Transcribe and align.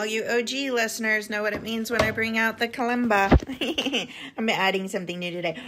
All 0.00 0.06
you 0.06 0.24
OG 0.24 0.72
listeners 0.72 1.28
know 1.28 1.42
what 1.42 1.52
it 1.52 1.62
means 1.62 1.90
when 1.90 2.00
I 2.00 2.10
bring 2.10 2.38
out 2.38 2.56
the 2.56 2.66
kalimba. 2.66 4.08
I'm 4.38 4.48
adding 4.48 4.88
something 4.88 5.18
new 5.18 5.30
today. 5.30 5.60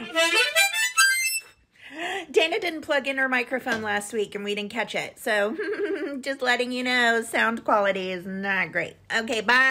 Dana 2.30 2.58
didn't 2.58 2.80
plug 2.80 3.06
in 3.06 3.18
her 3.18 3.28
microphone 3.28 3.82
last 3.82 4.14
week 4.14 4.34
and 4.34 4.42
we 4.42 4.54
didn't 4.54 4.70
catch 4.70 4.94
it. 4.94 5.18
So 5.18 5.54
just 6.22 6.40
letting 6.40 6.72
you 6.72 6.82
know, 6.82 7.20
sound 7.20 7.62
quality 7.62 8.10
is 8.10 8.24
not 8.24 8.72
great. 8.72 8.96
Okay, 9.14 9.42
bye. 9.42 9.68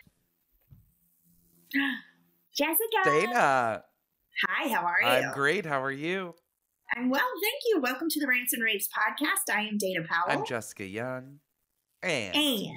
Jessica. 2.56 3.02
Dana, 3.04 3.84
Hi, 4.48 4.70
how 4.70 4.86
are 4.86 4.98
you? 5.02 5.08
I'm 5.08 5.34
great. 5.34 5.66
How 5.66 5.82
are 5.82 5.92
you? 5.92 6.36
I'm 6.96 7.10
well, 7.10 7.20
thank 7.42 7.64
you. 7.66 7.82
Welcome 7.82 8.10
to 8.12 8.20
the 8.20 8.28
Rants 8.28 8.54
and 8.54 8.62
Raves 8.62 8.88
podcast. 8.88 9.52
I 9.52 9.62
am 9.62 9.80
Dana 9.80 10.06
Powell. 10.08 10.26
I'm 10.28 10.46
Jessica 10.46 10.86
Young. 10.86 11.40
And 12.04 12.36
and 12.36 12.68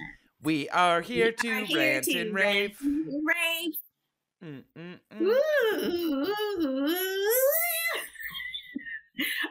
we 0.45 0.69
are 0.69 1.01
here 1.01 1.33
to 1.33 1.49
are 1.49 1.65
here 1.65 1.79
rant 1.79 2.05
to 2.05 2.19
and 2.21 2.35
rave. 2.35 2.77
Rave. 2.81 3.75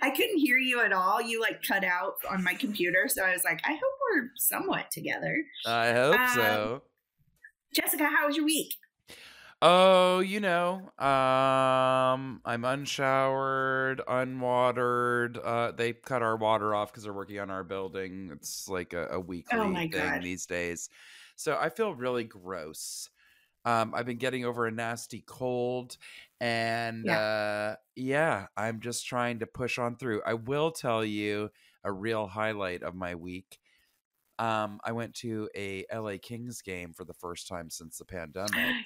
I 0.01 0.09
couldn't 0.09 0.37
hear 0.37 0.57
you 0.57 0.81
at 0.81 0.91
all. 0.91 1.21
You 1.21 1.41
like 1.41 1.63
cut 1.63 1.83
out 1.83 2.15
on 2.29 2.43
my 2.43 2.53
computer, 2.53 3.07
so 3.07 3.23
I 3.23 3.31
was 3.33 3.43
like, 3.43 3.61
I 3.65 3.71
hope 3.71 3.81
we're 4.11 4.29
somewhat 4.35 4.91
together. 4.91 5.43
I 5.65 5.91
hope 5.93 6.19
Um, 6.19 6.27
so. 6.35 6.81
Jessica, 7.73 8.05
how 8.05 8.27
was 8.27 8.35
your 8.35 8.45
week? 8.45 8.75
Oh, 9.65 10.19
you 10.19 10.41
know, 10.41 10.89
um, 10.97 12.41
I'm 12.43 12.65
unshowered, 12.65 14.01
unwatered. 14.07 15.37
Uh, 15.37 15.71
they 15.71 15.93
cut 15.93 16.21
our 16.21 16.35
water 16.35 16.75
off 16.75 16.91
because 16.91 17.03
they're 17.03 17.13
working 17.13 17.39
on 17.39 17.49
our 17.49 17.63
building. 17.63 18.29
It's 18.33 18.67
like 18.67 18.91
a, 18.93 19.07
a 19.07 19.19
weekly 19.21 19.77
Oh 19.77 19.87
thing 19.93 20.21
God. 20.21 20.21
these 20.21 20.45
days. 20.45 20.89
So 21.37 21.57
I 21.57 21.69
feel 21.69 21.95
really 21.95 22.25
gross. 22.25 23.09
Um, 23.65 23.93
I've 23.95 24.07
been 24.07 24.17
getting 24.17 24.45
over 24.45 24.67
a 24.67 24.71
nasty 24.71 25.21
cold, 25.21 25.97
and 26.41 27.09
uh, 27.09 27.77
yeah, 27.95 28.47
I'm 28.57 28.81
just 28.81 29.07
trying 29.07 29.39
to 29.39 29.47
push 29.47 29.79
on 29.79 29.97
through. 29.97 30.23
I 30.25 30.35
will 30.35 30.71
tell 30.71 31.05
you 31.05 31.51
a 31.83 31.91
real 31.93 32.27
highlight 32.27 32.83
of 32.83 32.95
my 32.95 33.15
week. 33.15 33.59
Um, 34.39 34.79
I 34.83 34.91
went 34.93 35.13
to 35.17 35.49
a 35.55 35.85
LA 35.91 36.17
Kings 36.17 36.61
game 36.61 36.93
for 36.93 37.05
the 37.05 37.13
first 37.13 37.47
time 37.47 37.69
since 37.69 37.97
the 37.99 38.05
pandemic. 38.05 38.77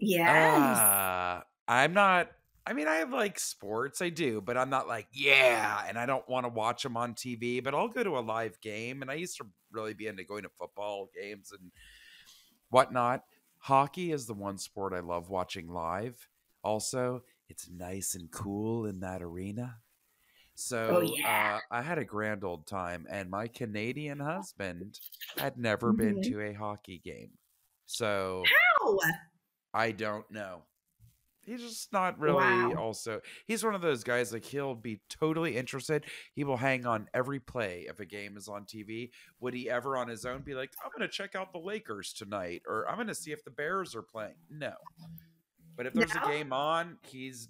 Yes. 0.00 0.78
Uh, 0.78 1.42
I'm 1.68 1.92
not. 1.94 2.30
I 2.66 2.72
mean, 2.72 2.88
I 2.88 2.96
have 2.96 3.10
like 3.12 3.38
sports, 3.38 4.02
I 4.02 4.10
do, 4.10 4.40
but 4.40 4.56
I'm 4.56 4.70
not 4.70 4.86
like 4.86 5.08
yeah, 5.12 5.82
and 5.88 5.98
I 5.98 6.06
don't 6.06 6.28
want 6.28 6.44
to 6.44 6.50
watch 6.50 6.82
them 6.82 6.96
on 6.96 7.14
TV. 7.14 7.62
But 7.62 7.74
I'll 7.74 7.88
go 7.88 8.02
to 8.02 8.18
a 8.18 8.20
live 8.20 8.60
game, 8.60 9.02
and 9.02 9.10
I 9.10 9.14
used 9.14 9.36
to 9.38 9.46
really 9.72 9.94
be 9.94 10.06
into 10.06 10.24
going 10.24 10.42
to 10.42 10.50
football 10.58 11.08
games 11.14 11.52
and 11.52 11.70
whatnot. 12.70 13.24
Hockey 13.58 14.12
is 14.12 14.26
the 14.26 14.34
one 14.34 14.58
sport 14.58 14.92
I 14.92 15.00
love 15.00 15.30
watching 15.30 15.68
live. 15.68 16.28
Also, 16.62 17.22
it's 17.48 17.68
nice 17.68 18.14
and 18.14 18.30
cool 18.30 18.86
in 18.86 19.00
that 19.00 19.22
arena. 19.22 19.76
So 20.54 21.00
yeah. 21.00 21.58
uh, 21.70 21.74
I 21.74 21.82
had 21.82 21.98
a 21.98 22.04
grand 22.04 22.44
old 22.44 22.66
time, 22.66 23.06
and 23.10 23.30
my 23.30 23.48
Canadian 23.48 24.20
husband 24.20 25.00
had 25.38 25.56
never 25.56 25.92
been 25.92 26.16
Mhm. 26.16 26.22
to 26.24 26.40
a 26.42 26.52
hockey 26.52 26.98
game. 26.98 27.30
So 27.86 28.44
How? 28.80 28.98
I 29.74 29.92
don't 29.92 30.28
know. 30.30 30.62
He's 31.46 31.62
just 31.62 31.92
not 31.92 32.18
really 32.18 32.34
Wow. 32.44 32.74
also 32.76 33.20
he's 33.46 33.64
one 33.64 33.74
of 33.74 33.80
those 33.80 34.04
guys 34.04 34.30
like 34.32 34.44
he'll 34.44 34.74
be 34.74 35.00
totally 35.08 35.56
interested. 35.56 36.04
He 36.34 36.44
will 36.44 36.58
hang 36.58 36.84
on 36.86 37.08
every 37.14 37.40
play 37.40 37.86
if 37.88 37.98
a 37.98 38.04
game 38.04 38.36
is 38.36 38.46
on 38.46 38.64
TV. 38.66 39.10
Would 39.40 39.54
he 39.54 39.68
ever 39.70 39.96
on 39.96 40.06
his 40.08 40.26
own 40.26 40.42
be 40.42 40.54
like, 40.54 40.70
I'm 40.84 40.90
gonna 40.92 41.08
check 41.08 41.34
out 41.34 41.52
the 41.52 41.58
Lakers 41.58 42.12
tonight 42.12 42.62
or 42.68 42.88
I'm 42.88 42.98
gonna 42.98 43.14
see 43.14 43.32
if 43.32 43.42
the 43.42 43.50
Bears 43.50 43.94
are 43.96 44.02
playing? 44.02 44.34
No. 44.50 44.74
But 45.76 45.86
if 45.86 45.94
there's 45.94 46.14
No? 46.14 46.22
a 46.22 46.28
game 46.28 46.52
on, 46.52 46.98
he's 47.08 47.48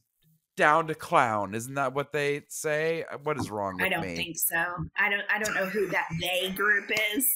down 0.56 0.86
to 0.86 0.94
clown. 0.94 1.54
Isn't 1.54 1.74
that 1.74 1.92
what 1.92 2.12
they 2.12 2.42
say? 2.48 3.04
Uh, 3.10 3.18
What 3.24 3.38
is 3.40 3.50
wrong 3.50 3.74
with 3.76 3.86
I 3.86 3.88
don't 3.88 4.02
me? 4.06 4.14
think 4.14 4.36
so. 4.38 4.64
I 4.98 5.10
don't 5.10 5.24
I 5.28 5.40
don't 5.40 5.54
know 5.54 5.66
who 5.66 5.88
that 5.88 6.06
they 6.20 6.50
group 6.52 6.90
is. 7.14 7.26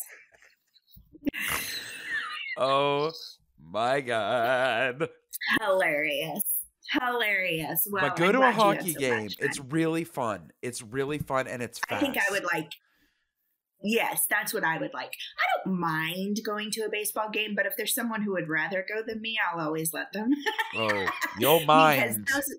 Oh 2.56 3.10
my 3.70 4.00
god. 4.00 5.08
Hilarious. 5.60 6.42
Hilarious. 6.90 7.86
Well, 7.90 8.08
but 8.08 8.16
go 8.16 8.26
I'm 8.26 8.32
to 8.32 8.38
a 8.38 8.40
glad 8.40 8.54
you 8.56 8.62
had 8.62 8.76
hockey 8.76 8.92
so 8.92 9.00
game. 9.00 9.28
It's 9.38 9.58
really 9.60 10.04
fun. 10.04 10.50
It's 10.62 10.82
really 10.82 11.18
fun 11.18 11.46
and 11.46 11.62
it's 11.62 11.80
I 11.90 11.98
think 11.98 12.16
I 12.16 12.30
would 12.30 12.44
like. 12.52 12.70
Yes, 13.82 14.22
that's 14.30 14.54
what 14.54 14.64
I 14.64 14.78
would 14.78 14.94
like. 14.94 15.12
I 15.12 15.44
don't 15.68 15.78
mind 15.78 16.38
going 16.44 16.70
to 16.72 16.82
a 16.82 16.90
baseball 16.90 17.28
game, 17.30 17.54
but 17.54 17.66
if 17.66 17.74
there's 17.76 17.94
someone 17.94 18.22
who 18.22 18.32
would 18.32 18.48
rather 18.48 18.84
go 18.88 19.02
than 19.06 19.20
me, 19.20 19.36
I'll 19.52 19.60
always 19.60 19.92
let 19.92 20.12
them. 20.12 20.30
Oh, 20.74 21.06
you'll 21.38 21.64
mind. 21.66 22.26
those- 22.32 22.54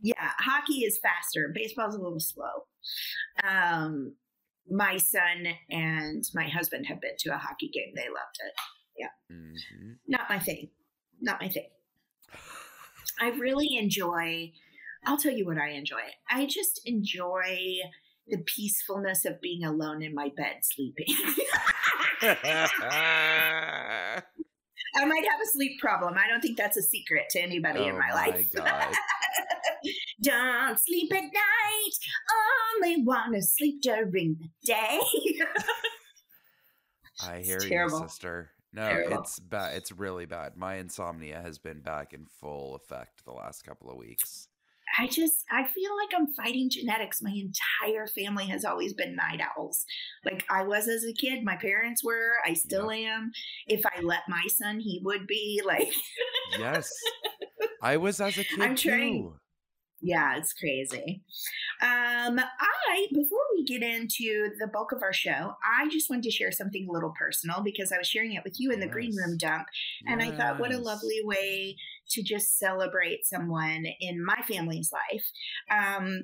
yeah, 0.00 0.30
hockey 0.38 0.80
is 0.84 0.98
faster. 1.02 1.52
Baseball's 1.54 1.94
a 1.94 2.00
little 2.00 2.20
slow. 2.20 2.66
Um, 3.42 4.14
my 4.68 4.96
son 4.96 5.46
and 5.70 6.24
my 6.34 6.48
husband 6.48 6.86
have 6.86 7.00
been 7.00 7.16
to 7.20 7.34
a 7.34 7.38
hockey 7.38 7.68
game. 7.68 7.92
They 7.94 8.02
loved 8.08 8.38
it. 8.44 8.52
Mhm. 9.30 9.98
Not 10.06 10.28
my 10.28 10.38
thing. 10.38 10.70
Not 11.20 11.40
my 11.40 11.48
thing. 11.48 11.68
I 13.20 13.28
really 13.30 13.76
enjoy. 13.76 14.52
I'll 15.04 15.18
tell 15.18 15.32
you 15.32 15.46
what 15.46 15.58
I 15.58 15.70
enjoy. 15.70 16.02
I 16.28 16.46
just 16.46 16.80
enjoy 16.84 17.78
the 18.28 18.38
peacefulness 18.38 19.24
of 19.24 19.40
being 19.40 19.64
alone 19.64 20.02
in 20.02 20.14
my 20.14 20.30
bed 20.36 20.58
sleeping. 20.62 21.06
I 24.94 25.04
might 25.04 25.24
have 25.30 25.40
a 25.40 25.46
sleep 25.52 25.80
problem. 25.80 26.14
I 26.16 26.26
don't 26.28 26.40
think 26.40 26.56
that's 26.56 26.76
a 26.76 26.82
secret 26.82 27.24
to 27.30 27.40
anybody 27.40 27.86
in 27.86 27.94
Oh 27.94 27.98
my 27.98 28.08
my 28.08 28.14
life. 28.26 28.48
God. 28.54 28.94
don't 30.22 30.78
sleep 30.80 31.12
at 31.14 31.22
night. 31.22 31.92
Only 32.82 33.02
want 33.02 33.34
to 33.34 33.42
sleep 33.42 33.82
during 33.82 34.36
the 34.40 34.48
day. 34.66 35.00
I 37.22 37.40
hear 37.40 37.60
you, 37.62 37.88
sister. 37.88 38.50
No, 38.76 38.86
Terrible. 38.88 39.20
it's 39.20 39.38
bad. 39.40 39.74
It's 39.74 39.90
really 39.90 40.26
bad. 40.26 40.56
My 40.56 40.74
insomnia 40.76 41.40
has 41.42 41.58
been 41.58 41.80
back 41.80 42.12
in 42.12 42.26
full 42.40 42.74
effect 42.76 43.24
the 43.24 43.32
last 43.32 43.64
couple 43.64 43.90
of 43.90 43.96
weeks. 43.96 44.48
I 44.98 45.06
just 45.08 45.44
I 45.50 45.64
feel 45.66 45.90
like 45.96 46.10
I'm 46.14 46.32
fighting 46.34 46.68
genetics. 46.70 47.20
My 47.22 47.32
entire 47.34 48.06
family 48.06 48.46
has 48.46 48.64
always 48.64 48.92
been 48.94 49.16
night 49.16 49.40
owls. 49.56 49.84
Like 50.24 50.44
I 50.50 50.62
was 50.62 50.88
as 50.88 51.04
a 51.04 51.12
kid, 51.12 51.42
my 51.42 51.56
parents 51.56 52.04
were, 52.04 52.32
I 52.46 52.52
still 52.54 52.90
am. 52.90 53.32
If 53.66 53.80
I 53.86 54.00
let 54.02 54.20
my 54.28 54.44
son, 54.48 54.78
he 54.78 55.00
would 55.02 55.26
be 55.26 55.60
like 55.66 55.92
Yes. 56.58 56.88
I 57.82 57.96
was 57.96 58.20
as 58.20 58.38
a 58.38 58.44
kid 58.44 58.60
I'm 58.60 58.76
trying. 58.76 59.22
too. 59.22 59.34
Yeah, 60.06 60.36
it's 60.36 60.52
crazy. 60.52 61.20
Um, 61.82 62.38
I 62.38 63.08
before 63.12 63.40
we 63.56 63.64
get 63.64 63.82
into 63.82 64.50
the 64.60 64.68
bulk 64.68 64.92
of 64.92 65.02
our 65.02 65.12
show, 65.12 65.56
I 65.64 65.88
just 65.90 66.08
wanted 66.08 66.22
to 66.22 66.30
share 66.30 66.52
something 66.52 66.86
a 66.88 66.92
little 66.92 67.12
personal 67.18 67.60
because 67.60 67.90
I 67.90 67.98
was 67.98 68.06
sharing 68.06 68.34
it 68.34 68.44
with 68.44 68.60
you 68.60 68.70
in 68.70 68.78
the 68.78 68.86
green 68.86 69.16
room 69.16 69.36
dump, 69.36 69.66
and 70.06 70.22
I 70.22 70.30
thought, 70.30 70.60
what 70.60 70.72
a 70.72 70.78
lovely 70.78 71.22
way 71.24 71.76
to 72.10 72.22
just 72.22 72.56
celebrate 72.56 73.26
someone 73.26 73.84
in 73.98 74.24
my 74.24 74.40
family's 74.46 74.92
life. 74.92 75.24
Um, 75.72 76.22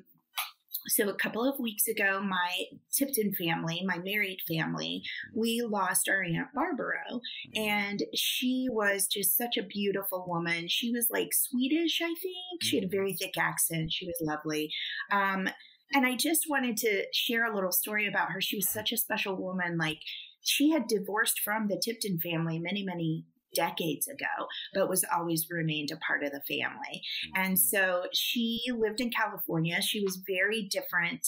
so 0.87 1.09
a 1.09 1.13
couple 1.15 1.43
of 1.47 1.59
weeks 1.59 1.87
ago, 1.87 2.21
my 2.21 2.51
Tipton 2.91 3.33
family, 3.33 3.81
my 3.85 3.97
married 3.99 4.39
family, 4.47 5.01
we 5.35 5.61
lost 5.67 6.09
our 6.09 6.23
aunt 6.23 6.47
Barbara, 6.53 7.03
Mm-hmm. 7.13 7.61
and 7.61 8.03
she 8.13 8.67
was 8.69 9.07
just 9.07 9.37
such 9.37 9.57
a 9.57 9.63
beautiful 9.63 10.25
woman. 10.27 10.67
She 10.67 10.91
was 10.91 11.07
like 11.09 11.29
Swedish, 11.33 12.01
I 12.01 12.07
think. 12.07 12.61
She 12.61 12.77
had 12.77 12.85
a 12.85 12.89
very 12.89 13.13
thick 13.13 13.37
accent. 13.37 13.91
She 13.91 14.05
was 14.05 14.15
lovely. 14.21 14.71
Um, 15.11 15.47
and 15.93 16.05
I 16.05 16.15
just 16.15 16.45
wanted 16.49 16.77
to 16.77 17.03
share 17.13 17.45
a 17.45 17.53
little 17.53 17.71
story 17.71 18.07
about 18.07 18.31
her. 18.31 18.41
She 18.41 18.55
was 18.57 18.69
such 18.69 18.91
a 18.91 18.97
special 18.97 19.35
woman. 19.35 19.77
Like 19.77 19.99
she 20.41 20.71
had 20.71 20.87
divorced 20.87 21.39
from 21.39 21.67
the 21.67 21.79
Tipton 21.83 22.19
family 22.19 22.59
many, 22.59 22.83
many 22.83 23.25
decades 23.53 24.07
ago, 24.07 24.47
but 24.73 24.89
was 24.89 25.05
always 25.15 25.47
remained 25.49 25.91
a 25.91 25.97
part 25.97 26.23
of 26.23 26.31
the 26.31 26.41
family. 26.41 27.01
And 27.35 27.53
mm-hmm. 27.53 27.55
so 27.55 28.03
she 28.13 28.61
lived 28.77 29.01
in 29.01 29.11
California. 29.11 29.81
She 29.81 30.01
was 30.01 30.21
very 30.27 30.63
different 30.63 31.27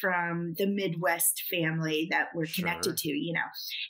from 0.00 0.54
the 0.58 0.66
Midwest 0.66 1.42
family 1.50 2.08
that 2.10 2.28
we're 2.34 2.46
connected 2.46 2.96
to, 2.98 3.08
you 3.08 3.32
know. 3.32 3.40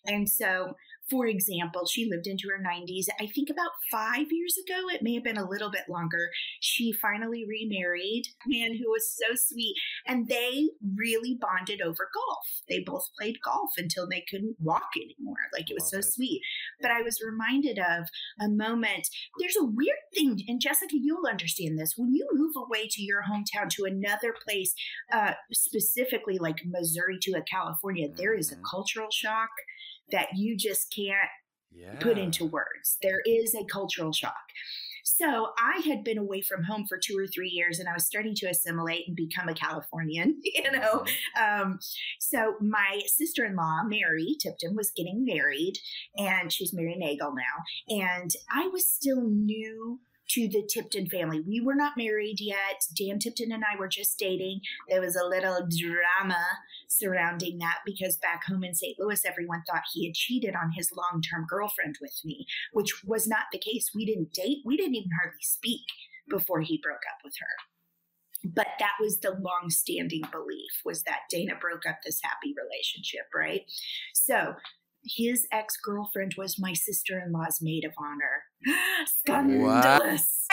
And 0.06 0.28
so 0.28 0.74
for 1.10 1.26
example, 1.26 1.86
she 1.86 2.08
lived 2.10 2.26
into 2.26 2.48
her 2.48 2.62
90s. 2.62 3.06
I 3.20 3.26
think 3.26 3.48
about 3.50 3.70
five 3.90 4.26
years 4.30 4.56
ago, 4.58 4.88
it 4.88 5.02
may 5.02 5.14
have 5.14 5.24
been 5.24 5.36
a 5.36 5.48
little 5.48 5.70
bit 5.70 5.88
longer. 5.88 6.30
She 6.60 6.92
finally 6.92 7.44
remarried 7.48 8.24
a 8.44 8.48
man 8.48 8.76
who 8.76 8.90
was 8.90 9.08
so 9.16 9.34
sweet, 9.34 9.76
and 10.06 10.28
they 10.28 10.68
really 10.96 11.38
bonded 11.40 11.80
over 11.80 12.08
golf. 12.12 12.46
They 12.68 12.80
both 12.80 13.08
played 13.18 13.36
golf 13.44 13.70
until 13.76 14.08
they 14.08 14.24
couldn't 14.28 14.56
walk 14.60 14.90
anymore. 14.96 15.36
Like 15.52 15.70
it 15.70 15.74
was 15.74 15.90
so 15.90 15.98
it. 15.98 16.04
sweet. 16.04 16.40
But 16.80 16.90
I 16.90 17.02
was 17.02 17.20
reminded 17.24 17.78
of 17.78 18.08
a 18.40 18.48
moment. 18.48 19.08
There's 19.38 19.56
a 19.56 19.64
weird 19.64 19.98
thing, 20.14 20.42
and 20.48 20.60
Jessica, 20.60 20.96
you'll 21.00 21.26
understand 21.26 21.78
this. 21.78 21.94
When 21.96 22.14
you 22.14 22.26
move 22.32 22.54
away 22.56 22.88
to 22.90 23.02
your 23.02 23.22
hometown 23.22 23.68
to 23.70 23.84
another 23.84 24.34
place, 24.44 24.74
uh, 25.12 25.32
specifically 25.52 26.38
like 26.38 26.56
Missouri 26.64 27.18
to 27.22 27.32
a 27.32 27.42
California, 27.42 28.08
there 28.08 28.34
is 28.34 28.50
a 28.52 28.56
Mhm. 28.56 28.62
cultural 28.70 29.10
shock 29.10 29.50
that 30.12 30.28
you 30.36 30.56
just 30.56 30.92
can't 30.94 31.30
Yeah. 31.72 31.96
put 32.00 32.18
into 32.18 32.46
words. 32.46 32.96
There 33.02 33.20
is 33.26 33.54
a 33.54 33.64
cultural 33.64 34.12
shock. 34.12 34.34
So 35.04 35.52
I 35.58 35.80
had 35.86 36.02
been 36.04 36.18
away 36.18 36.42
from 36.42 36.64
home 36.64 36.84
for 36.86 36.98
two 36.98 37.16
or 37.16 37.26
three 37.26 37.48
years 37.48 37.78
and 37.78 37.88
I 37.88 37.92
was 37.94 38.04
starting 38.06 38.34
to 38.36 38.46
assimilate 38.48 39.06
and 39.06 39.16
become 39.16 39.48
a 39.48 39.54
Californian, 39.54 40.40
you 40.44 40.70
know. 40.72 41.04
Mhm. 41.36 41.62
Um, 41.62 41.78
so 42.18 42.56
my 42.60 43.00
sister-in-law, 43.06 43.84
Mary 43.84 44.36
Tipton, 44.40 44.74
was 44.74 44.90
getting 44.90 45.24
married 45.24 45.74
and 46.18 46.52
she's 46.52 46.72
Mary 46.74 46.96
Nagel 46.96 47.34
now. 47.34 47.94
And 48.04 48.30
I 48.50 48.66
was 48.68 48.88
still 48.88 49.22
new 49.22 50.00
to 50.28 50.48
the 50.48 50.68
Tipton 50.68 51.06
family. 51.08 51.40
We 51.40 51.60
were 51.60 51.74
not 51.74 51.96
married 51.96 52.40
yet. 52.40 52.84
Dan 52.96 53.18
Tipton 53.18 53.52
and 53.52 53.64
I 53.64 53.78
were 53.78 53.88
just 53.88 54.18
dating. 54.18 54.60
There 54.88 55.00
was 55.00 55.16
a 55.16 55.26
little 55.26 55.66
drama 55.68 56.44
surrounding 56.88 57.58
that 57.58 57.78
because 57.84 58.16
back 58.16 58.44
home 58.44 58.64
in 58.64 58.74
St. 58.74 58.98
Louis, 58.98 59.24
everyone 59.24 59.62
thought 59.66 59.82
he 59.92 60.06
had 60.06 60.14
cheated 60.14 60.54
on 60.54 60.72
his 60.72 60.90
long 60.92 61.22
term 61.22 61.46
girlfriend 61.48 61.96
with 62.00 62.20
me, 62.24 62.46
which 62.72 63.04
was 63.04 63.26
not 63.26 63.44
the 63.52 63.58
case. 63.58 63.90
We 63.94 64.04
didn't 64.04 64.32
date, 64.32 64.58
we 64.64 64.76
didn't 64.76 64.96
even 64.96 65.10
hardly 65.20 65.42
speak 65.42 65.84
before 66.28 66.60
he 66.60 66.80
broke 66.82 67.04
up 67.10 67.20
with 67.24 67.34
her. 67.40 68.50
But 68.54 68.68
that 68.78 68.92
was 69.00 69.18
the 69.18 69.30
long 69.30 69.70
standing 69.70 70.22
belief 70.30 70.82
was 70.84 71.02
that 71.02 71.20
Dana 71.30 71.54
broke 71.60 71.86
up 71.86 71.98
this 72.04 72.20
happy 72.22 72.54
relationship, 72.56 73.26
right? 73.34 73.62
So 74.14 74.54
his 75.06 75.46
ex 75.52 75.76
girlfriend 75.82 76.34
was 76.36 76.58
my 76.58 76.72
sister 76.72 77.22
in 77.24 77.32
law's 77.32 77.58
maid 77.60 77.84
of 77.84 77.92
honor. 77.98 78.44
Scandalous. 79.20 80.46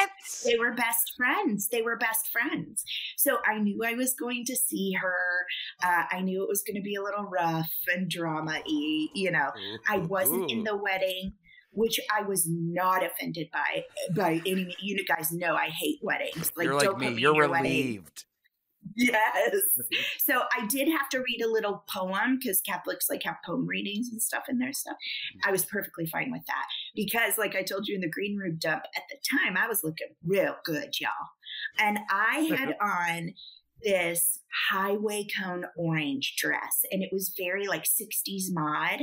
They 0.45 0.57
were 0.57 0.73
best 0.73 1.13
friends. 1.17 1.67
They 1.69 1.81
were 1.81 1.97
best 1.97 2.27
friends. 2.31 2.83
So 3.17 3.37
I 3.45 3.59
knew 3.59 3.81
I 3.85 3.93
was 3.93 4.13
going 4.13 4.45
to 4.45 4.55
see 4.55 4.93
her. 4.93 5.45
Uh, 5.83 6.03
I 6.11 6.21
knew 6.21 6.43
it 6.43 6.49
was 6.49 6.63
going 6.65 6.75
to 6.75 6.81
be 6.81 6.95
a 6.95 7.01
little 7.01 7.25
rough 7.25 7.71
and 7.93 8.09
drama 8.09 8.59
y, 8.65 9.07
you 9.13 9.31
know. 9.31 9.51
I 9.89 9.97
wasn't 9.97 10.49
in 10.51 10.63
the 10.63 10.75
wedding, 10.75 11.33
which 11.71 11.99
I 12.15 12.23
was 12.23 12.47
not 12.47 13.03
offended 13.03 13.47
by. 13.51 13.83
By 14.15 14.41
any, 14.45 14.75
you 14.79 15.03
guys 15.05 15.31
know 15.31 15.55
I 15.55 15.69
hate 15.69 15.99
weddings. 16.01 16.51
Like, 16.55 16.65
You're 16.65 16.75
like 16.75 16.85
don't 16.85 16.99
me. 16.99 17.07
put 17.07 17.15
me 17.15 17.21
You're 17.21 17.31
in 17.31 17.37
your 17.37 17.49
wedding. 17.49 18.05
Yes. 19.13 19.55
so 20.19 20.43
I 20.57 20.65
did 20.67 20.87
have 20.87 21.09
to 21.09 21.19
read 21.19 21.41
a 21.43 21.49
little 21.49 21.83
poem 21.89 22.37
because 22.39 22.61
Catholics 22.61 23.09
like 23.09 23.23
have 23.23 23.37
poem 23.45 23.65
readings 23.65 24.09
and 24.11 24.21
stuff 24.21 24.43
in 24.49 24.59
their 24.59 24.73
stuff. 24.73 24.95
I 25.45 25.51
was 25.51 25.65
perfectly 25.65 26.05
fine 26.05 26.31
with 26.31 26.45
that 26.47 26.65
because, 26.95 27.37
like 27.37 27.55
I 27.55 27.63
told 27.63 27.87
you 27.87 27.95
in 27.95 28.01
the 28.01 28.09
green 28.09 28.37
room 28.37 28.57
dump 28.59 28.83
at 28.95 29.03
the 29.09 29.17
time, 29.37 29.57
I 29.57 29.67
was 29.67 29.83
looking 29.83 30.07
real 30.25 30.55
good, 30.63 30.99
y'all. 30.99 31.09
And 31.79 31.99
I 32.09 32.47
had 32.55 32.75
on 32.81 33.33
this 33.83 34.39
highway 34.69 35.25
cone 35.35 35.65
orange 35.75 36.35
dress 36.37 36.81
and 36.91 37.01
it 37.01 37.09
was 37.11 37.33
very 37.37 37.67
like 37.67 37.83
60s 37.83 38.43
mod 38.51 38.99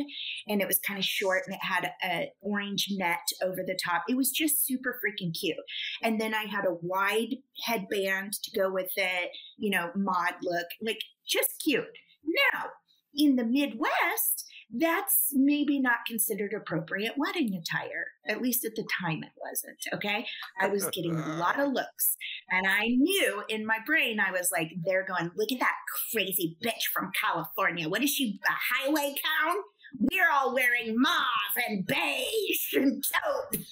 and 0.47 0.61
it 0.61 0.69
was 0.69 0.79
kind 0.79 0.99
of 0.99 1.05
short 1.05 1.43
and 1.47 1.55
it 1.55 1.61
had 1.63 1.91
a 2.05 2.31
orange 2.41 2.89
net 2.93 3.27
over 3.43 3.63
the 3.67 3.79
top. 3.85 4.05
It 4.09 4.17
was 4.17 4.31
just 4.31 4.65
super 4.65 5.01
freaking 5.05 5.35
cute. 5.39 5.57
And 6.03 6.21
then 6.21 6.35
i 6.35 6.45
had 6.45 6.65
a 6.65 6.77
wide 6.83 7.37
headband 7.65 8.35
to 8.45 8.59
go 8.59 8.73
with 8.73 8.93
it 8.97 9.31
you 9.59 9.71
know 9.71 9.91
mod 9.97 10.35
look 10.43 10.67
like 10.83 11.01
just 11.27 11.63
cute. 11.63 11.85
Now 12.25 12.67
in 13.15 13.37
the 13.37 13.45
midwest 13.45 14.50
that's 14.79 15.29
maybe 15.33 15.81
not 15.81 15.99
considered 16.07 16.53
appropriate 16.57 17.15
wedding 17.17 17.61
attire 17.61 18.07
at 18.29 18.41
least 18.41 18.65
at 18.65 18.75
the 18.77 18.87
time 19.03 19.23
it 19.23 19.33
wasn't 19.41 19.79
okay 19.93 20.25
i 20.61 20.69
was 20.69 20.87
getting 20.91 21.17
a 21.17 21.37
lot 21.37 21.59
of 21.59 21.73
looks 21.73 22.17
and 22.51 22.67
I 22.67 22.87
knew 22.89 23.43
in 23.49 23.65
my 23.65 23.79
brain, 23.87 24.19
I 24.19 24.33
was 24.33 24.51
like, 24.51 24.73
they're 24.85 25.07
going, 25.07 25.31
look 25.37 25.53
at 25.53 25.61
that 25.61 25.77
crazy 26.13 26.57
bitch 26.65 26.91
from 26.93 27.13
California. 27.21 27.89
What 27.89 28.03
is 28.03 28.11
she, 28.11 28.41
a 28.45 28.51
highway 28.75 29.15
clown? 29.15 29.57
We're 30.13 30.31
all 30.31 30.55
wearing 30.55 30.97
mauve 30.99 31.65
and 31.69 31.87
beige 31.87 32.75
and 32.75 33.05
taupe. 33.05 33.63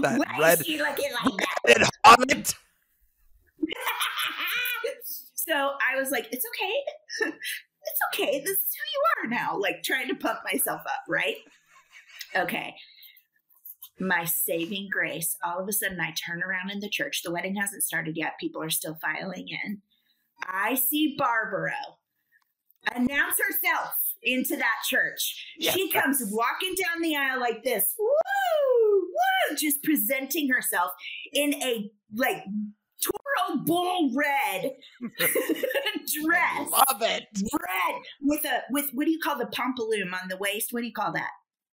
That 0.00 0.18
Why 0.18 0.38
red 0.38 0.60
is 0.60 0.66
she 0.66 0.78
looking 0.78 1.12
like 1.12 1.36
that? 1.38 1.56
red 1.66 1.82
hot. 2.04 2.54
so 5.34 5.54
I 5.54 5.98
was 5.98 6.10
like, 6.10 6.28
it's 6.32 6.44
okay. 6.54 7.32
It's 7.82 8.00
okay. 8.20 8.40
This 8.40 8.58
is 8.58 8.76
who 8.76 8.84
you 8.92 9.02
are 9.24 9.30
now. 9.30 9.58
Like 9.58 9.82
trying 9.82 10.08
to 10.08 10.14
pump 10.14 10.40
myself 10.44 10.80
up, 10.82 11.02
right? 11.08 11.36
Okay. 12.36 12.74
My 13.98 14.24
saving 14.24 14.88
grace. 14.90 15.36
All 15.44 15.60
of 15.60 15.68
a 15.68 15.72
sudden, 15.72 16.00
I 16.00 16.12
turn 16.12 16.42
around 16.42 16.70
in 16.70 16.80
the 16.80 16.88
church. 16.88 17.22
The 17.22 17.32
wedding 17.32 17.56
hasn't 17.56 17.82
started 17.82 18.16
yet. 18.16 18.32
People 18.40 18.62
are 18.62 18.70
still 18.70 18.96
filing 19.00 19.48
in. 19.48 19.82
I 20.46 20.74
see 20.74 21.16
Barbara 21.18 21.74
announce 22.94 23.36
herself 23.38 23.92
into 24.22 24.56
that 24.56 24.76
church. 24.88 25.54
She 25.60 25.90
Yes. 25.92 26.02
comes 26.02 26.22
walking 26.30 26.74
down 26.74 27.02
the 27.02 27.14
aisle 27.16 27.40
like 27.40 27.62
this. 27.62 27.94
Woo! 27.98 29.00
Woo! 29.02 29.56
Just 29.56 29.82
presenting 29.82 30.48
herself 30.48 30.92
in 31.32 31.54
a 31.62 31.90
like 32.14 32.44
Toro 33.02 33.64
Bull 33.64 34.12
red 34.14 34.72
dress. 35.10 36.70
Love 36.70 37.02
it. 37.02 37.26
Red 37.34 38.02
with 38.22 38.44
a 38.44 38.62
with 38.70 38.90
what 38.92 39.04
do 39.06 39.10
you 39.10 39.18
call 39.22 39.38
the 39.38 39.46
pompaloom 39.46 40.12
on 40.12 40.28
the 40.28 40.36
waist? 40.36 40.72
What 40.72 40.80
do 40.80 40.86
you 40.86 40.92
call 40.92 41.12
that? 41.12 41.30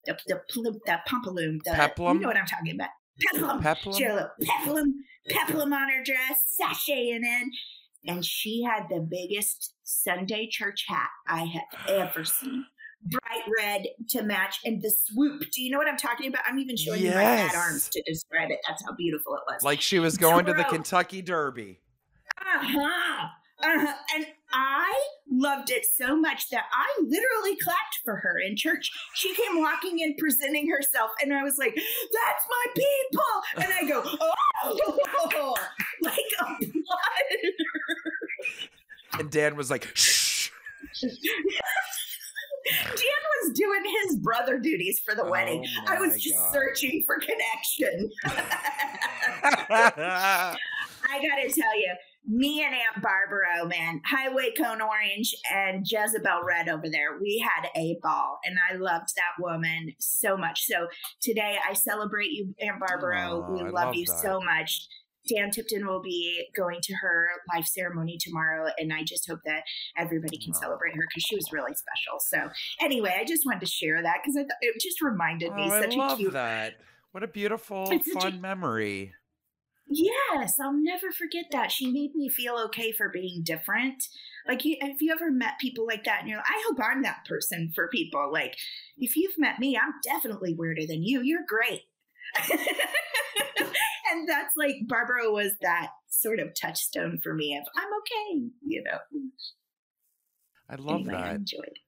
The 0.06 0.18
the, 0.26 0.40
the 0.86 0.98
pompaloom. 1.08 1.62
The, 1.64 1.72
Peplum? 1.72 2.14
You 2.14 2.20
know 2.20 2.28
what 2.28 2.36
I'm 2.36 2.46
talking 2.46 2.74
about. 2.74 2.88
Peplum. 3.20 3.60
Peplum. 3.60 3.94
She 3.96 4.04
had 4.04 4.12
a 4.12 4.14
little 4.14 4.30
peplum, 4.42 4.94
peplum 5.28 5.72
on 5.72 5.90
her 5.90 6.02
dress, 6.02 6.56
sashaying 6.60 7.22
in. 7.22 7.50
And 8.06 8.24
she 8.24 8.62
had 8.62 8.84
the 8.88 9.00
biggest 9.00 9.74
Sunday 9.84 10.48
church 10.50 10.86
hat 10.88 11.10
I 11.28 11.44
have 11.44 11.88
ever 11.88 12.24
seen. 12.24 12.64
Bright 13.02 13.42
red 13.58 13.86
to 14.10 14.22
match 14.22 14.58
and 14.64 14.82
the 14.82 14.90
swoop. 14.90 15.50
Do 15.52 15.62
you 15.62 15.70
know 15.70 15.78
what 15.78 15.88
I'm 15.88 15.96
talking 15.96 16.28
about? 16.28 16.42
I'm 16.46 16.58
even 16.58 16.76
showing 16.76 17.02
you 17.02 17.08
my 17.10 17.14
fat 17.14 17.54
arms 17.54 17.88
to 17.90 18.02
describe 18.02 18.50
it. 18.50 18.58
That's 18.68 18.84
how 18.84 18.94
beautiful 18.94 19.34
it 19.34 19.40
was. 19.48 19.62
Like 19.62 19.80
she 19.80 19.98
was 19.98 20.16
going 20.16 20.46
to 20.46 20.52
the. 20.52 20.64
Kentucky 20.64 21.22
Derby. 21.22 21.80
Uh-huh. 22.40 23.26
Uh-huh. 23.62 23.94
And 24.14 24.26
I 24.52 24.92
loved 25.30 25.70
it 25.70 25.84
so 25.84 26.16
much 26.16 26.48
that 26.50 26.64
I 26.72 27.02
literally 27.02 27.56
clapped 27.56 27.98
for 28.04 28.16
her 28.16 28.38
in 28.38 28.56
church. 28.56 28.90
She 29.14 29.34
came 29.34 29.60
walking 29.60 29.98
in, 29.98 30.14
presenting 30.16 30.70
herself, 30.70 31.10
and 31.22 31.34
I 31.34 31.42
was 31.42 31.58
like, 31.58 31.74
"That's 31.74 32.44
my 32.48 32.66
people!" 32.74 33.64
And 33.64 33.72
I 33.72 33.88
go, 33.88 34.02
"Oh!" 34.04 35.54
like 36.02 36.14
applauded 36.40 37.54
And 39.18 39.30
Dan 39.30 39.56
was 39.56 39.70
like, 39.70 39.88
shh. 39.94 40.50
Dan 42.84 43.20
was 43.42 43.52
doing 43.54 43.82
his 44.02 44.16
brother 44.16 44.58
duties 44.58 45.00
for 45.04 45.14
the 45.14 45.24
Oh 45.24 45.30
wedding. 45.30 45.66
I 45.86 45.98
was 45.98 46.20
just 46.22 46.36
God. 46.36 46.52
searching 46.52 47.02
for 47.06 47.18
connection. 47.18 48.10
I 51.02 51.16
gotta 51.16 51.52
tell 51.52 51.78
you, 51.78 51.94
me 52.26 52.62
and 52.64 52.74
Aunt 52.74 53.02
Barbara, 53.02 53.46
oh 53.62 53.66
man, 53.66 54.00
Highway 54.04 54.52
Cone 54.56 54.80
Orange 54.80 55.34
and 55.52 55.84
Jezebel 55.90 56.42
Red 56.46 56.68
over 56.68 56.88
there, 56.88 57.18
we 57.20 57.38
had 57.44 57.68
a 57.76 57.98
ball, 58.02 58.38
and 58.44 58.56
I 58.70 58.76
loved 58.76 59.08
that 59.16 59.42
woman 59.42 59.92
so 59.98 60.36
much. 60.36 60.66
So 60.66 60.86
today, 61.20 61.58
I 61.68 61.72
celebrate 61.74 62.30
you, 62.30 62.54
Aunt 62.60 62.80
Barbara. 62.80 63.30
Aw, 63.30 63.50
we 63.52 63.62
love, 63.62 63.72
love 63.72 63.94
you 63.94 64.06
that. 64.06 64.20
so 64.20 64.40
much. 64.40 64.86
Dan 65.28 65.50
Tipton 65.50 65.86
will 65.86 66.02
be 66.02 66.46
going 66.56 66.80
to 66.82 66.94
her 66.94 67.28
life 67.54 67.66
ceremony 67.66 68.18
tomorrow, 68.20 68.70
and 68.78 68.92
I 68.92 69.02
just 69.04 69.28
hope 69.28 69.40
that 69.44 69.62
everybody 69.96 70.38
can 70.38 70.54
celebrate 70.54 70.94
her 70.94 71.06
because 71.08 71.22
she 71.22 71.36
was 71.36 71.52
really 71.52 71.74
special. 71.74 72.18
So, 72.20 72.50
anyway, 72.80 73.16
I 73.18 73.24
just 73.24 73.44
wanted 73.44 73.60
to 73.60 73.66
share 73.66 74.02
that 74.02 74.18
because 74.22 74.36
it 74.60 74.80
just 74.80 75.00
reminded 75.02 75.54
me 75.54 75.68
Oh, 75.70 75.74
I 75.74 75.80
such 75.82 75.96
a 75.96 76.16
cute 76.16 76.32
that. 76.32 76.74
What 77.12 77.22
a 77.22 77.28
beautiful, 77.28 77.86
such 77.86 78.06
a- 78.06 78.20
fun 78.20 78.40
memory. 78.40 79.12
Yes, 79.92 80.54
I'll 80.62 80.72
never 80.72 81.10
forget 81.10 81.46
that. 81.50 81.72
She 81.72 81.90
made 81.90 82.14
me 82.14 82.28
feel 82.28 82.56
okay 82.66 82.92
for 82.92 83.08
being 83.08 83.42
different. 83.42 84.04
Like, 84.46 84.64
you, 84.64 84.76
have 84.80 85.02
you 85.02 85.12
ever 85.12 85.32
met 85.32 85.58
people 85.60 85.84
like 85.84 86.04
that? 86.04 86.20
And 86.20 86.28
you're 86.28 86.38
like, 86.38 86.46
I 86.48 86.62
hope 86.68 86.78
I'm 86.80 87.02
that 87.02 87.24
person 87.28 87.72
for 87.74 87.88
people. 87.88 88.30
Like, 88.32 88.56
if 88.96 89.16
you've 89.16 89.36
met 89.36 89.58
me, 89.58 89.76
I'm 89.76 89.94
definitely 90.04 90.54
weirder 90.54 90.86
than 90.86 91.02
you. 91.02 91.22
You're 91.22 91.44
great. 91.46 91.80
and 94.10 94.28
that's 94.28 94.54
like, 94.56 94.76
Barbara 94.86 95.30
was 95.30 95.52
that 95.62 95.90
sort 96.08 96.38
of 96.38 96.48
touchstone 96.60 97.18
for 97.22 97.34
me 97.34 97.56
of, 97.56 97.64
I'm 97.76 97.88
okay, 98.00 98.50
you 98.66 98.82
know. 98.82 98.98
I 100.68 100.76
love 100.76 101.00
anyway, 101.00 101.14
I 101.14 101.28
that. 101.28 101.36
enjoyed. 101.36 101.78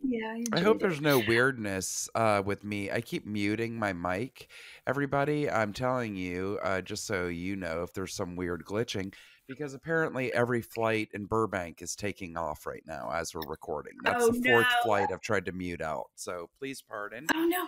Yeah, 0.00 0.36
I 0.52 0.60
hope 0.60 0.76
it. 0.76 0.80
there's 0.80 1.00
no 1.00 1.18
weirdness 1.18 2.08
uh, 2.14 2.40
with 2.44 2.62
me. 2.62 2.90
I 2.90 3.00
keep 3.00 3.26
muting 3.26 3.76
my 3.78 3.92
mic. 3.92 4.48
Everybody, 4.86 5.50
I'm 5.50 5.72
telling 5.72 6.14
you, 6.14 6.58
uh, 6.62 6.80
just 6.82 7.04
so 7.04 7.26
you 7.26 7.56
know, 7.56 7.82
if 7.82 7.92
there's 7.94 8.14
some 8.14 8.36
weird 8.36 8.64
glitching, 8.64 9.12
because 9.48 9.74
apparently 9.74 10.32
every 10.32 10.60
flight 10.60 11.08
in 11.14 11.24
Burbank 11.24 11.80
is 11.82 11.96
taking 11.96 12.36
off 12.36 12.66
right 12.66 12.82
now 12.86 13.10
as 13.10 13.34
we're 13.34 13.46
recording. 13.48 13.94
That's 14.04 14.24
Oh, 14.24 14.32
the 14.32 14.42
fourth 14.42 14.66
no. 14.66 14.82
flight 14.82 15.10
I've 15.10 15.22
tried 15.22 15.46
to 15.46 15.52
mute 15.52 15.80
out. 15.80 16.10
So 16.14 16.50
please 16.58 16.82
pardon. 16.82 17.26
Oh 17.34 17.44
no! 17.46 17.66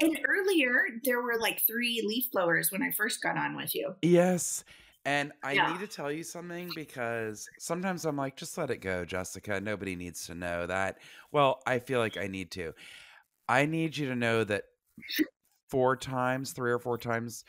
And 0.00 0.18
earlier 0.26 0.82
there 1.04 1.22
were 1.22 1.38
like 1.38 1.62
three 1.66 2.02
leaf 2.06 2.30
blowers 2.32 2.72
when 2.72 2.82
I 2.82 2.90
first 2.90 3.22
got 3.22 3.38
on 3.38 3.56
with 3.56 3.74
you. 3.74 3.94
Yes. 4.02 4.64
And 5.06 5.32
I 5.42 5.54
Yeah. 5.54 5.72
need 5.72 5.78
to 5.80 5.86
tell 5.86 6.12
you 6.12 6.22
something 6.22 6.68
because 6.74 7.48
sometimes 7.58 8.04
I'm 8.04 8.16
like, 8.16 8.36
just 8.36 8.58
let 8.58 8.70
it 8.70 8.78
go, 8.78 9.04
Jessica. 9.04 9.58
Nobody 9.60 9.96
needs 9.96 10.26
to 10.26 10.34
know 10.34 10.66
that. 10.66 10.98
Well, 11.32 11.62
I 11.66 11.78
feel 11.78 12.00
like 12.00 12.18
I 12.18 12.26
need 12.26 12.50
to. 12.52 12.74
I 13.48 13.64
need 13.66 13.96
you 13.96 14.08
to 14.08 14.14
know 14.14 14.44
that 14.44 14.64
four 15.70 15.96
times, 15.96 16.52
three 16.52 16.70
or 16.72 16.78
four 16.78 16.98
times, 16.98 17.44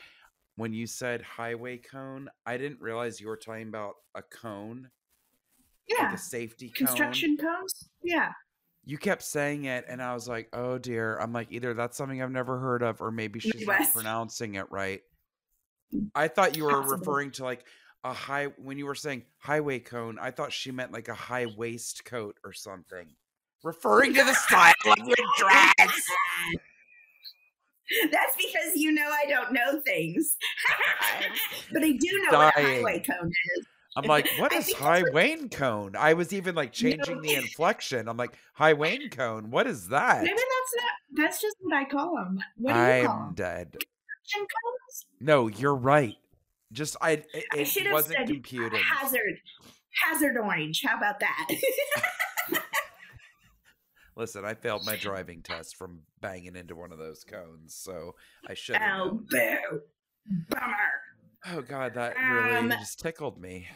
when 0.56 0.72
you 0.72 0.86
said 0.86 1.22
highway 1.22 1.78
cone, 1.78 2.28
I 2.46 2.56
didn't 2.56 2.80
realize 2.80 3.20
you 3.20 3.28
were 3.28 3.36
talking 3.36 3.68
about 3.68 3.94
a 4.14 4.22
cone, 4.22 4.90
like 5.90 5.98
Yeah, 5.98 6.14
a 6.14 6.18
safety 6.18 6.68
cone. 6.68 6.86
construction 6.86 7.36
cones. 7.36 7.88
Yeah. 8.02 8.30
You 8.84 8.98
kept 8.98 9.22
saying 9.22 9.64
it, 9.66 9.84
and 9.88 10.02
I 10.02 10.12
was 10.12 10.26
like, 10.28 10.48
oh 10.52 10.76
dear. 10.78 11.16
I'm 11.18 11.32
like, 11.32 11.48
either 11.50 11.72
that's 11.72 11.96
something 11.96 12.20
I've 12.20 12.30
never 12.32 12.58
heard 12.58 12.82
of, 12.82 13.00
or 13.00 13.10
maybe 13.10 13.38
she's 13.40 13.66
not 13.66 13.92
pronouncing 13.92 14.56
it 14.56 14.70
right. 14.70 15.00
Mm. 15.94 16.08
I 16.14 16.28
thought 16.28 16.56
you 16.56 16.64
were 16.64 16.72
Possible. 16.72 16.96
referring 16.98 17.30
to 17.32 17.44
like 17.44 17.64
a 18.04 18.12
high, 18.12 18.46
when 18.58 18.78
you 18.78 18.86
were 18.86 18.96
saying 18.96 19.22
highway 19.38 19.78
cone, 19.78 20.18
I 20.20 20.32
thought 20.32 20.52
she 20.52 20.72
meant 20.72 20.92
like 20.92 21.08
a 21.08 21.14
high 21.14 21.46
waistcoat 21.56 22.36
or 22.44 22.52
something. 22.52 23.14
Referring 23.62 24.12
to 24.14 24.24
the 24.24 24.34
style 24.34 24.74
of 24.88 24.98
your 25.06 25.16
dress. 25.38 26.02
That's 28.10 28.36
because 28.36 28.76
you 28.76 28.92
know 28.92 29.08
I 29.08 29.28
don't 29.28 29.52
know 29.52 29.80
things. 29.80 30.36
but 31.72 31.82
I 31.82 31.92
do 31.92 32.26
know 32.30 32.38
what 32.38 32.56
a 32.56 32.62
highway 32.62 33.00
cone 33.00 33.30
is. 33.56 33.66
I'm 33.94 34.04
like, 34.04 34.28
what 34.38 34.52
is 34.52 34.56
I 34.56 34.58
is 34.60 34.66
think 34.66 34.78
that's 34.78 34.90
high 34.90 35.04
Wayne 35.12 35.48
cone? 35.50 35.96
I 35.96 36.14
was 36.14 36.32
even 36.32 36.54
like 36.54 36.72
changing 36.72 37.20
the 37.20 37.34
inflection. 37.34 38.08
I'm 38.08 38.16
like, 38.16 38.32
high 38.54 38.72
Wayne 38.72 39.10
cone. 39.10 39.50
What 39.50 39.66
is 39.66 39.88
that? 39.88 40.22
Maybe 40.22 40.34
that's 40.34 40.74
not. 40.76 41.22
That's 41.22 41.40
just 41.42 41.56
what 41.60 41.74
I 41.76 41.84
call 41.84 42.14
them. 42.16 42.38
What 42.56 42.72
do 42.72 42.78
you 42.78 43.06
call 43.06 43.16
I'm 43.16 43.26
them? 43.26 43.34
dead. 43.34 43.76
Cones? 44.34 45.06
No, 45.20 45.48
you're 45.48 45.74
right. 45.74 46.16
Just 46.72 46.96
I, 47.02 47.22
it, 47.34 47.44
I 47.52 47.64
should 47.64 47.84
have 47.84 47.92
wasn't 47.92 48.18
said 48.18 48.28
computing. 48.28 48.80
hazard. 48.80 49.40
Hazard 50.02 50.38
orange. 50.38 50.82
How 50.86 50.96
about 50.96 51.20
that? 51.20 51.48
Listen, 54.16 54.44
I 54.44 54.54
failed 54.54 54.84
my 54.84 54.96
driving 55.00 55.42
test 55.42 55.76
from 55.76 56.00
banging 56.20 56.56
into 56.56 56.74
one 56.76 56.92
of 56.92 56.98
those 56.98 57.24
cones, 57.24 57.74
so 57.74 58.14
I 58.48 58.54
should 58.54 58.76
oh, 58.76 59.20
boo. 59.28 59.80
Bummer. 60.48 60.74
Oh 61.46 61.62
God, 61.62 61.94
that 61.94 62.16
really 62.16 62.56
Um, 62.56 62.70
just 62.70 63.00
tickled 63.00 63.40
me. 63.40 63.68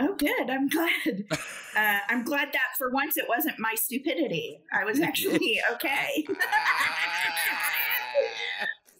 Oh, 0.00 0.14
good. 0.14 0.50
I'm 0.50 0.68
glad. 0.68 1.24
Uh, 1.74 2.00
I'm 2.10 2.22
glad 2.22 2.48
that 2.52 2.76
for 2.76 2.90
once 2.90 3.16
it 3.16 3.24
wasn't 3.26 3.58
my 3.58 3.74
stupidity. 3.74 4.60
I 4.74 4.84
was 4.84 5.00
actually 5.08 5.58
okay. 5.72 6.22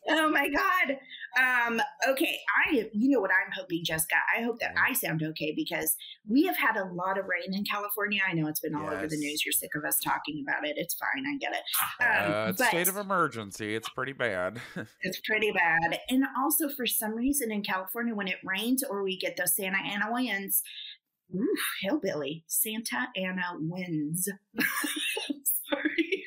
oh 0.08 0.30
my 0.30 0.48
god. 0.48 0.96
Um, 1.38 1.80
okay, 2.08 2.38
I 2.66 2.88
you 2.92 3.10
know 3.10 3.20
what 3.20 3.30
I'm 3.30 3.50
hoping, 3.54 3.82
Jessica. 3.84 4.16
I 4.36 4.42
hope 4.42 4.58
that 4.60 4.72
Yeah. 4.74 4.84
I 4.88 4.92
sound 4.92 5.22
okay 5.22 5.52
because 5.56 5.96
we 6.28 6.44
have 6.44 6.56
had 6.56 6.76
a 6.76 6.84
lot 6.92 7.18
of 7.18 7.26
rain 7.26 7.54
in 7.54 7.64
California. 7.64 8.20
I 8.28 8.34
know 8.34 8.48
it's 8.48 8.60
been 8.60 8.74
all 8.74 8.88
over 8.88 9.06
the 9.06 9.16
news. 9.16 9.44
You're 9.44 9.52
sick 9.52 9.70
of 9.74 9.84
us 9.84 9.98
talking 9.98 10.44
about 10.46 10.66
it. 10.66 10.74
It's 10.76 10.94
fine. 10.94 11.24
I 11.26 11.36
get 11.38 11.52
it. 11.52 11.62
Um, 12.02 12.32
uh, 12.32 12.46
it's 12.50 12.66
state 12.66 12.88
of 12.88 12.96
emergency. 12.96 13.74
It's 13.74 13.88
pretty 13.88 14.12
bad. 14.12 14.60
it's 15.00 15.20
pretty 15.20 15.52
bad. 15.52 16.00
And 16.10 16.24
also, 16.38 16.68
for 16.68 16.86
some 16.86 17.14
reason 17.14 17.50
in 17.50 17.62
California, 17.62 18.14
when 18.14 18.28
it 18.28 18.38
rains 18.44 18.82
or 18.82 19.02
we 19.02 19.16
get 19.18 19.36
those 19.36 19.56
Santa 19.56 19.78
Ana 19.78 20.06
winds, 20.10 20.62
hillbilly, 21.80 22.44
Santa 22.46 23.08
Ana 23.16 23.54
winds. 23.58 24.28
Sorry. 25.70 26.24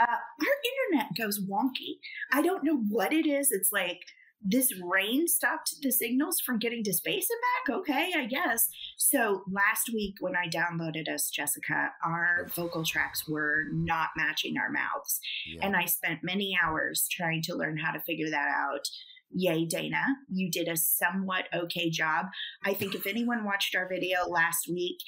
Uh, 0.00 0.06
our 0.06 0.96
internet 0.96 1.16
goes 1.16 1.40
wonky. 1.40 1.98
I 2.32 2.42
don't 2.42 2.64
know 2.64 2.76
what 2.76 3.12
it 3.12 3.26
is. 3.26 3.52
It's 3.52 3.70
like 3.72 4.00
this 4.44 4.72
rain 4.82 5.28
stopped 5.28 5.76
the 5.82 5.92
signals 5.92 6.40
from 6.40 6.58
getting 6.58 6.82
to 6.84 6.92
space 6.92 7.28
and 7.30 7.40
back. 7.40 7.80
Okay, 7.80 8.12
I 8.16 8.26
guess. 8.26 8.68
So 8.96 9.44
last 9.50 9.90
week 9.92 10.16
when 10.20 10.34
I 10.34 10.48
downloaded 10.48 11.08
us, 11.08 11.30
Jessica, 11.30 11.92
our 12.04 12.48
vocal 12.54 12.84
tracks 12.84 13.28
were 13.28 13.64
not 13.72 14.08
matching 14.16 14.56
our 14.58 14.70
mouths. 14.70 15.20
Yeah. 15.46 15.66
And 15.66 15.76
I 15.76 15.84
spent 15.84 16.24
many 16.24 16.56
hours 16.60 17.06
trying 17.10 17.42
to 17.42 17.54
learn 17.54 17.78
how 17.78 17.92
to 17.92 18.00
figure 18.00 18.30
that 18.30 18.48
out. 18.48 18.88
Yay, 19.34 19.64
Dana. 19.64 20.02
You 20.30 20.50
did 20.50 20.68
a 20.68 20.76
somewhat 20.76 21.44
okay 21.54 21.90
job. 21.90 22.26
I 22.64 22.74
think 22.74 22.94
if 22.94 23.06
anyone 23.06 23.44
watched 23.44 23.74
our 23.74 23.88
video 23.88 24.26
last 24.28 24.68
week 24.68 24.98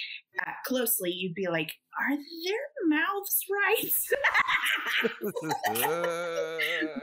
uh, 0.40 0.52
closely, 0.66 1.10
you'd 1.10 1.34
be 1.34 1.48
like, 1.48 1.72
are 1.98 2.16
their 2.16 2.66
mouths 2.88 3.44
right? 3.50 3.90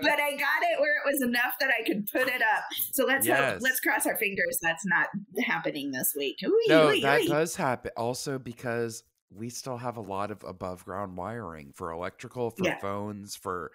but 0.01 0.19
I 0.19 0.31
got 0.31 0.63
it 0.63 0.79
where 0.79 0.97
it 0.97 1.05
was 1.05 1.21
enough 1.21 1.53
that 1.59 1.69
I 1.69 1.83
could 1.85 2.07
put 2.11 2.27
it 2.27 2.41
up. 2.41 2.63
So 2.91 3.05
let's 3.05 3.27
hope, 3.27 3.61
let's 3.61 3.79
cross 3.79 4.05
our 4.05 4.17
fingers 4.17 4.57
that's 4.61 4.85
not 4.85 5.07
happening 5.45 5.91
this 5.91 6.13
week. 6.17 6.37
Ooh, 6.43 6.59
no, 6.67 6.89
ooh, 6.89 7.01
that 7.01 7.21
ooh. 7.21 7.27
does 7.27 7.55
happen. 7.55 7.91
Also, 7.95 8.37
because 8.37 9.03
we 9.33 9.49
still 9.49 9.77
have 9.77 9.97
a 9.97 10.01
lot 10.01 10.31
of 10.31 10.43
above 10.43 10.83
ground 10.83 11.15
wiring 11.15 11.71
for 11.73 11.91
electrical, 11.91 12.51
for 12.51 12.65
Yeah. 12.65 12.79
phones, 12.79 13.35
for 13.35 13.71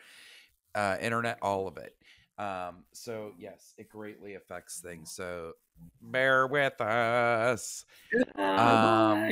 uh, 0.74 0.98
internet, 1.00 1.38
all 1.40 1.66
of 1.66 1.78
it. 1.78 1.95
Um, 2.38 2.84
so 2.92 3.32
yes, 3.38 3.74
it 3.78 3.88
greatly 3.88 4.34
affects 4.34 4.80
things. 4.80 5.12
So 5.12 5.52
bear 6.02 6.46
with 6.46 6.80
us. 6.80 7.84
Oh, 8.36 8.44
um. 8.44 9.30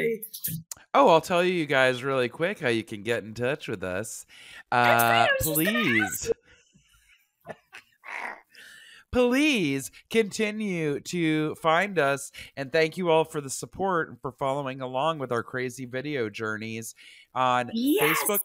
Oh, 0.95 1.09
I'll 1.09 1.21
tell 1.21 1.45
you 1.45 1.67
guys 1.67 2.03
really 2.03 2.29
quick 2.29 2.61
how 2.61 2.69
you 2.69 2.83
can 2.85 3.03
get 3.03 3.25
in 3.25 3.35
touch 3.35 3.69
with 3.69 3.83
us. 3.83 4.25
Uh, 4.73 4.77
right, 4.77 4.89
I 4.91 5.29
was 5.39 5.47
just 5.47 5.65
gonna 5.65 5.83
please. 5.83 6.33
Please 9.13 9.93
continue 10.11 10.99
to 10.99 11.55
find 11.55 12.01
us 12.01 12.33
and 12.57 12.73
thank 12.73 12.97
you 12.97 13.11
all 13.11 13.25
for 13.25 13.41
the 13.41 13.49
support 13.49 14.09
and 14.09 14.21
for 14.21 14.33
following 14.33 14.81
along 14.81 15.21
with 15.21 15.31
our 15.31 15.45
crazy 15.45 15.87
video 15.87 16.29
journeys 16.29 16.97
on 17.33 17.71
yes. 17.73 18.19
Facebook 18.19 18.41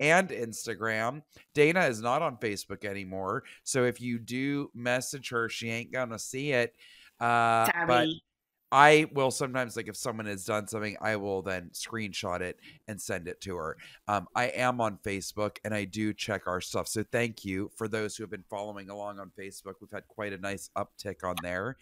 and 0.00 0.28
Instagram. 0.30 1.22
Dana 1.54 1.86
is 1.86 2.00
not 2.00 2.22
on 2.22 2.36
Facebook 2.36 2.84
anymore. 2.84 3.44
So 3.64 3.84
if 3.84 4.00
you 4.00 4.18
do 4.18 4.70
message 4.74 5.30
her, 5.30 5.48
she 5.48 5.70
ain't 5.70 5.92
gonna 5.92 6.18
see 6.18 6.52
it. 6.52 6.74
Uh, 7.20 7.66
Sorry. 7.66 7.86
but 7.86 8.08
I 8.72 9.06
will 9.12 9.30
sometimes 9.30 9.76
like 9.76 9.88
if 9.88 9.96
someone 9.96 10.24
has 10.26 10.46
done 10.46 10.66
something, 10.66 10.96
I 11.02 11.16
will 11.16 11.42
then 11.42 11.70
screenshot 11.74 12.40
it 12.40 12.58
and 12.88 12.98
send 12.98 13.28
it 13.28 13.38
to 13.42 13.54
her. 13.56 13.76
Um, 14.08 14.26
I 14.34 14.46
am 14.46 14.80
on 14.80 14.98
Facebook 15.04 15.58
and 15.62 15.74
I 15.74 15.84
do 15.84 16.14
check 16.14 16.46
our 16.46 16.62
stuff. 16.62 16.88
So 16.88 17.04
thank 17.12 17.44
you 17.44 17.70
for 17.76 17.86
those 17.86 18.16
who 18.16 18.22
have 18.22 18.30
been 18.30 18.44
following 18.48 18.88
along 18.88 19.20
on 19.20 19.30
Facebook. 19.38 19.74
We've 19.82 19.90
had 19.92 20.08
quite 20.08 20.32
a 20.32 20.38
nice 20.38 20.70
uptick 20.74 21.22
on 21.22 21.36
there. 21.42 21.76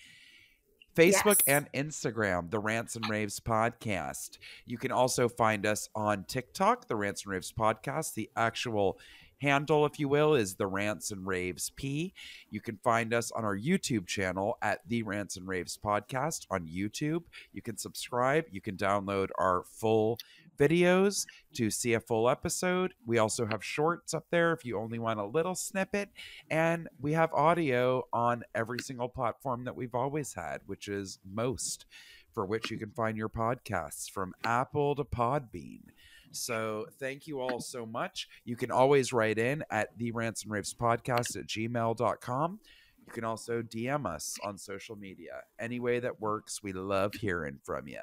Facebook 0.94 1.40
Yes. 1.47 1.66
and 1.73 1.73
Instagram, 1.73 2.50
the 2.50 2.59
Rants 2.59 2.97
and 2.97 3.09
Raves 3.09 3.40
podcast. 3.40 4.38
You 4.66 4.78
can 4.78 4.92
also 4.92 5.28
find 5.28 5.64
us 5.66 5.88
on 5.94 6.25
TikTok, 6.25 6.88
the 6.88 6.97
Rants 6.97 7.25
and 7.25 7.32
Raves 7.32 7.52
podcast. 7.52 8.14
The 8.14 8.30
actual 8.37 8.99
handle, 9.40 9.87
if 9.87 9.99
you 9.99 10.09
will, 10.09 10.35
is 10.35 10.56
the 10.56 10.66
Rants 10.66 11.11
and 11.11 11.26
Raves 11.26 11.70
P. 11.70 12.12
You 12.50 12.61
can 12.61 12.76
find 12.82 13.14
us 13.14 13.30
on 13.30 13.44
our 13.44 13.56
YouTube 13.56 14.06
channel 14.06 14.59
at 14.61 14.80
the 14.87 15.02
Rants 15.02 15.37
and 15.37 15.49
Raves 15.49 15.78
podcast 15.82 16.47
on 16.50 16.66
YouTube. 16.66 17.23
You 17.52 17.62
can 17.62 17.78
subscribe. 17.78 18.44
You 18.50 18.61
can 18.61 18.76
download 18.76 19.28
our 19.38 19.62
full 19.64 20.18
videos 20.59 21.26
to 21.54 21.71
see 21.71 21.95
a 21.95 22.00
full 22.00 22.28
episode. 22.28 22.95
We 23.07 23.19
also 23.19 23.47
have 23.47 23.64
shorts 23.64 24.14
up 24.14 24.26
there 24.30 24.52
if 24.52 24.64
you 24.64 24.78
only 24.78 24.99
want 24.99 25.21
a 25.21 25.25
little 25.25 25.54
snippet. 25.54 26.11
And 26.50 26.88
we 27.00 27.12
have 27.12 27.33
audio 27.33 28.04
on 28.12 28.42
every 28.54 28.78
single 28.80 29.09
platform 29.09 29.64
that 29.64 29.76
we've 29.76 29.95
always 29.95 30.35
had, 30.35 30.61
which 30.66 30.88
is 30.88 31.19
most, 31.25 31.87
for 32.35 32.47
which 32.47 32.71
you 32.71 32.78
can 32.78 32.90
find 32.90 33.16
your 33.16 33.28
podcasts 33.28 34.11
from 34.11 34.35
Apple 34.45 34.95
to 34.95 35.04
Podbean. 35.04 35.83
So 36.33 36.87
thank 36.99 37.26
you 37.26 37.40
all 37.40 37.61
so 37.61 37.85
much. 37.85 38.28
You 38.45 38.57
can 38.57 38.71
always 38.71 39.12
write 39.12 39.38
in 39.38 39.64
at 39.71 39.99
the 39.99 40.12
Rants 40.12 40.45
and 40.45 40.52
Raves 40.52 40.75
podcast 40.75 41.37
at 41.37 41.47
gmail.com. 41.47 42.61
You 43.07 43.12
can 43.12 43.25
also 43.25 43.62
DM 43.62 44.07
us 44.07 44.37
on 44.45 44.57
social 44.57 44.95
media. 44.95 45.42
Any 45.59 45.80
way 45.80 45.99
that 45.99 46.21
works, 46.21 46.62
we 46.62 46.73
love 46.73 47.14
hearing 47.14 47.59
from 47.64 47.88
you. 47.88 47.99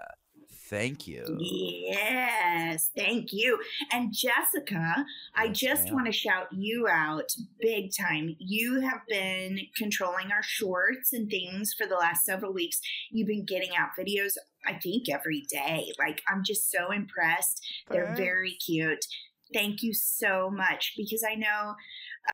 Thank 0.49 1.07
you. 1.07 1.23
Yes, 1.39 2.89
thank 2.95 3.31
you. 3.31 3.57
And 3.93 4.13
Jessica, 4.13 5.05
I 5.33 5.47
just 5.47 5.93
want 5.93 6.07
to 6.07 6.11
shout 6.11 6.47
you 6.51 6.87
out 6.89 7.31
big 7.61 7.91
time. 7.97 8.35
You 8.37 8.81
have 8.81 8.99
been 9.07 9.59
controlling 9.77 10.31
our 10.33 10.43
shorts 10.43 11.13
and 11.13 11.29
things 11.29 11.73
for 11.73 11.87
the 11.87 11.95
last 11.95 12.25
several 12.25 12.51
weeks. 12.51 12.81
You've 13.11 13.29
been 13.29 13.45
getting 13.45 13.69
out 13.77 13.91
videos 13.97 14.33
I 14.67 14.73
think 14.73 15.09
every 15.09 15.45
day. 15.49 15.93
Like 15.97 16.21
I'm 16.27 16.43
just 16.43 16.69
so 16.69 16.91
impressed. 16.91 17.65
They're 17.89 18.13
very 18.15 18.51
cute. 18.53 19.05
Thank 19.53 19.81
you 19.81 19.93
so 19.93 20.49
much 20.49 20.93
because 20.97 21.23
I 21.23 21.35
know 21.35 21.75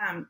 um, 0.02 0.28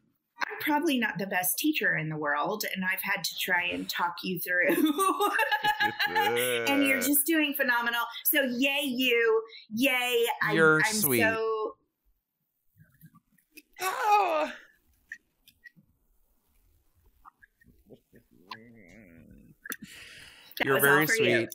I'm 0.48 0.58
probably 0.60 0.98
not 1.00 1.18
the 1.18 1.28
best 1.28 1.58
teacher 1.58 1.96
in 1.98 2.10
the 2.10 2.18
world, 2.18 2.64
and 2.76 2.84
I've 2.86 3.02
had 3.02 3.24
to 3.24 3.36
try 3.40 3.64
and 3.72 3.90
talk 3.90 4.16
you 4.24 4.40
through. 4.40 4.76
and 6.68 6.86
you're 6.86 7.02
just 7.02 7.26
doing 7.26 7.54
phenomenal. 7.54 8.02
So 8.26 8.42
yay 8.44 8.82
you, 8.84 9.44
yay! 9.74 10.26
I, 10.42 10.54
You're 10.54 10.78
I'm 10.86 10.94
sweet. 10.94 11.22
so 11.22 11.76
Oh. 13.82 14.52
that 20.58 20.66
You're 20.66 20.80
very 20.80 21.08
sweet. 21.08 21.30
you. 21.30 21.48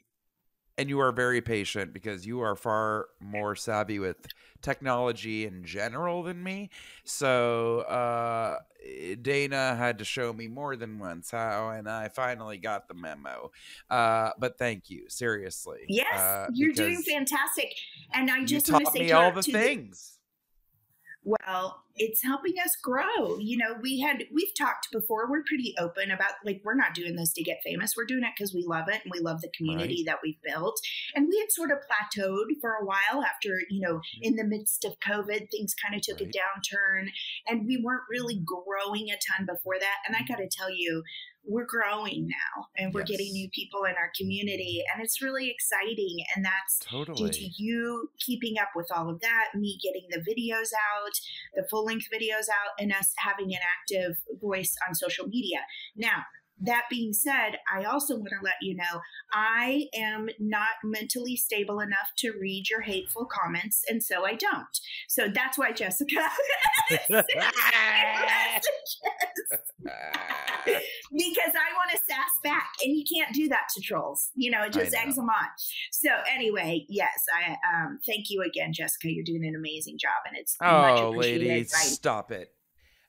And 0.77 0.89
you 0.89 1.01
are 1.01 1.11
very 1.11 1.41
patient 1.41 1.93
because 1.93 2.25
you 2.27 2.41
are 2.41 2.55
far 2.55 3.07
more 3.21 3.57
savvy 3.57 3.99
with 3.99 4.17
technology 4.63 5.47
in 5.47 5.65
general 5.65 6.23
than 6.23 6.43
me. 6.43 6.71
So 7.05 7.81
uh, 7.81 8.59
Dana 9.21 9.75
had 9.77 9.99
to 9.99 10.05
show 10.05 10.33
me 10.33 10.49
more 10.49 10.77
than 10.77 10.99
once 10.99 11.31
how, 11.31 11.71
and 11.71 11.89
I 11.89 12.09
finally 12.09 12.59
got 12.59 12.89
the 12.89 12.95
memo. 12.95 13.51
Uh, 13.91 14.31
but 14.39 14.59
thank 14.59 14.91
you, 14.91 15.09
seriously. 15.09 15.81
Yes, 15.89 16.19
uh, 16.19 16.49
you're 16.53 16.73
doing 16.73 17.03
fantastic. 17.03 17.75
And 18.13 18.31
I 18.31 18.45
just 18.45 18.71
want 18.71 18.85
to 18.87 18.91
taught 18.91 18.97
say 18.99 19.11
all 19.11 19.33
the 19.33 19.43
things. 19.43 20.18
Well, 21.25 21.83
it's 21.97 22.23
helping 22.23 22.55
us 22.65 22.77
grow. 22.83 23.39
You 23.39 23.59
know, 23.59 23.75
we 23.83 24.01
had 24.01 24.25
we've 24.33 24.55
talked 24.57 24.89
before. 24.93 25.29
We're 25.29 25.43
pretty 25.43 25.75
open 25.79 26.11
about 26.11 26.33
like 26.45 26.61
we're 26.65 26.75
not 26.75 26.95
doing 26.95 27.17
this 27.17 27.33
to 27.35 27.43
get 27.43 27.59
famous. 27.65 27.95
We're 27.97 28.05
doing 28.05 28.23
it 28.23 28.33
because 28.37 28.55
we 28.55 28.65
love 28.65 28.89
it 28.89 29.01
and 29.03 29.13
we 29.13 29.21
love 29.21 29.41
the 29.41 29.51
community 29.57 30.05
that 30.07 30.19
we've 30.23 30.41
built. 30.45 30.79
And 31.15 31.29
we 31.29 31.39
had 31.39 31.51
sort 31.51 31.71
of 31.71 31.79
plateaued 31.79 32.61
for 32.61 32.75
a 32.75 32.85
while 32.85 33.25
after, 33.25 33.61
you 33.69 33.81
know, 33.81 33.95
mm-hmm. 33.95 34.23
in 34.23 34.37
the 34.37 34.45
midst 34.45 34.85
of 34.85 35.01
COVID, 35.01 35.51
things 35.51 35.75
kind 35.75 35.95
of 35.95 36.03
took 36.03 36.19
Right. 36.19 36.35
a 36.35 36.39
downturn 36.39 37.09
and 37.47 37.67
we 37.67 37.81
weren't 37.83 38.03
really 38.11 38.43
growing 38.45 39.09
a 39.11 39.19
ton 39.31 39.47
before 39.47 39.79
that. 39.79 39.97
And 40.07 40.17
I 40.17 40.21
got 40.27 40.39
to 40.39 40.49
tell 40.51 40.71
you, 40.71 41.03
we're 41.49 41.67
growing 41.67 42.29
now 42.29 42.67
and 42.77 42.93
we're 42.93 43.03
getting 43.03 43.33
new 43.33 43.49
people 43.51 43.85
in 43.85 43.93
our 43.93 44.13
community 44.17 44.83
and 44.93 45.03
it's 45.03 45.23
really 45.23 45.51
exciting 45.51 46.19
and 46.37 46.45
that's 46.45 46.79
totally. 46.81 47.31
due 47.31 47.33
to 47.33 47.51
you 47.57 48.11
keeping 48.19 48.57
up 48.61 48.69
with 48.77 48.87
all 48.95 49.09
of 49.09 49.21
that, 49.21 49.47
me 49.55 49.79
getting 49.83 50.07
the 50.11 50.19
videos 50.19 50.71
out, 50.73 51.13
the 51.55 51.67
full 51.71 51.85
length 51.85 52.07
videos 52.13 52.49
out, 52.53 52.73
and 52.79 52.93
us 52.93 53.15
having 53.17 53.53
an 53.53 53.61
active 53.81 54.19
voice 54.41 54.77
on 54.87 54.95
social 54.95 55.27
media. 55.27 55.59
Now, 55.97 56.25
that 56.63 56.85
being 56.91 57.13
said, 57.13 57.59
I 57.73 57.85
also 57.85 58.17
want 58.17 58.31
to 58.31 58.45
let 58.45 58.57
you 58.61 58.75
know 58.75 59.01
I 59.33 59.87
am 59.95 60.29
not 60.39 60.69
mentally 60.85 61.37
stable 61.37 61.81
enough 61.81 62.11
to 62.19 62.33
read 62.41 62.69
your 62.71 62.81
hateful 62.81 63.27
comments, 63.27 63.83
and 63.89 64.03
so 64.03 64.25
I 64.25 64.35
don't. 64.35 64.67
So 65.09 65.29
that's 65.29 65.59
why 65.59 65.73
Jessica 65.73 66.17
because 71.13 71.55
I 71.55 71.73
want 71.77 71.91
to 71.93 71.99
sass 72.09 72.31
back, 72.43 72.71
and 72.83 72.97
you 72.97 73.05
can't 73.05 73.35
do 73.35 73.49
that 73.49 73.69
to 73.75 73.83
trolls. 73.83 74.31
You 74.35 74.51
know, 74.51 74.63
it 74.65 74.73
just 74.73 74.95
eggs 74.95 75.17
them 75.17 75.29
on. 75.29 75.49
So 75.93 76.11
anyway, 76.33 76.85
yes, 76.89 77.25
I 77.35 77.53
um, 77.53 77.99
thank 78.07 78.31
you 78.31 78.43
again, 78.43 78.73
Jessica. 78.73 79.11
You're 79.11 79.25
doing 79.25 79.45
an 79.45 79.55
amazing 79.57 79.99
job, 79.99 80.27
and 80.27 80.37
it's 80.37 80.57
much 80.61 81.01
oh, 81.01 81.13
appreciated 81.13 81.49
ladies, 81.49 81.73
stop 81.73 82.31
it. 82.33 82.53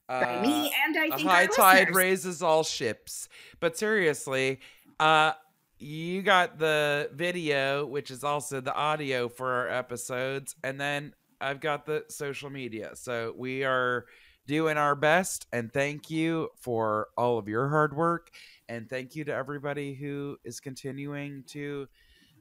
By 0.09 0.37
Uh, 0.37 0.41
me 0.41 0.73
and 0.85 0.97
I 0.97 1.15
think 1.15 1.29
high 1.29 1.45
tide 1.47 1.79
listeners. 1.89 1.95
raises 1.95 2.41
all 2.41 2.63
ships. 2.63 3.29
But 3.59 3.77
seriously, 3.77 4.59
uh, 4.99 5.33
you 5.77 6.21
got 6.21 6.57
the 6.59 7.09
video, 7.13 7.85
which 7.85 8.11
is 8.11 8.23
also 8.23 8.59
the 8.59 8.73
audio 8.73 9.29
for 9.29 9.51
our 9.51 9.69
episodes, 9.69 10.55
and 10.63 10.79
then 10.81 11.13
I've 11.39 11.61
got 11.61 11.85
the 11.85 12.03
social 12.09 12.49
media. 12.49 12.95
So 12.95 13.33
we 13.37 13.63
are 13.63 14.05
doing 14.45 14.77
our 14.77 14.95
best, 14.95 15.45
and 15.53 15.71
thank 15.71 16.09
you 16.09 16.49
for 16.59 17.07
all 17.15 17.37
of 17.37 17.47
your 17.47 17.69
hard 17.69 17.95
work, 17.95 18.31
and 18.67 18.89
thank 18.89 19.15
you 19.15 19.23
to 19.25 19.33
everybody 19.33 19.93
who 19.93 20.37
is 20.43 20.59
continuing 20.59 21.43
to 21.49 21.87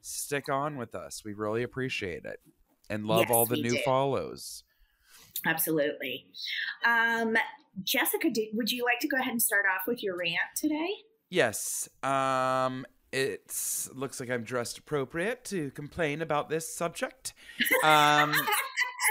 stick 0.01 0.49
on 0.49 0.77
with 0.77 0.95
us. 0.95 1.23
We 1.25 1.35
really 1.35 1.63
appreciate 1.63 2.25
it, 2.25 2.41
and 2.91 3.07
love 3.07 3.27
Yes, 3.29 3.31
all 3.31 3.47
the 3.47 3.57
new 3.57 3.73
do. 3.77 3.83
follows. 3.85 4.65
Absolutely. 5.47 6.27
Um, 6.85 7.37
Jessica, 7.83 8.31
did, 8.31 8.49
would 8.55 8.71
you 8.71 8.85
like 8.85 8.99
to 9.01 9.09
go 9.09 9.17
ahead 9.17 9.33
and 9.33 9.43
start 9.43 9.65
off 9.73 9.83
with 9.87 10.03
your 10.03 10.17
rant 10.17 10.39
today? 10.57 10.91
Yes. 11.31 11.89
Um 12.03 12.87
it's 13.11 13.89
looks 13.95 14.21
like 14.21 14.31
I'm 14.31 14.45
dressed 14.45 14.77
appropriate 14.79 15.43
to 15.47 15.71
complain 15.71 16.21
about 16.21 16.49
this 16.49 16.75
subject. 16.75 17.35
Um 17.83 18.35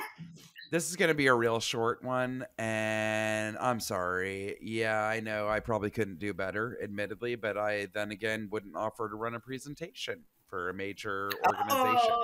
this 0.72 0.90
is 0.90 0.96
going 0.96 1.10
to 1.10 1.16
be 1.16 1.28
a 1.28 1.34
real 1.34 1.60
short 1.60 2.04
one 2.04 2.46
and 2.58 3.58
I'm 3.58 3.80
sorry. 3.80 4.58
Yeah, 4.62 5.02
I 5.02 5.20
know 5.20 5.48
I 5.48 5.60
probably 5.60 5.90
couldn't 5.90 6.20
do 6.20 6.34
better 6.34 6.78
admittedly, 6.84 7.36
but 7.36 7.58
I 7.58 7.88
then 7.94 8.12
again 8.12 8.50
wouldn't 8.52 8.76
offer 8.76 9.10
to 9.10 9.16
run 9.16 9.34
a 9.36 9.40
presentation 9.40 10.24
for 10.48 10.70
a 10.70 10.74
major 10.74 11.30
organization. 11.48 12.16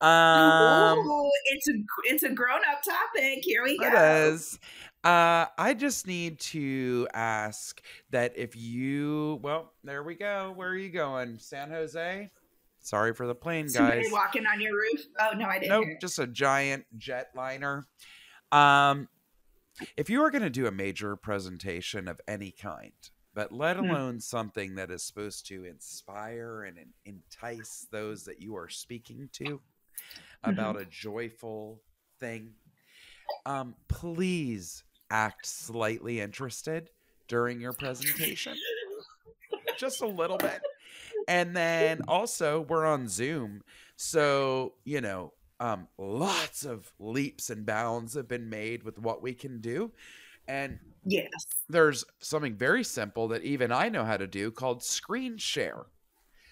Oh, 0.00 0.06
Um 0.06 0.98
Ooh, 0.98 1.30
it's 1.46 1.68
a 1.68 1.72
it's 2.04 2.22
a 2.22 2.30
grown 2.30 2.60
up 2.70 2.82
topic. 2.82 3.40
Here 3.42 3.62
we 3.62 3.76
go. 3.78 3.86
It 3.86 3.94
is. 4.32 4.58
Uh, 5.04 5.46
I 5.56 5.74
just 5.74 6.06
need 6.06 6.40
to 6.40 7.06
ask 7.14 7.80
that 8.10 8.36
if 8.36 8.56
you, 8.56 9.38
well, 9.42 9.72
there 9.84 10.02
we 10.02 10.16
go. 10.16 10.52
Where 10.56 10.68
are 10.68 10.76
you 10.76 10.90
going? 10.90 11.38
San 11.38 11.70
Jose? 11.70 12.30
Sorry 12.80 13.14
for 13.14 13.26
the 13.26 13.34
plane, 13.34 13.68
Somebody 13.68 14.02
guys. 14.02 14.12
walking 14.12 14.44
on 14.46 14.60
your 14.60 14.72
roof. 14.74 15.06
Oh 15.20 15.30
no, 15.36 15.46
I 15.46 15.58
didn't. 15.58 15.70
Nope, 15.70 16.00
just 16.00 16.18
a 16.18 16.26
giant 16.26 16.84
jetliner. 16.96 17.84
Um, 18.50 19.08
if 19.96 20.10
you 20.10 20.22
are 20.22 20.30
going 20.30 20.42
to 20.42 20.50
do 20.50 20.66
a 20.66 20.70
major 20.72 21.14
presentation 21.16 22.08
of 22.08 22.20
any 22.26 22.50
kind, 22.50 22.92
but 23.38 23.52
let 23.52 23.76
Hmm. 23.76 23.84
alone 23.84 24.20
something 24.20 24.74
that 24.74 24.90
is 24.90 25.04
supposed 25.04 25.46
to 25.46 25.64
inspire 25.64 26.64
and 26.64 26.76
entice 27.04 27.86
those 27.92 28.24
that 28.24 28.42
you 28.42 28.56
are 28.56 28.68
speaking 28.68 29.28
to 29.34 29.60
about 30.42 30.74
a 30.76 30.84
joyful 30.86 31.80
thing, 32.18 32.50
um, 33.46 33.76
please 33.86 34.82
act 35.10 35.46
slightly 35.46 36.20
interested 36.20 36.90
during 37.28 37.60
your 37.60 37.72
presentation, 37.72 38.56
just 39.76 40.02
a 40.02 40.06
little 40.06 40.38
bit. 40.38 40.60
And 41.28 41.54
then 41.54 42.00
also, 42.08 42.62
we're 42.62 42.86
on 42.86 43.06
Zoom. 43.06 43.62
So, 43.94 44.72
you 44.84 45.00
know, 45.00 45.32
um, 45.60 45.86
lots 45.96 46.64
of 46.64 46.92
leaps 46.98 47.50
and 47.50 47.64
bounds 47.64 48.14
have 48.14 48.26
been 48.26 48.50
made 48.50 48.82
with 48.82 48.98
what 48.98 49.22
we 49.22 49.32
can 49.32 49.60
do. 49.60 49.92
And 50.48 50.80
Yes. 51.04 51.46
there's 51.68 52.04
something 52.20 52.56
very 52.56 52.84
simple 52.84 53.28
that 53.28 53.44
even 53.44 53.72
I 53.72 53.88
know 53.90 54.04
how 54.04 54.16
to 54.16 54.26
do 54.26 54.50
called 54.50 54.82
screen 54.82 55.38
share. 55.38 55.86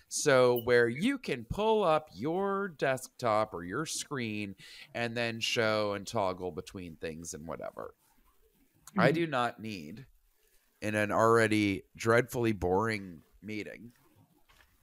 So, 0.09 0.57
where 0.65 0.89
you 0.89 1.19
can 1.19 1.47
pull 1.47 1.85
up 1.85 2.11
your 2.15 2.69
desktop 2.69 3.55
or 3.55 3.65
your 3.65 3.87
screen 3.87 4.57
and 4.95 5.17
then 5.17 5.41
show 5.41 5.95
and 5.95 6.07
toggle 6.07 6.53
between 6.53 6.97
things 6.97 7.35
and 7.35 7.47
whatever. 7.47 7.95
I 8.99 9.11
Mhm. 9.11 9.13
do 9.13 9.27
not 9.27 9.61
need, 9.61 10.07
in 10.83 10.95
an 10.95 11.13
already 11.13 11.85
dreadfully 11.97 12.53
boring 12.53 13.23
meeting 13.43 13.93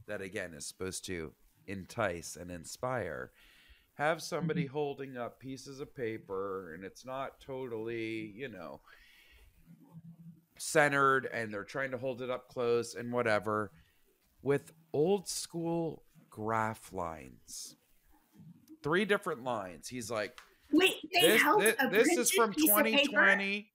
that 0.08 0.22
again 0.22 0.54
is 0.54 0.68
supposed 0.68 1.06
to 1.06 1.34
entice 1.68 2.36
and 2.36 2.52
inspire, 2.52 3.32
have 3.96 4.22
somebody 4.22 4.66
holding 4.66 5.18
up 5.18 5.40
pieces 5.40 5.80
of 5.80 5.96
paper 5.96 6.74
and 6.74 6.84
it's 6.84 7.06
not 7.06 7.40
totally, 7.42 8.32
you 8.36 8.50
know, 8.50 8.82
centered 10.64 11.28
and 11.34 11.54
they're 11.54 11.64
trying 11.64 11.92
to 11.92 11.98
hold 11.98 12.22
it 12.22 12.30
up 12.30 12.48
close 12.48 12.96
and 12.96 13.12
whatever 13.12 13.72
with 14.42 14.72
old 14.94 15.28
school 15.28 16.04
graph 16.30 16.92
lines. 16.94 17.76
Three 18.82 19.06
different 19.06 19.44
lines. 19.44 19.88
He's 19.88 20.10
like, 20.12 20.40
Wait, 20.72 20.96
they 21.14 21.22
this, 21.22 21.42
held 21.42 21.62
thi- 21.64 21.74
a 21.80 21.90
this 21.90 22.18
is 22.18 22.32
from 22.32 22.54
piece 22.54 22.70
of 22.70 22.78
paper? 22.78 22.98
2020. 22.98 23.70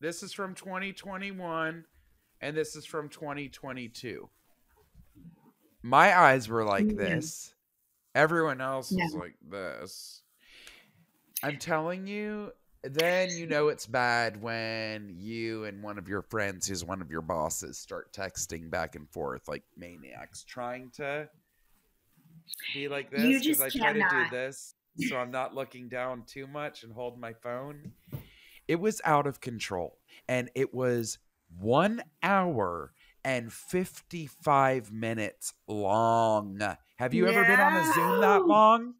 This 0.00 0.22
is 0.22 0.32
from 0.32 0.54
2021. 0.54 1.84
And 2.40 2.56
this 2.56 2.76
is 2.76 2.84
from 2.86 3.08
2022. 3.08 4.28
My 5.82 6.16
eyes 6.18 6.48
were 6.48 6.64
like 6.64 6.84
No. 6.86 6.94
this. 6.94 7.52
Everyone 8.14 8.60
else 8.60 8.90
was 8.92 9.14
like 9.14 9.34
this. 9.48 10.22
I'm 11.42 11.58
telling 11.58 12.06
you, 12.06 12.52
then 12.82 13.30
you 13.30 13.46
know 13.46 13.68
it's 13.68 13.86
bad 13.86 14.40
when 14.40 15.14
you 15.16 15.64
and 15.64 15.82
one 15.82 15.98
of 15.98 16.08
your 16.08 16.22
friends, 16.22 16.66
who's 16.66 16.84
one 16.84 17.00
of 17.02 17.10
your 17.10 17.22
bosses, 17.22 17.78
start 17.78 18.12
texting 18.12 18.70
back 18.70 18.94
and 18.94 19.08
forth 19.10 19.48
like 19.48 19.64
maniacs, 19.76 20.44
trying 20.44 20.90
to 20.92 21.28
be 22.74 22.88
like 22.88 23.10
this. 23.10 23.22
You 23.24 23.38
'cause 23.38 23.46
just 23.60 23.60
I 23.62 23.78
try 23.78 23.92
to 23.92 24.08
do 24.08 24.28
this, 24.30 24.74
so 24.98 25.16
I'm 25.16 25.30
not 25.30 25.54
looking 25.54 25.88
down 25.88 26.24
too 26.24 26.46
much 26.46 26.82
and 26.84 26.92
hold 26.92 27.18
my 27.18 27.32
phone. 27.32 27.92
It 28.66 28.76
was 28.76 29.00
out 29.04 29.26
of 29.26 29.40
control, 29.40 29.98
and 30.28 30.50
it 30.54 30.74
was 30.74 31.18
one 31.58 32.02
hour 32.22 32.92
and 33.24 33.52
55 33.52 34.92
minutes 34.92 35.54
long. 35.66 36.60
Have 36.98 37.14
you 37.14 37.26
ever 37.26 37.44
been 37.44 37.60
on 37.60 37.76
a 37.76 37.92
Zoom 37.94 38.20
that 38.20 38.46
long? 38.46 38.94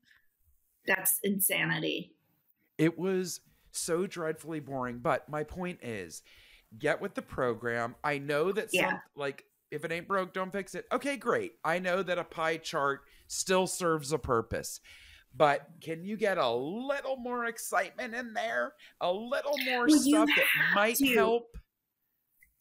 That's 0.86 1.20
insanity. 1.22 2.14
It 2.78 2.98
was 2.98 3.40
so 3.78 4.06
dreadfully 4.06 4.60
boring. 4.60 4.98
But 4.98 5.28
my 5.28 5.44
point 5.44 5.78
is, 5.82 6.22
get 6.78 7.00
with 7.00 7.14
the 7.14 7.22
program. 7.22 7.94
I 8.04 8.18
know 8.18 8.52
that 8.52 8.70
some 8.72 8.80
Yeah. 8.84 8.98
like 9.16 9.44
if 9.70 9.84
it 9.84 9.92
ain't 9.92 10.08
broke, 10.08 10.32
don't 10.32 10.50
fix 10.50 10.74
it. 10.74 10.86
Okay, 10.90 11.18
great. 11.18 11.52
I 11.62 11.78
know 11.78 12.02
that 12.02 12.16
a 12.16 12.24
pie 12.24 12.56
chart 12.56 13.02
still 13.26 13.66
serves 13.66 14.12
a 14.12 14.18
purpose. 14.18 14.80
But 15.36 15.68
can 15.82 16.04
you 16.06 16.16
get 16.16 16.38
a 16.38 16.50
little 16.50 17.16
more 17.16 17.44
excitement 17.44 18.14
in 18.14 18.32
there? 18.32 18.72
A 19.02 19.12
little 19.12 19.58
more 19.66 19.86
Well, 19.86 19.98
stuff 19.98 20.30
that 20.34 20.46
might 20.74 20.96
to. 20.96 21.14
help? 21.14 21.57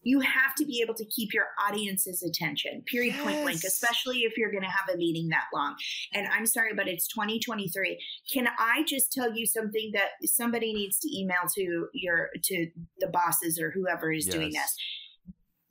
You 0.03 0.19
have 0.21 0.55
to 0.57 0.65
be 0.65 0.81
able 0.81 0.93
to 0.95 1.05
keep 1.05 1.33
your 1.33 1.47
audience's 1.67 2.23
attention, 2.23 2.83
period, 2.85 3.15
point 3.23 3.41
blank, 3.41 3.63
especially 3.65 4.19
if 4.19 4.37
you're 4.37 4.51
going 4.51 4.63
to 4.63 4.69
have 4.69 4.87
a 4.93 4.97
meeting 4.97 5.29
that 5.29 5.45
long. 5.53 5.75
And 6.13 6.27
I'm 6.27 6.45
sorry, 6.45 6.73
but 6.73 6.87
it's 6.87 7.07
2023. 7.07 7.99
Can 8.31 8.47
I 8.57 8.83
just 8.87 9.11
tell 9.11 9.35
you 9.35 9.45
something 9.45 9.91
that 9.93 10.11
somebody 10.25 10.73
needs 10.73 10.99
to 10.99 11.09
email 11.13 11.41
to 11.55 11.87
your 11.93 12.29
to 12.43 12.69
the 12.99 13.07
bosses 13.07 13.59
or 13.59 13.71
whoever 13.71 14.11
is 14.11 14.25
doing 14.25 14.53
this? 14.53 14.75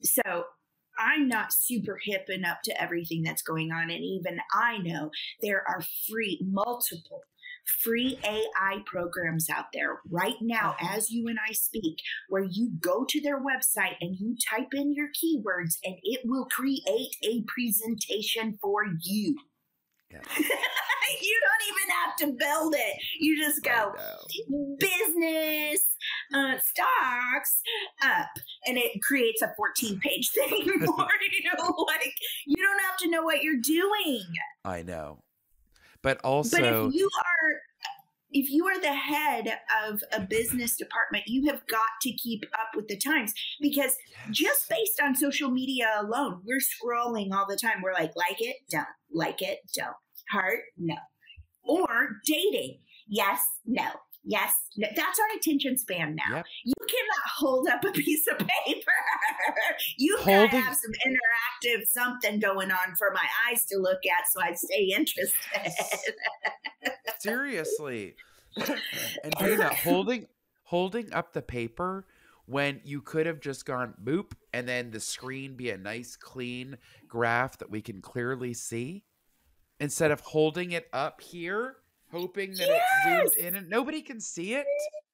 So 0.03 0.45
I'm 0.99 1.29
not 1.29 1.53
super 1.53 1.99
hip 2.03 2.27
and 2.29 2.45
up 2.45 2.63
to 2.65 2.81
everything 2.81 3.23
that's 3.23 3.43
going 3.43 3.71
on. 3.71 3.91
And 3.91 4.03
even 4.03 4.41
I 4.53 4.79
know 4.79 5.11
there 5.43 5.63
are 5.69 5.83
free, 6.11 6.41
multiple 6.43 7.23
free 7.83 8.19
AI 8.25 8.79
programs 8.87 9.49
out 9.51 9.67
there 9.73 10.01
right 10.11 10.37
now 10.41 10.71
Uh-huh. 10.81 10.97
as 10.97 11.11
you 11.11 11.29
and 11.29 11.39
I 11.49 11.53
speak, 11.53 11.97
where 12.29 12.45
you 12.45 12.73
go 12.81 13.05
to 13.09 13.21
their 13.21 13.41
website 13.41 13.97
and 14.01 14.17
you 14.19 14.37
type 14.51 14.69
in 14.75 14.95
your 14.95 15.09
keywords 15.09 15.75
and 15.85 15.97
it 16.03 16.21
will 16.25 16.47
create 16.47 17.17
a 17.25 17.43
presentation 17.47 18.59
for 18.61 18.85
you. 19.03 19.37
Yes. 20.11 20.25
you 20.39 21.41
don't 21.41 21.65
even 21.69 21.91
have 22.05 22.17
to 22.19 22.27
build 22.39 22.75
it. 22.77 22.97
You 23.19 23.37
just 23.39 23.63
go, 23.65 23.71
I 23.71 24.01
know. 24.49 24.77
business 24.79 25.81
uh, 26.35 26.55
stocks 26.65 27.61
up 28.05 28.29
and 28.67 28.79
it 28.79 29.03
creates 29.03 29.43
a 29.43 29.53
14 29.57 29.99
page 30.01 30.31
thing 30.35 30.63
for 30.65 30.75
you 30.75 30.87
like 31.89 32.15
you 32.47 32.57
don't 32.57 32.81
have 32.89 32.97
to 32.99 33.11
know 33.11 33.23
what 33.23 33.43
you're 33.43 33.61
doing 33.61 34.23
I 34.65 34.83
know. 34.83 35.21
But 36.07 36.21
also 36.23 36.57
but 36.57 36.65
if 36.65 36.95
you 36.95 37.09
are 37.19 37.61
if 38.31 38.49
you 38.49 38.65
are 38.69 38.81
the 38.81 38.95
head 38.95 39.59
of 39.89 40.01
a 40.13 40.21
business 40.21 40.77
department 40.77 41.25
you 41.27 41.51
have 41.51 41.67
got 41.67 41.89
to 42.03 42.13
keep 42.13 42.45
up 42.55 42.77
with 42.77 42.87
the 42.87 42.97
times 42.97 43.33
because 43.61 43.97
just 44.31 44.69
based 44.69 45.01
on 45.03 45.17
social 45.17 45.51
media 45.51 45.89
alone 45.99 46.43
we're 46.45 46.61
scrolling 46.61 47.33
all 47.33 47.45
the 47.49 47.57
time. 47.57 47.83
We're 47.83 47.93
like 47.93 48.13
like 48.15 48.41
it 48.41 48.55
don't. 48.71 48.87
Like 49.13 49.43
it 49.43 49.59
don't. 49.75 49.97
Heart 50.31 50.61
no. 50.79 50.95
Or 51.65 52.21
dating 52.25 52.79
yes 53.09 53.41
no 53.67 53.91
yes. 54.27 54.53
That's 54.77 55.19
our 55.19 55.39
attention 55.39 55.79
span 55.79 56.17
now. 56.17 56.37
Yep. 56.37 56.47
you 56.65 56.75
cannot 56.81 57.31
hold 57.37 57.69
up 57.69 57.85
a 57.85 57.93
piece 57.93 58.27
of 58.27 58.39
paper. 58.39 58.93
You 59.99 60.17
gotta 60.19 60.49
have 60.49 60.77
some 60.77 60.93
interactive 61.07 61.87
something 61.87 62.41
going 62.41 62.71
on 62.71 62.95
for 62.99 63.11
my 63.13 63.27
eyes 63.49 63.65
to 63.67 63.79
look 63.79 64.01
at 64.07 64.27
so 64.31 64.41
i 64.43 64.53
stay 64.55 64.93
interested. 64.95 65.73
Seriously. 67.19 68.15
And 69.23 69.35
Dana 69.39 69.75
holding 69.75 70.27
holding 70.65 71.13
up 71.13 71.33
the 71.33 71.43
paper 71.43 72.07
when 72.47 72.81
you 72.85 73.03
could 73.03 73.27
have 73.27 73.41
just 73.41 73.67
gone 73.67 73.95
boop 74.03 74.33
and 74.53 74.67
then 74.67 74.91
the 74.91 75.01
screen 75.01 75.57
be 75.57 75.71
a 75.71 75.77
nice 75.77 76.17
clean 76.17 76.79
graph 77.07 77.59
that 77.59 77.71
we 77.71 77.83
can 77.83 78.01
clearly 78.01 78.55
see 78.55 79.05
instead 79.79 80.11
of 80.11 80.21
holding 80.21 80.73
it 80.73 80.89
up 80.93 81.21
here 81.21 81.77
hoping 82.11 82.51
that 82.53 82.69
Yes! 82.69 82.83
it 83.07 83.35
zoomed 83.35 83.47
in 83.47 83.55
and 83.57 83.69
nobody 83.69 84.03
can 84.03 84.21
see 84.21 84.55
it 84.55 84.67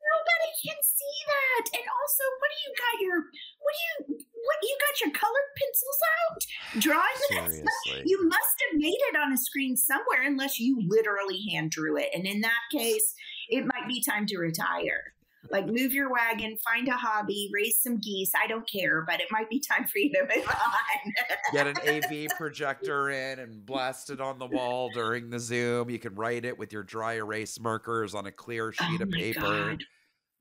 Nobody 0.03 0.53
can 0.67 0.79
see 0.83 1.17
that. 1.27 1.65
And 1.79 1.87
also, 1.89 2.25
what 2.39 2.51
do 2.53 2.59
you 2.67 2.73
got 2.77 2.95
your 3.01 3.19
what 3.63 3.73
do 3.73 3.81
you 3.87 3.97
what 4.19 4.59
you 4.63 4.77
got 4.83 4.95
your 5.01 5.13
colored 5.15 5.51
pencils 5.57 6.01
out? 6.19 6.41
Drawing 6.83 7.17
this 7.17 7.31
stuff? 7.31 7.51
seriously 7.51 8.03
You 8.07 8.29
must 8.29 8.57
have 8.67 8.79
made 8.79 8.99
it 9.11 9.17
on 9.17 9.33
a 9.33 9.39
screen 9.39 9.77
somewhere 9.77 10.23
unless 10.27 10.59
you 10.59 10.83
literally 10.87 11.41
hand 11.51 11.71
drew 11.71 11.97
it. 11.97 12.11
And 12.15 12.27
in 12.27 12.41
that 12.43 12.63
case, 12.73 13.15
it 13.49 13.65
might 13.65 13.89
be 13.89 14.03
time 14.03 14.27
to 14.27 14.39
retire. 14.39 15.15
Like 15.51 15.67
move 15.67 15.93
your 15.93 16.11
wagon, 16.11 16.57
find 16.65 16.87
a 16.89 16.93
hobby, 16.93 17.51
raise 17.53 17.79
some 17.81 17.99
geese. 17.99 18.31
I 18.41 18.47
don't 18.47 18.69
care, 18.71 19.05
but 19.07 19.21
it 19.21 19.27
might 19.31 19.51
be 19.51 19.61
time 19.61 19.87
for 19.87 19.99
you 19.99 20.13
to 20.13 20.23
move 20.23 20.47
on. 20.47 21.13
get 21.53 21.67
an 21.67 21.77
AV 21.87 22.29
projector 22.39 23.11
in 23.11 23.41
and 23.41 23.67
blast 23.67 24.11
it 24.11 24.21
on 24.21 24.39
the 24.39 24.47
wall 24.47 24.91
during 24.95 25.31
the 25.31 25.41
Zoom. 25.41 25.91
You 25.91 25.99
can 25.99 26.15
write 26.15 26.45
it 26.45 26.59
with 26.59 26.73
your 26.73 26.85
dry 26.85 27.15
erase 27.15 27.59
markers 27.59 28.15
on 28.15 28.27
a 28.27 28.33
clear 28.33 28.69
oh 28.69 28.71
sheet 28.71 29.01
Oh 29.01 29.05
of 29.05 29.11
paper. 29.11 29.41
God. 29.41 29.85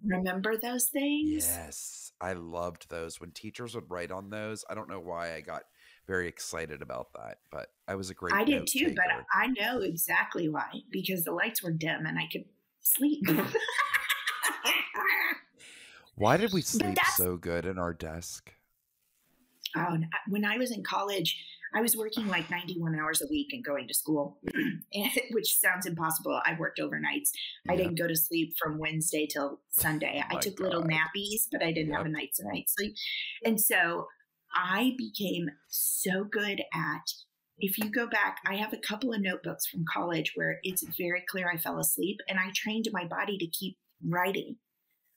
Remember 0.04 0.58
those 0.58 0.86
things? 0.86 1.48
Yes, 1.48 2.12
I 2.20 2.34
loved 2.34 2.90
those 2.90 3.20
when 3.20 3.32
teachers 3.32 3.76
would 3.76 3.90
write 3.90 4.12
on 4.12 4.30
those. 4.30 4.64
I 4.70 4.76
don't 4.76 4.90
know 4.90 5.00
why 5.00 5.36
I 5.36 5.42
got 5.42 5.64
very 6.08 6.28
excited 6.28 6.82
about 6.82 7.14
that, 7.14 7.38
but 7.52 7.68
I 7.88 7.96
was 7.96 8.10
a 8.10 8.14
great. 8.14 8.34
I 8.34 8.44
did 8.44 8.68
too, 8.68 8.94
but. 8.96 9.06
I 9.34 9.48
know 9.48 9.82
exactly 9.82 10.50
why 10.50 10.70
because 10.92 11.24
the 11.24 11.32
lights 11.32 11.64
were 11.64 11.72
dim 11.72 12.06
and 12.06 12.18
I 12.18 12.28
could 12.32 12.46
sleep. 12.82 13.24
why 16.16 16.38
did 16.38 16.54
we 16.54 16.62
sleep 16.62 16.98
so 17.16 17.38
good 17.38 17.66
in 17.66 17.78
our 17.78 17.94
desk? 17.94 18.54
Oh, 19.76 19.98
when 20.28 20.44
I 20.46 20.58
was 20.58 20.72
in 20.72 20.84
college, 20.84 21.38
I 21.74 21.82
was 21.82 21.96
working 21.96 22.28
like 22.28 22.50
91 22.52 23.00
hours 23.00 23.22
a 23.22 23.28
week 23.30 23.54
and 23.54 23.64
going 23.64 23.88
to 23.88 23.94
school, 23.94 24.40
which 25.32 25.58
sounds 25.58 25.86
impossible. 25.86 26.42
I 26.46 26.58
worked 26.60 26.80
overnights. 26.80 27.30
I 27.70 27.76
didn't 27.78 27.98
go 27.98 28.08
to 28.08 28.16
sleep 28.16 28.54
from 28.62 28.78
Wednesday 28.78 29.26
till 29.26 29.62
Sunday. 29.70 30.22
Oh 30.22 30.28
I 30.30 30.34
My 30.36 30.40
took 30.42 30.60
little 30.60 30.84
nappies, 30.84 31.48
but 31.52 31.64
I 31.64 31.72
didn't 31.72 31.94
have 31.94 32.06
a 32.06 32.10
Yep. 32.10 32.18
night 32.18 32.30
to 32.36 32.48
night 32.48 32.70
sleep. 32.70 32.96
And 33.46 33.60
so 33.60 34.08
I 34.54 34.94
became 34.98 35.50
so 35.70 36.26
good 36.26 36.62
at 36.74 37.14
if 37.58 37.78
you 37.78 37.90
go 37.90 38.08
back, 38.08 38.40
I 38.48 38.56
have 38.56 38.74
a 38.74 38.78
couple 38.78 39.14
of 39.14 39.22
notebooks 39.22 39.68
from 39.68 39.86
college 39.94 40.32
where 40.36 40.60
it's 40.64 40.84
very 40.98 41.24
clear 41.30 41.50
I 41.50 41.58
fell 41.58 41.80
asleep 41.80 42.18
and 42.28 42.40
I 42.40 42.52
trained 42.56 42.88
my 42.92 43.06
body 43.06 43.38
to 43.38 43.48
keep 43.48 43.78
writing 44.04 44.58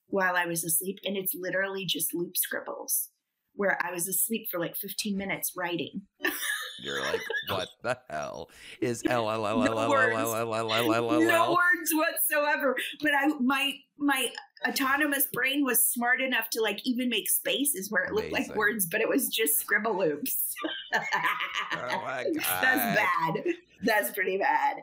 while 0.08 0.36
I 0.36 0.46
was 0.46 0.64
asleep. 0.64 0.98
And 1.04 1.16
it's 1.16 1.34
literally 1.34 1.84
just 1.84 2.14
loop 2.14 2.36
scribbles 2.36 3.10
where 3.56 3.78
I 3.84 3.92
was 3.92 4.08
asleep 4.08 4.48
for 4.50 4.58
like 4.58 4.76
15 4.76 5.16
minutes 5.16 5.52
writing. 5.56 6.02
You're 6.82 7.00
like, 7.02 7.20
what 7.48 7.68
the 7.82 7.96
hell 8.10 8.50
is 8.80 9.02
L 9.08 9.30
L 9.30 9.46
L 9.46 9.62
L 9.62 9.78
L. 9.78 9.92
L 9.94 10.16
L 10.16 10.54
L 10.54 10.54
L 10.54 10.72
L 10.72 11.12
L 11.12 11.20
No 11.20 11.44
L? 11.44 11.50
words 11.52 11.92
whatsoever. 11.92 12.76
But 13.00 13.12
I 13.14 13.28
my 13.40 13.74
my 13.96 14.32
autonomous 14.66 15.28
brain 15.32 15.64
was 15.64 15.86
smart 15.86 16.20
enough 16.20 16.50
to 16.50 16.60
like 16.60 16.80
even 16.84 17.08
make 17.08 17.30
spaces 17.30 17.90
where 17.92 18.02
it 18.04 18.12
looked 18.12 18.32
like 18.32 18.40
Amazing. 18.46 18.56
words, 18.56 18.86
but 18.86 19.00
it 19.00 19.08
was 19.08 19.28
just 19.28 19.58
scribble 19.60 19.96
loops. 19.98 20.52
Oh 20.94 22.02
my 22.04 22.24
That's 22.34 22.44
God. 22.44 22.96
bad. 22.96 23.44
That's 23.82 24.10
pretty 24.12 24.38
bad. 24.38 24.76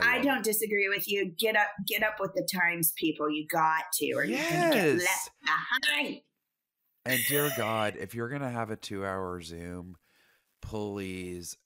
I 0.00 0.16
love 0.16 0.24
don't 0.24 0.44
disagree 0.44 0.88
with 0.88 1.08
you. 1.08 1.32
Get 1.38 1.56
up, 1.56 1.68
get 1.86 2.02
up 2.02 2.14
with 2.20 2.32
the 2.34 2.46
times, 2.52 2.92
people. 2.96 3.30
You 3.30 3.46
got 3.46 3.84
to, 3.94 4.12
or 4.12 4.24
you're 4.24 4.38
gonna 4.38 4.74
get 4.74 4.98
left 4.98 5.30
behind. 5.42 6.20
And 7.04 7.20
dear 7.28 7.50
God, 7.56 7.96
if 7.98 8.14
you're 8.14 8.28
gonna 8.28 8.50
have 8.50 8.70
a 8.70 8.76
two-hour 8.76 9.42
Zoom, 9.42 9.96
please 10.60 11.56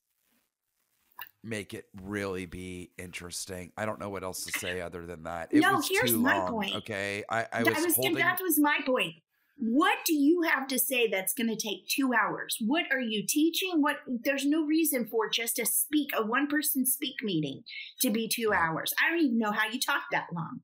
make 1.45 1.75
it 1.75 1.85
really 2.03 2.47
be 2.47 2.91
interesting. 2.99 3.73
I 3.77 3.87
don't 3.87 4.01
know 4.01 4.11
what 4.11 4.25
else 4.25 4.45
to 4.45 4.59
say 4.59 4.81
other 4.81 5.07
than 5.07 5.23
that. 5.25 5.49
It 5.53 5.61
No, 5.61 5.81
here's 5.81 6.13
my 6.13 6.39
long. 6.39 6.53
point. 6.53 6.75
Okay, 6.77 7.25
I, 7.31 7.47
I 7.53 7.63
was, 7.63 7.85
was 7.85 7.97
holding. 7.97 8.15
that 8.17 8.41
was 8.43 8.59
my 8.59 8.81
point. 8.85 9.15
What 9.59 9.99
do 10.05 10.15
you 10.15 10.43
have 10.43 10.67
to 10.69 10.79
say 10.79 11.09
that's 11.09 11.33
going 11.33 11.49
to 11.49 11.57
take 11.57 11.89
two 11.89 12.13
hours? 12.13 12.59
What 12.61 12.85
are 12.93 13.01
you 13.01 13.25
teaching? 13.27 13.81
What? 13.81 13.97
There's 14.07 14.45
no 14.45 14.65
reason 14.65 15.07
for 15.07 15.31
just 15.31 15.59
a 15.59 15.65
speak 15.65 16.11
a 16.17 16.25
one 16.25 16.47
person 16.47 16.85
speak 16.85 17.17
meeting 17.23 17.63
to 18.03 18.11
be 18.11 18.29
two 18.29 18.53
hours. 18.53 18.93
I 19.03 19.11
don't 19.11 19.21
even 19.21 19.39
know 19.39 19.53
how 19.53 19.69
you 19.71 19.81
talk 19.81 20.03
that 20.13 20.27
long. 20.35 20.61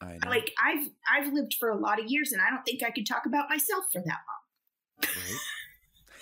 I 0.00 0.18
know, 0.22 0.30
Like 0.30 0.52
I've 0.64 0.88
I've 1.10 1.32
lived 1.32 1.54
for 1.58 1.70
a 1.70 1.76
lot 1.76 1.98
of 1.98 2.06
years, 2.06 2.30
and 2.32 2.40
I 2.40 2.50
don't 2.50 2.62
think 2.64 2.84
I 2.84 2.90
could 2.90 3.06
talk 3.06 3.26
about 3.26 3.48
myself 3.48 3.86
for 3.92 4.00
that 4.04 4.18
long. 4.28 5.10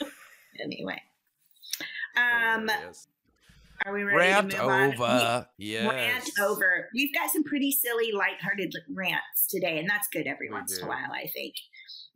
right? 0.01 0.11
Anyway, 0.63 1.03
um, 2.17 2.69
Hilarious. 2.69 3.09
are 3.85 3.93
we 3.93 4.05
ready 4.05 4.19
rant 4.19 4.51
to 4.53 4.59
move 4.59 4.71
on? 4.71 4.93
over. 4.93 5.49
Yeah. 5.59 5.83
Yes. 5.83 5.93
Rant 5.93 6.31
over. 6.49 6.89
We've 6.95 7.13
got 7.13 7.31
some 7.33 7.43
pretty 7.43 7.73
silly, 7.73 8.13
lighthearted 8.13 8.73
rants 8.95 9.49
today, 9.51 9.81
and 9.81 9.91
that's 9.91 10.07
good 10.13 10.29
every 10.29 10.49
We 10.49 10.55
once 10.55 10.79
in 10.79 10.85
a 10.85 10.89
while, 10.89 11.11
I 11.13 11.27
think. 11.27 11.55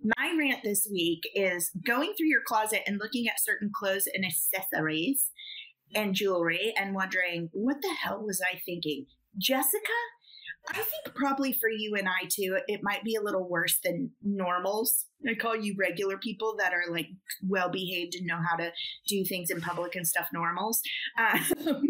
My 0.03 0.35
rant 0.39 0.63
this 0.63 0.89
week 0.91 1.23
is 1.35 1.71
going 1.87 2.13
through 2.17 2.29
your 2.29 2.43
closet 2.47 2.83
and 2.87 2.99
looking 2.99 3.29
at 3.29 3.41
certain 3.41 3.71
clothes 3.75 4.09
and 4.13 4.25
accessories 4.25 5.31
and 5.95 6.15
jewelry 6.15 6.73
and 6.77 6.95
wondering, 6.95 7.49
what 7.53 7.83
the 7.83 7.95
hell 8.01 8.23
was 8.25 8.41
I 8.41 8.61
thinking? 8.65 9.07
Jessica, 9.37 9.93
I 10.71 10.75
think 10.75 11.15
probably 11.15 11.53
for 11.53 11.71
you 11.71 11.95
and 11.97 12.09
I 12.09 12.29
too, 12.29 12.59
it 12.69 12.81
might 12.83 13.03
be 13.03 13.15
a 13.15 13.23
little 13.23 13.49
worse 13.49 13.79
than 13.83 14.11
normals. 14.23 15.07
I 15.29 15.35
call 15.35 15.57
you 15.57 15.75
regular 15.79 16.19
people 16.19 16.57
that 16.59 16.73
are 16.73 16.93
like 16.93 17.09
well 17.47 17.71
behaved 17.71 18.15
and 18.15 18.27
know 18.27 18.39
how 18.49 18.57
to 18.57 18.71
do 19.09 19.25
things 19.25 19.51
in 19.51 19.61
public 19.61 19.97
and 19.97 20.07
stuff. 20.07 20.29
Normals. 20.33 20.81
Um, 21.19 21.41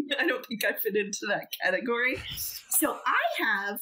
I 0.19 0.25
don't 0.25 0.45
think 0.45 0.65
I 0.65 0.73
fit 0.73 0.95
into 0.95 1.27
that 1.27 1.47
category. 1.61 2.21
So 2.37 2.97
I 3.05 3.43
have 3.43 3.79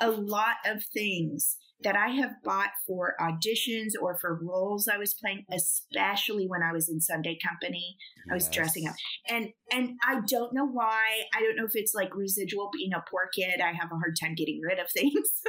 a 0.00 0.10
lot 0.10 0.56
of 0.64 0.84
things 0.94 1.56
that 1.82 1.96
I 1.96 2.08
have 2.08 2.42
bought 2.42 2.70
for 2.86 3.14
auditions 3.20 3.90
or 4.00 4.16
for 4.18 4.40
roles 4.42 4.88
I 4.88 4.96
was 4.96 5.14
playing, 5.14 5.44
especially 5.52 6.46
when 6.46 6.62
I 6.62 6.72
was 6.72 6.88
in 6.88 7.00
Sunday 7.00 7.38
Company. 7.46 7.96
I 8.30 8.34
was 8.34 8.48
dressing 8.48 8.88
up. 8.88 8.94
And 9.28 9.48
and 9.70 9.98
I 10.02 10.20
don't 10.26 10.54
know 10.54 10.66
why. 10.66 11.22
I 11.34 11.40
don't 11.40 11.56
know 11.56 11.66
if 11.66 11.74
it's 11.74 11.94
like 11.94 12.14
residual 12.14 12.70
being 12.72 12.92
a 12.94 13.04
poor 13.10 13.28
kid. 13.34 13.60
I 13.60 13.72
have 13.72 13.90
a 13.92 13.96
hard 13.96 14.16
time 14.20 14.34
getting 14.34 14.60
rid 14.62 14.78
of 14.78 14.90
things. 14.94 15.42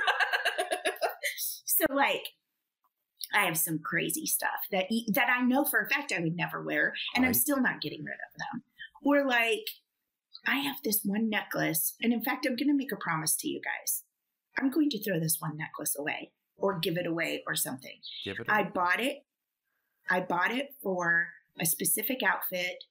so 1.66 1.86
like 1.94 2.24
I 3.34 3.46
have 3.46 3.58
some 3.58 3.80
crazy 3.80 4.26
stuff 4.26 4.68
that 4.72 4.86
that 5.14 5.30
I 5.30 5.42
know 5.44 5.64
for 5.64 5.80
a 5.80 5.90
fact 5.90 6.12
I 6.12 6.22
would 6.22 6.36
never 6.36 6.62
wear 6.62 6.94
and 7.16 7.26
I'm 7.26 7.34
still 7.34 7.62
not 7.62 7.82
getting 7.82 8.04
rid 8.04 8.14
of 8.14 8.40
them. 8.40 8.64
Or 9.04 9.26
like 9.26 9.66
I 10.46 10.58
have 10.58 10.78
this 10.84 11.02
one 11.04 11.30
necklace 11.30 11.96
and 12.02 12.12
in 12.12 12.24
fact 12.24 12.46
I'm 12.46 12.56
going 12.56 12.70
to 12.70 12.78
make 12.78 12.92
a 12.92 12.98
promise 12.98 13.36
to 13.38 13.48
you 13.48 13.62
guys. 13.64 14.04
I'm 14.60 14.70
going 14.70 14.90
to 14.90 15.04
throw 15.04 15.20
this 15.20 15.38
one 15.40 15.58
necklace 15.58 15.96
away 15.98 16.32
or 16.58 16.80
give 16.80 16.98
it 16.98 17.06
away 17.06 17.44
or 17.48 17.56
something. 17.56 18.00
Give 18.26 18.38
it. 18.40 18.48
I 18.50 18.62
a- 18.62 18.70
bought 18.72 19.00
it. 19.00 19.18
I 20.10 20.22
bought 20.22 20.52
it 20.52 20.70
for 20.82 21.28
a 21.60 21.66
specific 21.66 22.20
outfit 22.24 22.84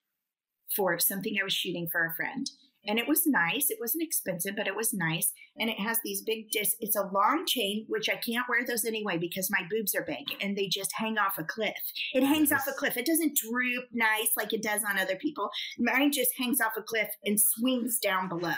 for 0.75 0.99
something 0.99 1.35
I 1.41 1.45
was 1.45 1.55
shooting 1.55 1.89
for 1.91 2.05
a 2.05 2.15
friend. 2.15 2.49
And 2.89 2.99
it 3.01 3.09
was 3.09 3.27
nice. 3.27 3.69
It 3.69 3.79
wasn't 3.81 4.05
expensive, 4.05 4.55
but 4.57 4.69
it 4.69 4.77
was 4.77 4.95
nice. 4.95 5.33
And 5.59 5.69
it 5.69 5.81
has 5.81 5.99
these 6.05 6.23
big 6.23 6.51
discs. 6.51 6.77
It's 6.79 6.95
a 6.95 7.11
long 7.13 7.45
chain, 7.47 7.85
which 7.89 8.09
I 8.09 8.15
can't 8.15 8.47
wear 8.49 8.65
those 8.65 8.85
anyway 8.85 9.19
because 9.19 9.51
my 9.51 9.67
boobs 9.69 9.95
are 9.95 10.05
big 10.05 10.25
and 10.41 10.57
they 10.57 10.69
just 10.69 10.93
hang 10.95 11.19
off 11.19 11.39
a 11.39 11.45
cliff. 11.45 11.75
It 12.15 12.23
hangs 12.23 12.53
off 12.53 12.67
a 12.69 12.73
cliff. 12.73 12.97
It 12.97 13.07
doesn't 13.07 13.37
droop 13.37 13.87
nice 13.93 14.31
like 14.37 14.53
it 14.53 14.63
does 14.63 14.83
on 14.89 14.99
other 14.99 15.17
people. 15.17 15.51
Mine 15.79 16.13
just 16.13 16.31
hangs 16.39 16.61
off 16.61 16.77
a 16.77 16.83
cliff 16.83 17.09
and 17.25 17.41
swings 17.41 17.99
down 17.99 18.29
below. 18.29 18.55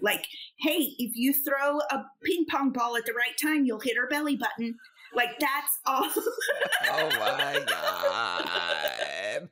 Like, 0.00 0.26
hey, 0.60 0.94
if 0.98 1.12
you 1.14 1.32
throw 1.32 1.78
a 1.78 2.04
ping 2.24 2.46
pong 2.50 2.72
ball 2.72 2.96
at 2.96 3.06
the 3.06 3.12
right 3.12 3.36
time, 3.40 3.64
you'll 3.64 3.80
hit 3.80 3.96
her 3.96 4.08
belly 4.08 4.36
button. 4.36 4.76
Like, 5.14 5.38
that's 5.38 5.78
all. 5.86 6.04
oh 6.90 7.08
my 7.18 7.64
god! 7.68 9.48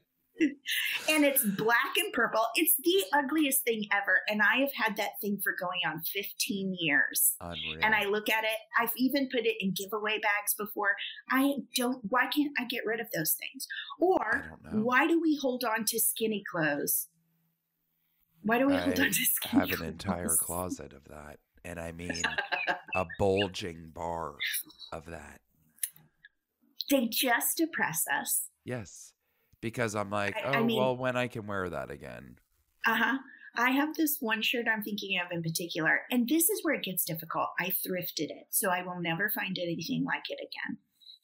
and 1.09 1.25
it's 1.25 1.45
black 1.45 1.97
and 1.97 2.13
purple. 2.13 2.45
It's 2.55 2.75
the 2.83 3.05
ugliest 3.19 3.63
thing 3.65 3.87
ever. 3.93 4.21
And 4.29 4.41
I 4.43 4.61
have 4.61 4.73
had 4.75 4.97
that 4.97 5.21
thing 5.21 5.41
for 5.43 5.55
going 5.59 5.81
on 5.87 6.01
15 6.01 6.77
years. 6.79 7.35
Unreal. 7.41 7.79
And 7.83 7.95
I 7.95 8.05
look 8.05 8.29
at 8.29 8.45
it, 8.45 8.59
I've 8.79 8.93
even 8.97 9.29
put 9.31 9.47
it 9.47 9.57
in 9.61 9.75
giveaway 9.75 10.15
bags 10.15 10.55
before. 10.59 10.95
I 11.31 11.55
don't, 11.77 12.01
why 12.09 12.27
can't 12.27 12.53
I 12.59 12.65
get 12.65 12.87
rid 12.87 13.01
of 13.01 13.09
those 13.15 13.35
things? 13.35 13.67
Or 13.99 14.59
why 14.73 15.07
do 15.07 15.21
we 15.21 15.39
hold 15.41 15.65
on 15.65 15.85
to 15.87 16.01
skinny 16.01 16.43
clothes? 16.51 17.09
Why 18.43 18.59
do 18.59 18.67
we 18.67 18.75
hold 18.77 18.99
on 18.99 19.07
to 19.11 19.13
skinny 19.13 19.71
have 19.71 19.81
an 19.81 19.87
entire 19.87 20.29
closet 20.39 20.93
of 20.93 21.05
that, 21.09 21.39
and 21.65 21.79
I 21.79 21.93
mean 21.93 22.23
a 22.95 23.07
bulging 23.19 23.91
bar 23.95 24.35
of 24.93 25.07
that. 25.07 25.41
They 26.91 27.07
just 27.07 27.57
depress 27.57 28.05
us. 28.13 28.49
Yes, 28.65 29.13
because 29.61 29.95
I'm 29.95 30.11
like, 30.11 30.37
I- 30.37 30.51
I 30.51 30.57
oh 30.59 30.65
mean- 30.65 30.79
well, 30.79 30.97
when 30.97 31.17
I 31.17 31.29
can 31.29 31.47
wear 31.47 31.69
that 31.71 31.91
again. 31.91 32.37
Uh 32.87 32.97
huh. 32.97 33.19
I 33.55 33.71
have 33.71 33.95
this 33.95 34.17
one 34.21 34.41
shirt 34.41 34.67
I'm 34.67 34.83
thinking 34.83 35.21
of 35.21 35.31
in 35.31 35.43
particular, 35.43 36.01
and 36.11 36.27
this 36.27 36.49
is 36.49 36.61
where 36.65 36.75
it 36.75 36.83
gets 36.83 37.05
difficult. 37.05 37.49
I 37.61 37.67
thrifted 37.67 38.31
it, 38.31 38.47
so 38.51 38.71
I 38.71 38.83
will 38.83 38.99
never 38.99 39.31
find 39.31 39.57
anything 39.59 40.05
like 40.07 40.25
it 40.31 40.39
again. 40.41 40.79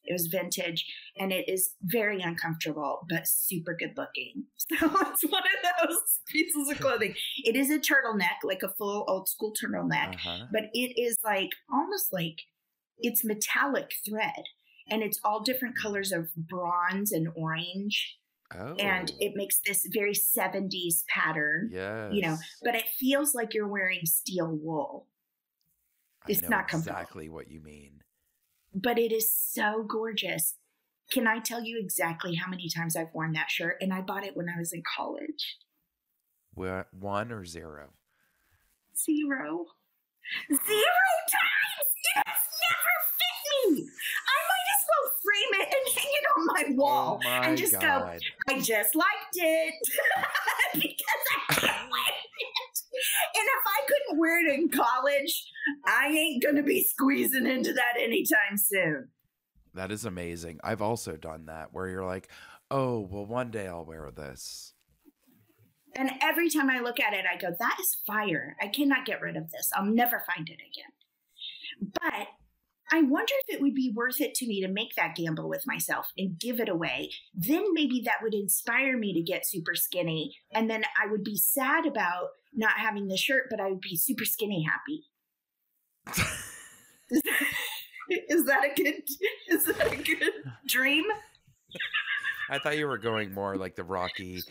It 0.09 0.12
was 0.14 0.27
vintage, 0.29 0.87
and 1.18 1.33
it 1.33 1.49
is 1.49 1.75
very 1.83 2.23
uncomfortable, 2.23 3.07
but 3.09 3.29
super 3.29 3.75
good 3.79 3.92
looking. 3.97 4.44
So 4.68 4.77
it's 5.11 5.23
one 5.25 5.42
of 5.42 5.88
those 5.88 6.21
pieces 6.29 6.71
of 6.71 6.81
clothing. 6.81 7.14
It 7.44 7.57
is 7.57 7.71
a 7.71 7.79
turtleneck, 7.79 8.38
like 8.42 8.62
a 8.62 8.68
full 8.71 9.05
old 9.09 9.29
school 9.29 9.53
turtleneck, 9.53 10.14
Uh-huh. 10.14 10.47
but 10.53 10.64
it 10.73 11.01
is 11.01 11.16
like 11.25 11.51
almost 11.73 12.12
like 12.12 12.40
it's 12.99 13.25
metallic 13.25 13.90
thread, 14.09 14.44
and 14.90 15.03
it's 15.03 15.21
all 15.25 15.40
different 15.42 15.77
colors 15.79 16.11
of 16.12 16.29
bronze 16.37 17.12
and 17.12 17.29
orange, 17.37 18.18
Oh, 18.55 18.75
and 18.79 19.12
it 19.21 19.33
makes 19.37 19.61
this 19.66 19.87
very 19.92 20.14
70s 20.14 21.05
pattern 21.09 21.68
yes, 21.73 22.14
you 22.14 22.23
know, 22.23 22.37
but 22.64 22.75
it 22.75 22.85
feels 22.99 23.35
like 23.35 23.53
you're 23.55 23.68
wearing 23.68 24.07
steel 24.07 24.49
wool. 24.51 25.07
It's 26.27 26.49
not 26.49 26.68
comfortable. 26.68 26.99
exactly 26.99 27.29
what 27.29 27.51
you 27.51 27.61
mean. 27.61 28.03
But 28.74 28.98
it 28.98 29.12
is 29.12 29.33
so 29.35 29.85
gorgeous. 29.88 30.54
Can 31.11 31.26
I 31.26 31.38
tell 31.38 31.62
you 31.62 31.78
exactly 31.83 32.35
how 32.35 32.50
many 32.50 32.68
times 32.68 32.94
I've 32.94 33.14
worn 33.14 33.33
that 33.33 33.50
shirt? 33.50 33.76
And 33.81 33.92
I 33.94 34.02
bought 34.02 34.24
it 34.24 34.37
when 34.37 34.48
I 34.48 34.59
was 34.59 34.72
in 34.72 34.83
college. 34.96 35.57
Wha- 36.54 36.85
One 36.92 37.33
or 37.33 37.44
zero? 37.44 37.90
Zero. 38.96 39.66
Zero 40.50 40.59
times! 40.59 41.88
It 42.04 42.22
has 42.26 42.42
never 42.68 42.94
fit 43.16 43.37
me! 43.72 43.88
I 44.28 44.38
might 44.50 44.68
as 44.74 44.83
well 44.88 45.07
frame 45.24 45.52
it 45.62 45.68
and 45.74 45.85
hang 45.96 46.12
it 46.12 46.26
on 46.37 46.46
my 46.46 46.64
oh 46.68 46.74
wall 46.74 47.20
oh 47.24 47.28
my 47.28 47.46
and 47.46 47.57
just 47.57 47.81
go! 47.81 48.11
I 48.48 48.61
just 48.61 48.94
liked 48.94 49.35
it 49.35 49.74
because 50.74 51.24
I 51.38 51.54
couldn't 51.54 51.57
wear 51.57 51.58
it. 51.58 51.58
And 53.35 53.44
if 53.44 53.62
I 53.66 53.81
couldn't 53.87 54.20
wear 54.20 54.46
it 54.46 54.59
in 54.59 54.68
college, 54.68 55.44
I 55.87 56.09
ain't 56.09 56.42
gonna 56.42 56.62
be 56.62 56.85
squeezing 56.85 57.46
into 57.46 57.72
that 57.72 57.94
anytime 58.00 58.57
soon. 58.57 59.09
That 59.74 59.92
is 59.92 60.04
amazing. 60.04 60.61
I've 60.64 60.83
also 60.83 61.16
done 61.16 61.46
that 61.46 61.72
where 61.72 61.88
you're 61.88 62.04
like, 62.04 62.28
oh 62.70 63.00
well, 63.00 63.26
one 63.26 63.50
day 63.50 63.66
I'll 63.66 63.85
wear 63.85 64.11
this. 64.11 64.74
And 65.96 66.11
every 66.22 66.50
time 66.50 66.70
I 66.70 66.81
look 66.81 67.00
at 67.00 67.14
it, 67.14 67.24
I 67.33 67.38
go, 67.38 67.54
that 67.59 67.76
is 67.81 67.96
fire. 68.07 68.57
I 68.61 68.68
cannot 68.68 69.07
get 69.07 69.20
rid 69.20 69.37
of 69.37 69.50
this. 69.50 69.70
I'll 69.74 69.85
never 69.85 70.22
find 70.33 70.48
it 70.48 70.59
again. 70.61 71.92
But 72.00 72.28
I 72.90 73.03
wonder 73.03 73.33
if 73.46 73.55
it 73.55 73.61
would 73.61 73.74
be 73.74 73.92
worth 73.94 74.20
it 74.20 74.35
to 74.35 74.46
me 74.46 74.61
to 74.62 74.68
make 74.68 74.94
that 74.96 75.14
gamble 75.14 75.48
with 75.48 75.66
myself 75.66 76.11
and 76.16 76.38
give 76.38 76.61
it 76.61 76.68
away. 76.68 77.11
Then 77.35 77.74
maybe 77.74 78.03
that 78.05 78.22
would 78.22 78.35
inspire 78.35 78.96
me 78.96 79.12
to 79.14 79.20
get 79.20 79.46
super 79.46 79.74
skinny. 79.74 80.37
And 80.53 80.70
then 80.70 80.85
I 81.03 81.11
would 81.11 81.24
be 81.24 81.37
sad 81.37 81.87
about 81.87 82.29
not 82.55 82.79
having 82.79 83.09
the 83.09 83.16
shirt, 83.16 83.48
but 83.51 83.61
I 83.61 83.68
would 83.68 83.81
be 83.81 83.96
super 83.96 84.24
skinny 84.24 84.64
happy. 84.64 85.05
Is 88.29 88.44
that 88.46 88.64
a 88.64 88.74
good 88.74 89.03
is 89.48 89.64
that 89.64 89.92
a 89.92 89.96
good 89.96 90.33
dream? 90.66 91.05
I 92.51 92.59
thought 92.59 92.79
you 92.79 92.87
were 92.87 92.98
going 92.98 93.35
more 93.35 93.57
like 93.57 93.77
the 93.77 93.85
Rocky 93.85 94.42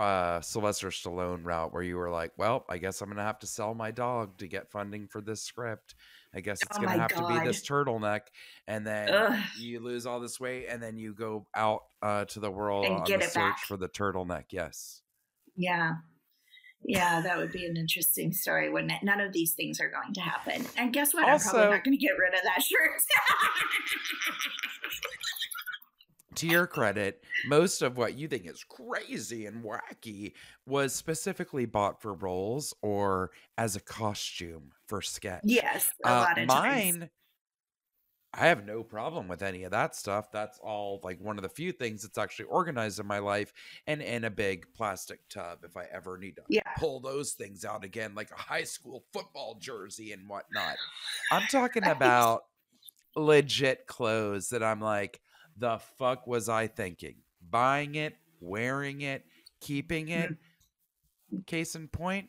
uh 0.00 0.40
Sylvester 0.40 0.88
Stallone 0.88 1.44
route 1.44 1.72
where 1.72 1.82
you 1.82 1.96
were 1.96 2.10
like, 2.10 2.32
well, 2.38 2.64
I 2.68 2.78
guess 2.78 3.00
I'm 3.00 3.08
gonna 3.08 3.22
have 3.22 3.38
to 3.40 3.46
sell 3.46 3.74
my 3.74 3.90
dog 3.90 4.38
to 4.38 4.48
get 4.48 4.70
funding 4.70 5.06
for 5.08 5.20
this 5.20 5.42
script. 5.42 5.94
I 6.36 6.40
guess 6.40 6.58
it's 6.62 6.76
Oh 6.76 6.82
gonna 6.82 6.96
my 6.96 7.02
have 7.02 7.14
to 7.14 7.26
be 7.26 7.46
this 7.46 7.66
turtleneck, 7.66 8.20
and 8.68 8.86
then 8.86 9.08
Ugh. 9.08 9.38
you 9.58 9.80
lose 9.80 10.04
all 10.06 10.20
this 10.20 10.38
weight, 10.38 10.66
and 10.68 10.82
then 10.82 10.98
you 10.98 11.14
go 11.14 11.46
out 11.54 11.84
uh, 12.02 12.26
to 12.26 12.40
the 12.40 12.50
world 12.50 12.84
And 12.84 12.96
on 12.96 13.04
get 13.04 13.20
the 13.20 13.26
it 13.26 13.32
search 13.32 13.54
back. 13.54 13.58
for 13.66 13.76
the 13.78 13.88
turtleneck. 13.88 14.44
Yes, 14.50 15.00
Yeah. 15.56 15.94
Yeah, 16.88 17.20
that 17.22 17.36
would 17.38 17.50
be 17.50 17.66
an 17.66 17.76
interesting 17.76 18.32
story, 18.32 18.70
wouldn't 18.70 18.92
it? 18.92 19.02
None 19.02 19.18
of 19.20 19.32
these 19.32 19.54
things 19.54 19.80
are 19.80 19.90
going 19.90 20.12
to 20.14 20.20
happen. 20.20 20.64
And 20.76 20.92
guess 20.92 21.12
what? 21.14 21.24
I'm 21.24 21.40
probably 21.40 21.62
not 21.74 21.82
going 21.82 21.98
to 21.98 22.00
get 22.00 22.12
rid 22.16 22.32
of 22.34 22.40
that 22.44 22.62
shirt. 22.62 23.00
to 26.36 26.46
your 26.46 26.66
credit, 26.66 27.24
most 27.42 27.82
of 27.82 27.96
what 27.96 28.14
you 28.14 28.28
think 28.28 28.46
is 28.46 28.64
crazy 28.64 29.46
and 29.46 29.64
wacky 29.64 30.34
was 30.66 30.94
specifically 30.94 31.66
bought 31.66 32.00
for 32.02 32.14
roles 32.14 32.74
or 32.82 33.30
as 33.58 33.76
a 33.76 33.80
costume 33.80 34.72
for 34.86 35.02
sketch. 35.02 35.64
yes, 35.64 35.90
a 36.04 36.08
Uh, 36.08 36.26
lot 36.26 36.38
of 36.38 36.48
times. 36.48 36.98
mine, 36.98 37.10
I 38.32 38.48
have 38.48 38.66
no 38.66 38.84
problem 38.84 39.28
with 39.28 39.42
any 39.42 39.62
of 39.64 39.70
that 39.70 39.96
stuff. 39.96 40.30
That's 40.30 40.58
all 40.58 41.00
like 41.02 41.20
one 41.20 41.38
of 41.38 41.42
the 41.42 41.48
few 41.48 41.72
things 41.72 42.02
that's 42.02 42.18
actually 42.18 42.46
organized 42.46 43.00
in 43.00 43.06
my 43.06 43.18
life 43.18 43.52
and 43.86 44.02
in 44.02 44.24
a 44.24 44.30
big 44.30 44.66
plastic 44.74 45.26
tub 45.28 45.64
if 45.64 45.76
I 45.76 45.84
ever 45.84 46.18
need 46.18 46.36
to 46.36 46.44
Yeah. 46.48 46.62
pull 46.74 47.00
those 47.00 47.32
things 47.32 47.64
out 47.64 47.82
again, 47.84 48.14
like 48.14 48.30
a 48.32 48.36
high 48.36 48.64
school 48.64 49.06
football 49.12 49.54
jersey 49.58 50.12
and 50.12 50.28
whatnot. 50.28 50.80
I'm 51.30 51.46
talking 51.46 51.86
about 51.88 52.42
legit 53.16 53.86
clothes 53.86 54.50
that 54.50 54.62
I'm 54.62 54.80
like, 54.80 55.20
the 55.56 55.78
fuck 55.98 56.26
was 56.26 56.48
I 56.48 56.66
thinking? 56.66 57.16
Buying 57.48 57.94
it, 57.94 58.14
wearing 58.40 59.00
it, 59.02 59.24
keeping 59.60 60.08
it. 60.08 60.34
Case 61.46 61.74
in 61.74 61.88
point, 61.88 62.28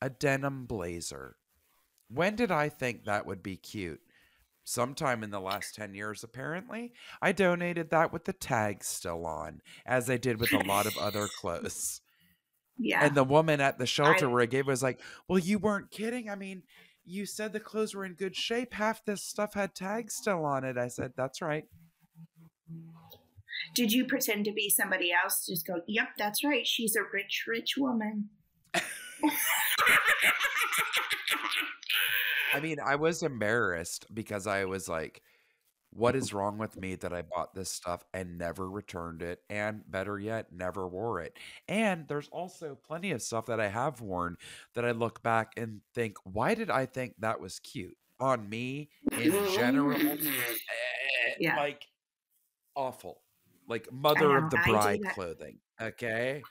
a 0.00 0.08
denim 0.10 0.66
blazer. 0.66 1.36
When 2.10 2.36
did 2.36 2.50
I 2.50 2.68
think 2.68 3.04
that 3.04 3.26
would 3.26 3.42
be 3.42 3.56
cute? 3.56 4.00
Sometime 4.64 5.22
in 5.22 5.30
the 5.30 5.40
last 5.40 5.74
10 5.74 5.94
years, 5.94 6.22
apparently. 6.22 6.92
I 7.22 7.32
donated 7.32 7.90
that 7.90 8.12
with 8.12 8.24
the 8.24 8.32
tag 8.32 8.84
still 8.84 9.24
on, 9.26 9.60
as 9.86 10.10
I 10.10 10.16
did 10.18 10.38
with 10.40 10.52
a 10.52 10.58
lot 10.66 10.86
of 10.86 10.96
other 10.98 11.26
clothes. 11.40 12.00
Yeah. 12.78 13.04
And 13.04 13.14
the 13.14 13.24
woman 13.24 13.60
at 13.60 13.78
the 13.78 13.86
shelter 13.86 14.28
I- 14.28 14.32
where 14.32 14.42
I 14.42 14.46
gave 14.46 14.66
was 14.66 14.82
like, 14.82 15.00
Well, 15.26 15.38
you 15.38 15.58
weren't 15.58 15.90
kidding. 15.90 16.28
I 16.30 16.34
mean, 16.36 16.62
you 17.04 17.24
said 17.26 17.52
the 17.52 17.60
clothes 17.60 17.94
were 17.94 18.04
in 18.04 18.12
good 18.14 18.36
shape. 18.36 18.74
Half 18.74 19.04
this 19.04 19.22
stuff 19.22 19.54
had 19.54 19.74
tags 19.74 20.14
still 20.14 20.44
on 20.44 20.64
it. 20.64 20.76
I 20.78 20.88
said, 20.88 21.12
That's 21.16 21.40
right. 21.42 21.64
Did 23.74 23.92
you 23.92 24.06
pretend 24.06 24.44
to 24.46 24.52
be 24.52 24.68
somebody 24.70 25.12
else? 25.12 25.46
Just 25.46 25.66
go, 25.66 25.82
yep, 25.86 26.08
that's 26.18 26.42
right. 26.42 26.66
She's 26.66 26.96
a 26.96 27.02
rich, 27.12 27.44
rich 27.46 27.74
woman. 27.76 28.28
I 32.54 32.60
mean, 32.60 32.78
I 32.84 32.96
was 32.96 33.22
embarrassed 33.22 34.06
because 34.12 34.46
I 34.46 34.64
was 34.64 34.88
like, 34.88 35.22
what 35.90 36.16
is 36.16 36.32
wrong 36.34 36.58
with 36.58 36.76
me 36.78 36.94
that 36.96 37.12
I 37.12 37.22
bought 37.22 37.54
this 37.54 37.70
stuff 37.70 38.04
and 38.12 38.38
never 38.38 38.70
returned 38.70 39.22
it? 39.22 39.40
And 39.50 39.82
better 39.90 40.18
yet, 40.18 40.52
never 40.52 40.88
wore 40.88 41.20
it. 41.20 41.38
And 41.68 42.06
there's 42.08 42.28
also 42.28 42.76
plenty 42.86 43.10
of 43.12 43.22
stuff 43.22 43.46
that 43.46 43.60
I 43.60 43.68
have 43.68 44.00
worn 44.00 44.36
that 44.74 44.84
I 44.84 44.90
look 44.92 45.22
back 45.22 45.52
and 45.56 45.80
think, 45.94 46.16
why 46.24 46.54
did 46.54 46.70
I 46.70 46.86
think 46.86 47.14
that 47.20 47.40
was 47.40 47.58
cute 47.60 47.96
on 48.20 48.48
me 48.48 48.88
in 49.12 49.32
general? 49.54 49.98
Eh, 51.28 51.34
Yeah. 51.40 51.56
Like, 51.56 51.86
awful. 52.78 53.20
Like, 53.68 53.92
mother 53.92 54.28
know, 54.28 54.44
of 54.44 54.50
the 54.50 54.58
bride 54.64 55.02
clothing. 55.12 55.58
Okay. 55.80 56.42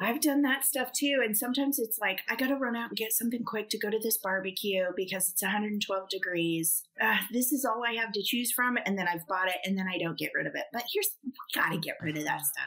I've 0.00 0.20
done 0.20 0.42
that 0.42 0.64
stuff 0.64 0.90
too. 0.92 1.22
And 1.24 1.36
sometimes 1.36 1.78
it's 1.78 1.98
like, 2.00 2.22
I 2.28 2.34
got 2.34 2.48
to 2.48 2.56
run 2.56 2.74
out 2.74 2.88
and 2.88 2.96
get 2.96 3.12
something 3.12 3.44
quick 3.44 3.68
to 3.68 3.78
go 3.78 3.90
to 3.90 3.98
this 4.02 4.18
barbecue 4.18 4.86
because 4.96 5.28
it's 5.28 5.42
112 5.42 6.08
degrees. 6.08 6.82
Uh, 7.00 7.18
this 7.32 7.52
is 7.52 7.64
all 7.64 7.84
I 7.86 7.92
have 7.92 8.10
to 8.12 8.22
choose 8.22 8.50
from. 8.50 8.76
And 8.84 8.98
then 8.98 9.06
I've 9.06 9.26
bought 9.28 9.48
it 9.48 9.58
and 9.64 9.78
then 9.78 9.86
I 9.86 9.98
don't 9.98 10.18
get 10.18 10.32
rid 10.34 10.48
of 10.48 10.54
it. 10.56 10.64
But 10.72 10.82
here's, 10.92 11.10
got 11.54 11.70
to 11.70 11.78
get 11.78 11.96
rid 12.02 12.18
of 12.18 12.24
that 12.24 12.44
stuff. 12.44 12.66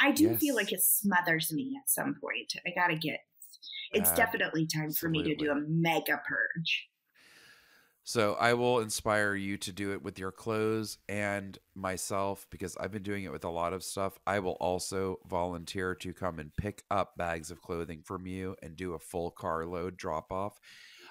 I 0.00 0.12
do 0.12 0.36
feel 0.36 0.54
like 0.54 0.72
it 0.72 0.82
smothers 0.82 1.52
me 1.52 1.76
at 1.82 1.90
some 1.90 2.14
point. 2.20 2.54
I 2.64 2.70
got 2.70 2.88
to 2.88 2.96
get, 2.96 3.18
it's 3.92 4.12
definitely 4.12 4.68
time 4.68 4.92
for 4.92 5.08
me 5.08 5.24
to 5.24 5.34
do 5.34 5.50
a 5.50 5.60
mega 5.68 6.20
purge. 6.26 6.89
So 8.10 8.34
I 8.34 8.54
will 8.54 8.80
inspire 8.80 9.36
you 9.36 9.56
to 9.58 9.70
do 9.70 9.92
it 9.92 10.02
with 10.02 10.18
your 10.18 10.32
clothes 10.32 10.98
and 11.08 11.56
myself 11.76 12.44
because 12.50 12.76
I've 12.76 12.90
been 12.90 13.04
doing 13.04 13.22
it 13.22 13.30
with 13.30 13.44
a 13.44 13.48
lot 13.48 13.72
of 13.72 13.84
stuff. 13.84 14.18
I 14.26 14.40
will 14.40 14.56
also 14.58 15.20
volunteer 15.28 15.94
to 15.94 16.12
come 16.12 16.40
and 16.40 16.50
pick 16.56 16.82
up 16.90 17.16
bags 17.16 17.52
of 17.52 17.62
clothing 17.62 18.02
from 18.02 18.26
you 18.26 18.56
and 18.64 18.74
do 18.74 18.94
a 18.94 18.98
full 18.98 19.30
carload 19.30 19.96
drop 19.96 20.32
off. 20.32 20.58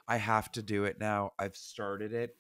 I 0.10 0.18
have 0.18 0.52
to 0.52 0.62
do 0.62 0.84
it 0.84 1.00
now. 1.00 1.32
I've 1.40 1.56
started 1.56 2.12
it. 2.12 2.36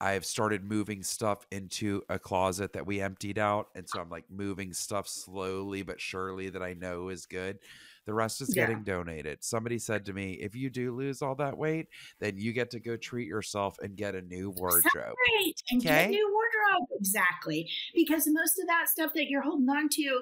I've 0.00 0.24
started 0.24 0.62
moving 0.62 1.02
stuff 1.02 1.44
into 1.50 2.02
a 2.08 2.20
closet 2.20 2.74
that 2.74 2.86
we 2.86 3.00
emptied 3.00 3.36
out. 3.40 3.66
And 3.74 3.88
so 3.88 4.00
I'm 4.00 4.10
like 4.10 4.30
moving 4.30 4.72
stuff 4.74 5.08
slowly 5.08 5.82
but 5.82 6.00
surely 6.00 6.50
that 6.50 6.62
I 6.62 6.74
know 6.74 7.08
is 7.08 7.26
good. 7.26 7.58
The 8.06 8.14
rest 8.14 8.40
is 8.40 8.54
Yeah. 8.54 8.66
getting 8.66 8.82
donated. 8.82 9.44
Somebody 9.44 9.78
said 9.78 10.04
to 10.06 10.12
me, 10.12 10.32
if 10.34 10.54
you 10.56 10.70
do 10.70 10.94
lose 10.94 11.22
all 11.22 11.34
that 11.36 11.56
weight, 11.56 11.86
then 12.18 12.36
you 12.36 12.52
get 12.52 12.70
to 12.72 12.80
go 12.80 12.96
treat 12.96 13.28
yourself 13.28 13.76
and 13.80 13.96
get 13.96 14.14
a 14.14 14.22
new 14.22 14.50
wardrobe. 14.50 15.14
Right. 15.36 15.52
And 15.70 15.80
get 15.82 16.06
a 16.06 16.10
new 16.10 16.30
wardrobe. 16.32 16.88
Exactly. 16.98 17.70
Because 17.94 18.24
most 18.26 18.58
of 18.58 18.66
that 18.66 18.88
stuff 18.88 19.12
that 19.14 19.28
you're 19.28 19.42
holding 19.42 19.68
on 19.68 19.88
to, 19.90 20.20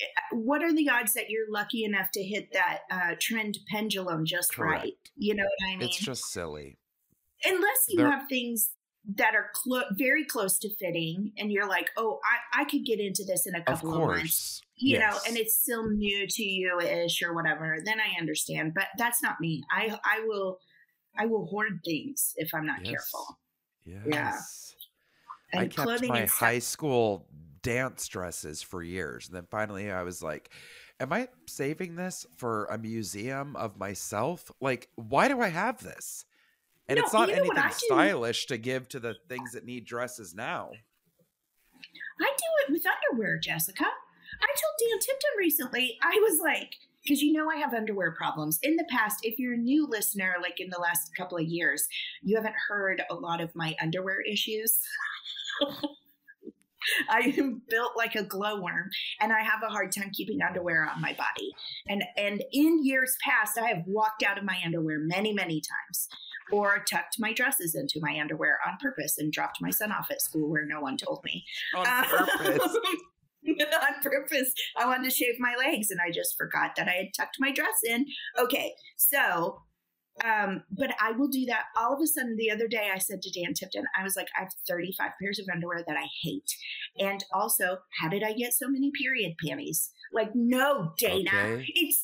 eh, 0.00 0.04
what 0.32 0.62
are 0.62 0.72
the 0.72 0.88
odds 0.88 1.14
that 1.14 1.30
you're 1.30 1.50
lucky 1.50 1.84
enough 1.84 2.10
to 2.12 2.22
hit 2.22 2.52
that 2.52 2.80
uh, 2.90 3.14
trend 3.20 3.58
pendulum 3.68 4.24
just 4.24 4.56
right? 4.56 4.94
You 5.16 5.34
know 5.34 5.44
what 5.44 5.68
I 5.74 5.76
mean? 5.78 5.88
It's 5.88 5.98
just 5.98 6.24
silly. 6.30 6.78
Unless 7.44 7.86
you 7.88 7.98
there- 7.98 8.10
have 8.10 8.28
things 8.28 8.70
that 9.16 9.34
are 9.34 9.50
clo- 9.54 9.84
very 9.92 10.24
close 10.24 10.58
to 10.58 10.68
fitting 10.76 11.32
and 11.38 11.50
you're 11.50 11.66
like, 11.68 11.90
oh, 11.96 12.20
I, 12.54 12.62
I 12.62 12.64
could 12.64 12.84
get 12.84 13.00
into 13.00 13.24
this 13.24 13.46
in 13.46 13.54
a 13.54 13.58
Of 13.60 13.64
couple 13.64 13.94
of, 13.94 13.98
months. 14.00 14.20
course. 14.20 14.62
You 14.76 14.98
know, 14.98 15.18
and 15.26 15.36
it's 15.36 15.58
still 15.60 15.90
new 15.90 16.26
to 16.26 16.42
you 16.42 16.80
ish 16.80 17.22
or 17.22 17.34
whatever, 17.34 17.78
then 17.84 18.00
I 18.00 18.18
understand. 18.18 18.72
But 18.74 18.86
that's 18.96 19.22
not 19.22 19.38
me. 19.40 19.62
I 19.70 19.98
I 20.04 20.24
will 20.26 20.58
I 21.18 21.26
will 21.26 21.44
hoard 21.46 21.80
things 21.84 22.32
if 22.36 22.54
I'm 22.54 22.64
not 22.64 22.78
Yes. 22.84 22.90
careful. 22.90 23.38
Yes. 23.84 24.74
And 25.52 25.60
I 25.60 25.64
kept 25.64 25.76
clothing 25.86 26.08
my 26.08 26.24
high 26.26 26.60
school 26.60 27.26
dance 27.62 28.08
dresses 28.08 28.62
for 28.62 28.82
years. 28.82 29.26
And 29.26 29.36
then 29.36 29.46
finally 29.50 29.90
I 29.90 30.02
was 30.02 30.22
like, 30.22 30.50
am 30.98 31.12
I 31.12 31.28
saving 31.46 31.96
this 31.96 32.24
for 32.36 32.64
a 32.66 32.78
museum 32.78 33.56
of 33.56 33.76
myself? 33.76 34.50
Like, 34.62 34.88
why 34.94 35.28
do 35.28 35.40
I 35.42 35.48
have 35.48 35.82
this? 35.82 36.24
And 36.90 36.96
No, 36.98 37.04
it's 37.04 37.12
not 37.12 37.28
you 37.28 37.36
know 37.36 37.42
what 37.44 37.56
anything 37.56 37.70
do? 37.70 37.86
stylish 37.86 38.46
to 38.46 38.58
give 38.58 38.88
to 38.88 38.98
the 38.98 39.14
things 39.28 39.52
that 39.52 39.64
need 39.64 39.84
dresses 39.84 40.34
now. 40.34 40.72
I 42.20 42.24
do 42.36 42.44
it 42.66 42.72
with 42.72 42.82
underwear, 42.84 43.38
Jessica. 43.38 43.84
I 43.84 44.46
told 44.46 44.74
Dan 44.90 44.98
Tipton 44.98 45.30
recently, 45.38 45.96
I 46.02 46.18
was 46.20 46.40
like, 46.42 46.74
because 47.04 47.22
you 47.22 47.32
know 47.32 47.48
I 47.48 47.56
have 47.56 47.74
underwear 47.74 48.10
problems. 48.10 48.58
In 48.64 48.74
the 48.74 48.84
past, 48.90 49.20
if 49.22 49.38
you're 49.38 49.54
a 49.54 49.56
new 49.56 49.86
listener, 49.86 50.34
like 50.42 50.58
in 50.58 50.68
the 50.68 50.80
last 50.80 51.14
couple 51.16 51.38
of 51.38 51.44
years, 51.44 51.86
you 52.22 52.34
haven't 52.36 52.56
heard 52.68 53.02
a 53.08 53.14
lot 53.14 53.40
of 53.40 53.54
my 53.54 53.76
underwear 53.80 54.20
issues. 54.20 54.80
I 57.08 57.32
am 57.38 57.62
built 57.68 57.92
like 57.96 58.16
a 58.16 58.24
glowworm 58.24 58.90
and 59.20 59.32
I 59.32 59.42
have 59.42 59.62
a 59.62 59.68
hard 59.68 59.92
time 59.92 60.10
keeping 60.12 60.40
underwear 60.42 60.90
on 60.92 61.00
my 61.00 61.12
body. 61.12 61.52
And 61.88 62.02
and 62.16 62.42
in 62.52 62.84
years 62.84 63.16
past, 63.22 63.58
I 63.58 63.68
have 63.68 63.84
walked 63.86 64.22
out 64.24 64.38
of 64.38 64.44
my 64.44 64.58
underwear 64.64 64.98
many, 64.98 65.32
many 65.32 65.60
times 65.60 66.08
or 66.52 66.84
tucked 66.90 67.16
my 67.18 67.32
dresses 67.32 67.74
into 67.74 68.00
my 68.00 68.18
underwear 68.20 68.58
on 68.66 68.76
purpose 68.80 69.16
and 69.18 69.32
dropped 69.32 69.58
my 69.60 69.70
son 69.70 69.92
off 69.92 70.08
at 70.10 70.20
school 70.22 70.48
where 70.50 70.66
no 70.66 70.80
one 70.80 70.96
told 70.96 71.20
me. 71.24 71.44
On 71.74 71.86
Uh, 71.86 72.26
purpose. 72.38 72.76
on 73.48 74.02
purpose. 74.02 74.52
I 74.76 74.86
wanted 74.86 75.10
to 75.10 75.16
shave 75.16 75.34
my 75.38 75.54
legs 75.58 75.90
and 75.90 76.00
I 76.00 76.10
just 76.10 76.36
forgot 76.36 76.76
that 76.76 76.88
I 76.88 76.92
had 76.92 77.08
tucked 77.16 77.36
my 77.38 77.52
dress 77.52 77.78
in. 77.86 78.06
Okay, 78.38 78.72
so, 78.96 79.62
um, 80.24 80.62
but 80.70 80.90
I 81.00 81.12
will 81.12 81.28
do 81.28 81.46
that. 81.46 81.64
All 81.76 81.94
of 81.94 82.00
a 82.02 82.06
sudden, 82.06 82.36
the 82.36 82.50
other 82.50 82.68
day, 82.68 82.90
I 82.92 82.98
said 82.98 83.22
to 83.22 83.40
Dan 83.40 83.54
Tipton, 83.54 83.84
I 83.98 84.02
was 84.02 84.16
like, 84.16 84.28
I 84.36 84.42
have 84.42 84.52
35 84.68 85.12
pairs 85.20 85.38
of 85.38 85.46
underwear 85.52 85.82
that 85.86 85.96
I 85.96 86.06
hate. 86.22 86.50
And 86.98 87.24
also, 87.32 87.78
how 88.00 88.08
did 88.08 88.22
I 88.22 88.32
get 88.34 88.52
so 88.52 88.68
many 88.68 88.90
period 88.90 89.34
panties? 89.44 89.90
Like, 90.12 90.30
no, 90.34 90.92
Dana, 90.98 91.30
Okay. 91.32 91.64
it's 91.74 92.02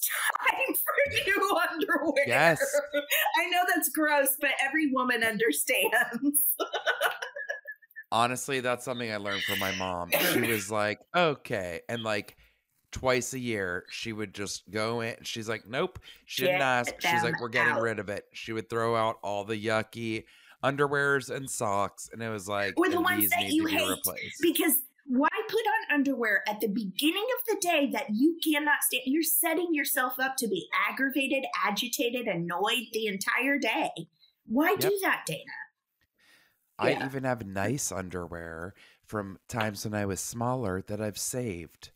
time 0.49 0.75
for 0.75 1.31
new 1.31 1.59
underwear. 1.73 2.25
Yes. 2.27 2.61
I 3.39 3.51
know 3.51 3.63
that's 3.75 3.89
gross, 3.91 4.37
but 4.41 4.51
every 4.65 4.93
woman 4.93 5.25
understands. 5.25 6.43
Honestly, 8.13 8.61
that's 8.61 8.85
something 8.85 9.11
I 9.11 9.17
learned 9.17 9.43
from 9.43 9.59
my 9.59 9.75
mom. 9.77 10.11
She 10.33 10.41
was 10.43 10.71
like, 10.71 11.01
okay. 11.15 11.81
And 11.89 12.03
like 12.05 12.37
twice 12.93 13.35
a 13.35 13.39
year, 13.39 13.85
she 13.91 14.13
would 14.13 14.33
just 14.33 14.71
go 14.71 15.01
in. 15.01 15.17
She's 15.23 15.49
like, 15.49 15.67
nope. 15.67 15.99
She 16.25 16.43
didn't 16.43 16.63
ask. 16.63 16.95
She's 17.01 17.25
like, 17.25 17.41
we're 17.41 17.49
getting 17.49 17.75
out. 17.75 17.83
rid 17.83 17.99
of 17.99 18.09
it. 18.09 18.25
She 18.33 18.53
would 18.53 18.71
throw 18.71 18.95
out 18.95 19.17
all 19.23 19.45
the 19.45 19.57
yucky 19.63 20.25
underwears 20.63 21.35
and 21.35 21.51
socks. 21.51 22.09
And 22.13 22.23
it 22.23 22.31
was 22.31 22.49
like, 22.49 22.75
Or 22.79 22.89
the 22.89 23.01
ones 23.01 23.29
that 23.31 23.49
you 23.51 23.67
hate, 23.67 23.89
replaced. 23.89 24.41
Because 24.41 24.75
put 25.49 25.65
on 25.67 25.95
underwear 25.95 26.43
at 26.49 26.61
the 26.61 26.69
beginning 26.69 27.27
of 27.39 27.45
the 27.47 27.61
day 27.61 27.91
that 27.93 28.07
you 28.11 28.39
cannot 28.45 28.83
stand? 28.83 29.03
You're 29.07 29.23
setting 29.23 29.69
yourself 29.73 30.19
up 30.19 30.37
to 30.39 30.49
be 30.49 30.69
aggravated, 30.89 31.45
agitated, 31.65 32.27
annoyed 32.27 32.87
the 32.93 33.07
entire 33.07 33.59
day. 33.59 33.91
Why 34.47 34.77
do 34.77 34.99
that, 35.03 35.25
Dana? 35.27 35.41
I 36.79 36.91
Yeah. 36.91 37.07
even 37.07 37.25
have 37.25 37.47
nice 37.47 37.91
underwear 37.91 38.75
from 39.05 39.39
times 39.49 39.85
when 39.85 39.95
I 39.95 40.05
was 40.05 40.21
smaller 40.21 40.83
that 40.83 41.01
I've 41.01 41.19
saved. 41.19 41.91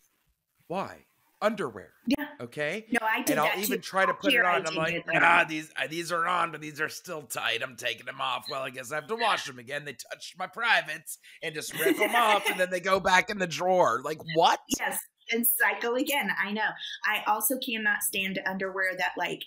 Why? 0.66 1.06
Underwear. 1.42 1.92
Yeah. 2.06 2.26
Okay. 2.40 2.86
No, 2.90 2.98
I 3.02 3.22
did 3.22 3.38
and 3.38 3.40
I'll 3.40 3.58
even 3.58 3.78
too. 3.78 3.82
try 3.82 4.04
to 4.04 4.12
put 4.12 4.30
it 4.30 4.34
year 4.34 4.44
I 4.44 4.56
on. 4.56 4.66
I'm 4.66 4.74
like, 4.74 5.04
ah, 5.14 5.46
these 5.48 5.72
uh, 5.76 5.86
these 5.88 6.12
are 6.12 6.26
on, 6.26 6.52
but 6.52 6.60
these 6.60 6.80
are 6.80 6.88
still 6.88 7.22
tight. 7.22 7.62
I'm 7.62 7.76
taking 7.76 8.06
them 8.06 8.20
off. 8.20 8.46
Well, 8.50 8.62
I 8.62 8.70
guess 8.70 8.92
I 8.92 8.96
have 8.96 9.06
to 9.06 9.16
wash 9.16 9.46
them 9.46 9.58
again. 9.58 9.84
They 9.84 9.94
touched 9.94 10.38
my 10.38 10.46
privates 10.46 11.18
and 11.42 11.54
just 11.54 11.78
rip 11.78 11.96
them 11.96 12.14
off, 12.14 12.48
and 12.48 12.60
then 12.60 12.70
they 12.70 12.80
go 12.80 13.00
back 13.00 13.30
in 13.30 13.38
the 13.38 13.46
drawer. 13.46 14.02
Like 14.04 14.20
what? 14.34 14.60
Yes, 14.78 14.98
and 15.32 15.46
cycle 15.46 15.94
again. 15.94 16.30
I 16.42 16.52
know. 16.52 16.68
I 17.06 17.22
also 17.26 17.58
cannot 17.58 18.02
stand 18.02 18.38
underwear 18.46 18.96
that 18.98 19.12
like 19.16 19.42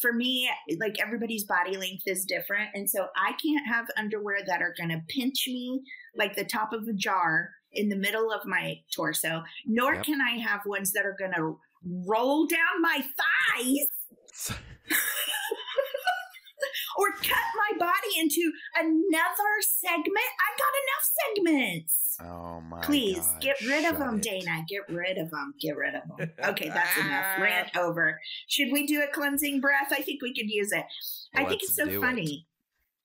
for 0.00 0.12
me, 0.12 0.48
like 0.78 1.00
everybody's 1.00 1.44
body 1.44 1.76
length 1.76 2.04
is 2.06 2.24
different. 2.24 2.70
And 2.74 2.88
so 2.88 3.08
I 3.16 3.32
can't 3.32 3.66
have 3.66 3.86
underwear 3.96 4.38
that 4.46 4.62
are 4.62 4.74
gonna 4.78 5.02
pinch 5.08 5.44
me 5.46 5.82
like 6.16 6.36
the 6.36 6.44
top 6.44 6.72
of 6.72 6.86
a 6.88 6.92
jar 6.92 7.50
in 7.72 7.88
the 7.88 7.96
middle 7.96 8.32
of 8.32 8.44
my 8.46 8.76
torso, 8.94 9.42
nor 9.66 9.94
Yep. 9.94 10.04
can 10.04 10.20
I 10.20 10.38
have 10.38 10.60
ones 10.66 10.92
that 10.92 11.04
are 11.06 11.16
gonna 11.18 11.54
roll 12.06 12.46
down 12.46 12.80
my 12.82 13.00
thighs 13.00 13.88
or 16.98 17.10
cut 17.12 17.44
my 17.56 17.78
body 17.78 18.18
into 18.18 18.50
another 18.76 19.52
segment. 19.60 20.08
I 20.16 20.50
got 20.58 20.74
enough 20.82 21.04
segments. 21.84 22.16
Oh 22.20 22.60
my! 22.62 22.80
Please 22.80 23.18
God, 23.24 23.40
get 23.40 23.60
rid 23.60 23.84
of 23.84 23.98
them, 23.98 24.16
it. 24.16 24.22
Dana. 24.22 24.64
Get 24.68 24.88
rid 24.88 25.18
of 25.18 25.30
them. 25.30 25.54
Get 25.60 25.76
rid 25.76 25.94
of 25.94 26.02
them. 26.16 26.30
Okay, 26.50 26.68
that's 26.68 26.96
enough. 26.98 27.38
Rant 27.40 27.76
over. 27.76 28.18
Should 28.48 28.72
we 28.72 28.86
do 28.86 29.02
a 29.02 29.12
cleansing 29.12 29.60
breath? 29.60 29.92
I 29.92 30.02
think 30.02 30.22
we 30.22 30.34
could 30.34 30.50
use 30.50 30.72
it. 30.72 30.84
I 31.34 31.44
think 31.44 31.62
it's 31.62 31.76
so 31.76 32.00
funny. 32.00 32.22
it. 32.24 32.44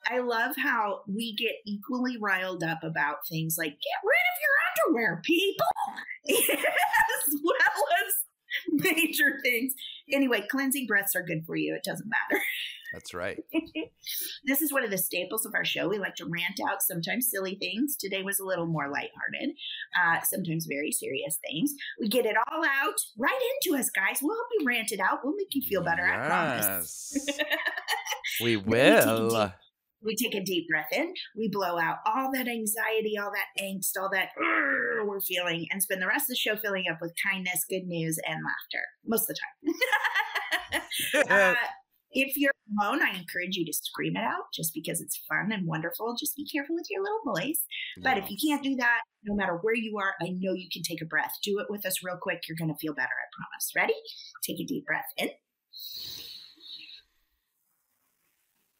I 0.09 0.19
love 0.19 0.55
how 0.57 1.01
we 1.07 1.35
get 1.35 1.55
equally 1.65 2.17
riled 2.17 2.63
up 2.63 2.83
about 2.83 3.27
things 3.27 3.55
like 3.57 3.71
get 3.71 3.99
rid 4.03 4.23
of 4.31 4.37
your 4.41 4.95
underwear, 4.95 5.21
people, 5.23 5.65
as 6.29 7.35
well 7.43 7.85
as 8.05 8.13
major 8.69 9.39
things. 9.43 9.73
Anyway, 10.11 10.45
cleansing 10.49 10.87
breaths 10.87 11.15
are 11.15 11.23
good 11.23 11.45
for 11.45 11.55
you. 11.55 11.75
It 11.75 11.83
doesn't 11.83 12.09
matter. 12.09 12.41
That's 12.93 13.13
right. 13.15 13.39
this 14.45 14.61
is 14.61 14.71
one 14.71 14.83
of 14.83 14.91
the 14.91 14.99
staples 14.99 15.47
of 15.47 15.55
our 15.55 15.65
show. 15.65 15.89
We 15.89 15.97
like 15.97 16.13
to 16.17 16.25
rant 16.25 16.59
out 16.69 16.83
sometimes 16.83 17.27
silly 17.31 17.55
things. 17.55 17.95
Today 17.97 18.21
was 18.21 18.39
a 18.39 18.45
little 18.45 18.67
more 18.67 18.87
lighthearted, 18.87 19.55
uh, 19.99 20.21
sometimes 20.21 20.67
very 20.67 20.91
serious 20.91 21.39
things. 21.43 21.73
We 21.99 22.07
get 22.07 22.27
it 22.27 22.35
all 22.51 22.63
out 22.63 22.93
right 23.17 23.39
into 23.55 23.79
us, 23.79 23.89
guys. 23.89 24.19
We'll 24.21 24.35
help 24.35 24.47
you 24.59 24.67
rant 24.67 24.91
it 24.91 24.99
out. 24.99 25.21
We'll 25.23 25.35
make 25.35 25.55
you 25.55 25.63
feel 25.67 25.83
better. 25.83 26.05
I 26.05 26.27
promise. 26.27 27.13
Yes. 27.27 27.39
we 28.43 28.57
will. 28.57 29.51
We 30.03 30.15
take 30.15 30.35
a 30.35 30.43
deep 30.43 30.67
breath 30.69 30.89
in. 30.91 31.13
We 31.37 31.49
blow 31.49 31.79
out 31.79 31.97
all 32.05 32.31
that 32.33 32.47
anxiety, 32.47 33.17
all 33.17 33.31
that 33.31 33.63
angst, 33.63 33.91
all 33.99 34.09
that 34.11 34.29
we're 35.05 35.21
feeling, 35.21 35.67
and 35.71 35.81
spend 35.81 36.01
the 36.01 36.07
rest 36.07 36.23
of 36.23 36.29
the 36.29 36.35
show 36.35 36.55
filling 36.55 36.85
up 36.91 36.99
with 37.01 37.13
kindness, 37.23 37.65
good 37.69 37.85
news, 37.85 38.19
and 38.27 38.39
laughter 38.43 38.83
most 39.05 39.29
of 39.29 39.35
the 39.35 39.39
time. 40.73 40.83
uh, 41.29 41.55
if 42.11 42.37
you're 42.37 42.53
alone, 42.79 43.01
I 43.01 43.17
encourage 43.17 43.55
you 43.55 43.65
to 43.65 43.73
scream 43.73 44.15
it 44.15 44.23
out 44.23 44.45
just 44.53 44.73
because 44.73 45.01
it's 45.01 45.23
fun 45.27 45.51
and 45.51 45.67
wonderful. 45.67 46.15
Just 46.19 46.35
be 46.35 46.47
careful 46.47 46.75
with 46.75 46.85
your 46.89 47.01
little 47.01 47.33
voice. 47.33 47.65
But 48.01 48.17
if 48.17 48.29
you 48.29 48.37
can't 48.37 48.63
do 48.63 48.75
that, 48.75 49.01
no 49.23 49.35
matter 49.35 49.57
where 49.61 49.75
you 49.75 49.97
are, 49.97 50.13
I 50.21 50.29
know 50.29 50.53
you 50.53 50.67
can 50.71 50.83
take 50.83 51.01
a 51.01 51.05
breath. 51.05 51.33
Do 51.43 51.59
it 51.59 51.67
with 51.69 51.85
us 51.85 52.03
real 52.03 52.17
quick. 52.21 52.43
You're 52.47 52.57
going 52.57 52.73
to 52.73 52.77
feel 52.79 52.93
better, 52.93 53.07
I 53.07 53.27
promise. 53.35 53.71
Ready? 53.75 53.93
Take 54.43 54.59
a 54.59 54.65
deep 54.65 54.85
breath 54.85 55.05
in. 55.17 55.29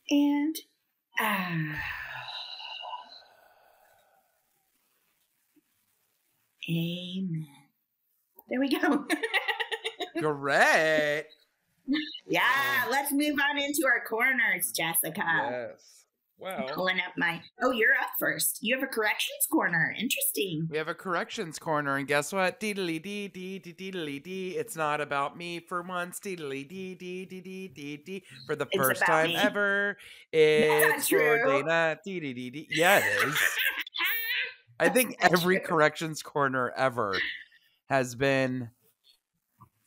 And. 0.09 0.55
Amen. 6.69 7.47
There 8.49 8.59
we 8.59 8.69
go. 8.69 9.05
Great. 10.19 11.25
yeah, 12.27 12.85
let's 12.89 13.11
move 13.11 13.37
on 13.49 13.57
into 13.57 13.83
our 13.85 14.03
corners, 14.07 14.71
Jessica. 14.71 15.23
yes. 15.25 16.02
Well, 16.43 16.67
Pulling 16.73 16.97
up 16.97 17.13
my. 17.15 17.41
Oh, 17.61 17.71
you're 17.71 17.93
up 17.93 18.09
first. 18.19 18.59
You 18.61 18.75
have 18.75 18.83
a 18.83 18.87
corrections 18.91 19.47
corner. 19.49 19.95
Interesting. 19.97 20.67
we 20.69 20.77
have 20.77 20.89
a 20.89 20.93
corrections 20.93 21.57
corner, 21.57 21.95
and 21.95 22.05
guess 22.05 22.33
what? 22.33 22.59
Deedly 22.59 23.01
dee 23.01 23.29
dee 23.29 23.59
dee 23.59 23.71
deedly 23.73 24.21
dee. 24.21 24.57
It's 24.57 24.75
not 24.75 24.99
about 24.99 25.37
me 25.37 25.61
for 25.61 25.81
once. 25.81 26.19
Deedly 26.19 26.67
dee 26.67 26.95
dee 26.95 27.23
dee 27.25 27.39
dee 27.39 27.67
dee 27.69 27.97
dee. 27.97 28.23
For 28.45 28.57
the 28.57 28.67
It's 28.69 28.77
first 28.77 29.05
time 29.05 29.27
me. 29.29 29.37
ever, 29.37 29.95
it's 30.33 31.07
for 31.07 31.15
true. 31.15 31.63
Dana. 31.63 31.97
Dee 32.03 32.19
dee 32.19 32.33
dee 32.33 32.49
dee. 32.49 32.67
Yeah, 32.71 32.97
it 32.99 33.27
is. 33.29 33.37
I 34.81 34.89
think 34.89 35.15
every 35.21 35.59
true. 35.59 35.65
corrections 35.65 36.21
corner 36.21 36.73
ever 36.75 37.17
has 37.89 38.15
been 38.15 38.69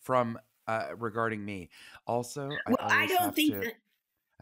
from 0.01 0.39
uh, 0.67 0.87
regarding 0.97 1.45
me. 1.45 1.69
Also, 2.07 2.49
I, 2.67 2.71
Well, 2.71 2.77
I 2.81 2.95
always 2.95 3.11
don't 3.11 3.35
think 3.35 3.53
to, 3.53 3.61
that 3.61 3.75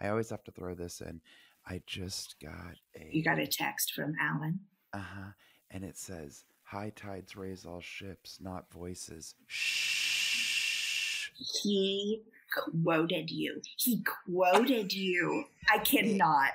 I 0.01 0.09
always 0.11 0.31
have 0.31 0.45
to 0.45 0.53
throw 0.53 0.75
this 0.75 1.01
in. 1.01 1.21
I 1.67 1.83
just 1.87 2.37
got 2.43 2.77
a 2.97 3.09
you 3.11 3.23
got 3.25 3.39
a 3.39 3.47
text 3.47 3.93
from 3.95 4.15
Alan. 4.21 4.61
uh 4.93 4.99
huh, 4.99 5.31
and 5.71 5.85
it 5.85 5.97
says 5.97 6.45
high 6.62 6.93
tides 6.95 7.37
raise 7.37 7.65
all 7.65 7.81
ships, 7.81 8.39
not 8.41 8.71
voices. 8.73 9.35
Shh. 9.47 11.31
He 11.62 12.23
quoted 12.85 13.31
you. 13.31 13.61
He 13.77 14.05
quoted 14.27 14.93
you. 14.93 15.45
I 15.73 15.79
cannot. 15.79 16.53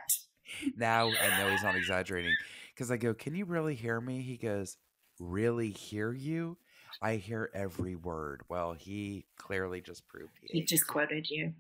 Now 0.78 1.08
I 1.08 1.38
know 1.38 1.52
he's 1.52 1.64
not 1.64 1.76
exaggerating 1.76 2.34
because 2.74 2.90
I 2.92 2.98
go, 2.98 3.14
"Can 3.14 3.36
you 3.36 3.46
really 3.46 3.76
hear 3.76 4.00
me?" 4.00 4.22
He 4.22 4.38
goes, 4.38 4.78
"Really 5.20 5.70
hear 5.72 6.12
you?" 6.14 6.58
I 7.02 7.16
hear 7.16 7.50
every 7.54 7.96
word. 7.96 8.42
Well, 8.50 8.74
he 8.74 9.26
clearly 9.38 9.80
just 9.82 10.08
proved 10.08 10.32
he. 10.42 10.60
He 10.60 10.66
just 10.66 10.88
quoted 10.88 11.30
you. 11.30 11.54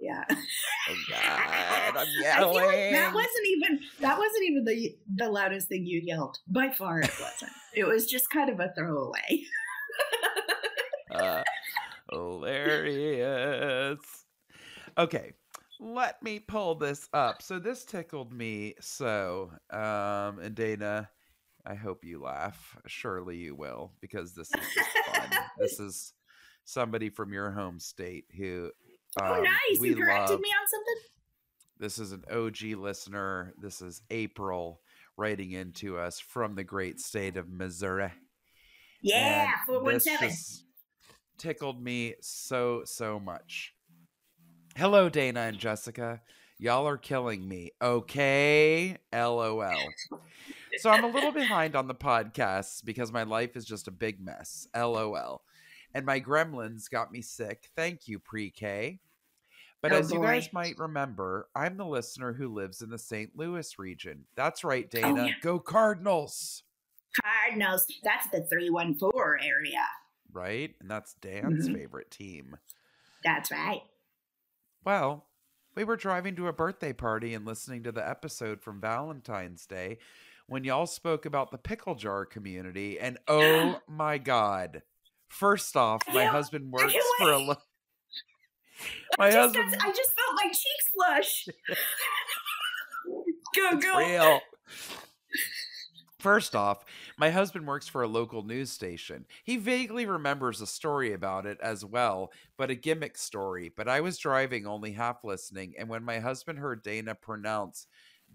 Yeah. 0.00 0.24
Oh 0.28 0.96
God, 1.08 1.20
I'm 1.20 1.96
I 1.96 2.06
yelling. 2.20 2.54
like 2.54 2.92
that 2.92 3.14
wasn't 3.14 3.46
even 3.46 3.80
that 4.00 4.18
wasn't 4.18 4.44
even 4.44 4.64
the 4.64 4.96
the 5.16 5.30
loudest 5.30 5.68
thing 5.68 5.86
you 5.86 6.00
yelled. 6.04 6.38
By 6.48 6.70
far 6.70 7.00
it 7.00 7.10
wasn't. 7.20 7.52
it 7.74 7.86
was 7.86 8.06
just 8.06 8.30
kind 8.30 8.50
of 8.50 8.60
a 8.60 8.72
throwaway. 8.76 9.44
uh, 11.10 11.42
hilarious. 12.10 13.98
Okay, 14.98 15.32
let 15.80 16.22
me 16.22 16.38
pull 16.38 16.74
this 16.74 17.08
up. 17.12 17.42
So 17.42 17.58
this 17.58 17.84
tickled 17.84 18.32
me 18.32 18.74
so. 18.80 19.50
Um, 19.70 20.38
and 20.40 20.54
Dana, 20.54 21.08
I 21.66 21.74
hope 21.74 22.04
you 22.04 22.20
laugh. 22.20 22.76
Surely 22.86 23.36
you 23.36 23.54
will, 23.54 23.92
because 24.00 24.34
this 24.34 24.48
is 24.48 24.74
just 24.74 24.88
fun. 25.06 25.30
this 25.58 25.80
is 25.80 26.12
somebody 26.64 27.10
from 27.10 27.32
your 27.32 27.50
home 27.50 27.78
state 27.80 28.24
who. 28.36 28.70
Oh 29.20 29.34
um, 29.34 29.42
nice. 29.42 29.80
You 29.80 29.96
corrected 29.96 30.30
love. 30.30 30.40
me 30.40 30.48
on 30.48 30.68
something? 30.68 30.94
This 31.78 31.98
is 31.98 32.12
an 32.12 32.24
OG 32.30 32.78
listener. 32.78 33.52
This 33.60 33.80
is 33.82 34.02
April 34.10 34.80
writing 35.16 35.52
into 35.52 35.98
us 35.98 36.20
from 36.20 36.54
the 36.54 36.64
great 36.64 37.00
state 37.00 37.36
of 37.36 37.48
Missouri. 37.48 38.10
Yeah, 39.02 39.42
And 39.42 39.50
four 39.66 39.82
one 39.82 40.00
seven. 40.00 40.30
tickled 41.38 41.82
me 41.82 42.14
so 42.20 42.82
so 42.84 43.20
much. 43.20 43.74
Hello, 44.76 45.08
Dana 45.08 45.40
and 45.40 45.58
Jessica. 45.58 46.20
Y'all 46.58 46.86
are 46.88 46.96
killing 46.96 47.46
me. 47.46 47.72
Okay, 47.82 48.96
lol. 49.12 49.64
So 50.78 50.90
I'm 50.90 51.04
a 51.04 51.08
little 51.08 51.32
behind 51.32 51.76
on 51.76 51.88
the 51.88 51.94
podcasts 51.94 52.84
because 52.84 53.12
my 53.12 53.24
life 53.24 53.56
is 53.56 53.64
just 53.64 53.88
a 53.88 53.92
big 53.92 54.24
mess. 54.24 54.66
LOL. 54.74 55.42
And 55.94 56.04
my 56.04 56.20
gremlins 56.20 56.90
got 56.90 57.12
me 57.12 57.22
sick. 57.22 57.70
Thank 57.76 58.08
you, 58.08 58.18
pre-K. 58.18 58.98
But 59.80 59.92
Oh, 59.92 59.98
as 59.98 60.10
you 60.12 60.20
guys 60.20 60.52
might 60.52 60.78
remember, 60.78 61.48
I'm 61.54 61.76
the 61.76 61.86
listener 61.86 62.32
who 62.32 62.48
lives 62.48 62.82
in 62.82 62.90
the 62.90 62.98
St. 62.98 63.36
Louis 63.36 63.78
region. 63.78 64.24
That's 64.34 64.64
right, 64.64 64.90
Dana. 64.90 65.08
Oh, 65.22 65.26
yeah. 65.26 65.32
Go 65.40 65.58
Cardinals. 65.60 66.64
Cardinals. 67.22 67.86
That's 68.02 68.26
the 68.28 68.42
three 68.42 68.70
one 68.70 68.94
four 68.96 69.38
area. 69.42 69.86
Right? 70.32 70.74
And 70.80 70.90
that's 70.90 71.14
Dan's 71.14 71.68
Mhm. 71.68 71.74
favorite 71.74 72.10
team. 72.10 72.56
That's 73.22 73.50
right. 73.52 73.82
Well, 74.84 75.26
we 75.76 75.84
were 75.84 75.96
driving 75.96 76.34
to 76.36 76.48
a 76.48 76.52
birthday 76.52 76.92
party 76.92 77.34
and 77.34 77.44
listening 77.44 77.82
to 77.84 77.92
the 77.92 78.06
episode 78.06 78.62
from 78.62 78.80
Valentine's 78.80 79.66
Day 79.66 79.98
when 80.46 80.64
y'all 80.64 80.86
spoke 80.86 81.24
about 81.24 81.50
the 81.50 81.58
pickle 81.58 81.94
jar 81.94 82.24
community. 82.26 82.98
And 82.98 83.18
oh 83.28 83.80
my 83.86 84.18
God. 84.18 84.82
First 85.28 85.76
off, 85.76 86.02
my 86.12 86.24
husband 86.24 86.70
works 86.70 86.94
for 87.18 87.32
a. 87.32 87.38
Lo- 87.38 87.56
I 89.18 89.26
my 89.26 89.30
just, 89.30 89.56
husband. 89.56 89.72
got, 89.72 89.88
I 89.88 89.92
just 89.92 90.12
felt 90.12 90.36
my 90.36 90.48
cheeks 90.48 90.90
flush. 90.94 91.48
go 93.54 93.76
go. 93.78 93.98
real. 93.98 94.40
First 96.24 96.56
off, 96.56 96.84
my 97.18 97.30
husband 97.30 97.66
works 97.66 97.86
for 97.86 98.02
a 98.02 98.08
local 98.08 98.44
news 98.44 98.72
station. 98.72 99.26
He 99.44 99.58
vaguely 99.58 100.06
remembers 100.06 100.62
a 100.62 100.66
story 100.66 101.12
about 101.12 101.44
it 101.44 101.58
as 101.60 101.84
well, 101.84 102.32
but 102.56 102.70
a 102.70 102.74
gimmick 102.74 103.18
story. 103.18 103.70
But 103.76 103.88
I 103.88 104.00
was 104.00 104.16
driving, 104.16 104.66
only 104.66 104.92
half 104.92 105.22
listening, 105.22 105.74
and 105.78 105.86
when 105.86 106.02
my 106.02 106.20
husband 106.20 106.58
heard 106.58 106.82
Dana 106.82 107.14
pronounce 107.14 107.86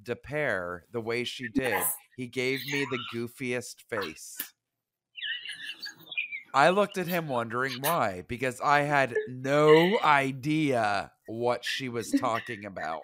de 0.03 0.15
pair 0.15 0.85
the 0.91 1.01
way 1.01 1.23
she 1.23 1.49
did, 1.49 1.81
he 2.15 2.27
gave 2.27 2.59
me 2.71 2.85
the 2.91 2.99
goofiest 3.11 3.81
face. 3.89 4.37
I 6.53 6.69
looked 6.69 6.97
at 6.97 7.07
him 7.07 7.27
wondering 7.27 7.73
why, 7.81 8.23
because 8.27 8.59
I 8.61 8.81
had 8.81 9.15
no 9.27 9.99
idea 10.03 11.11
what 11.27 11.63
she 11.63 11.89
was 11.89 12.11
talking 12.11 12.65
about. 12.65 13.01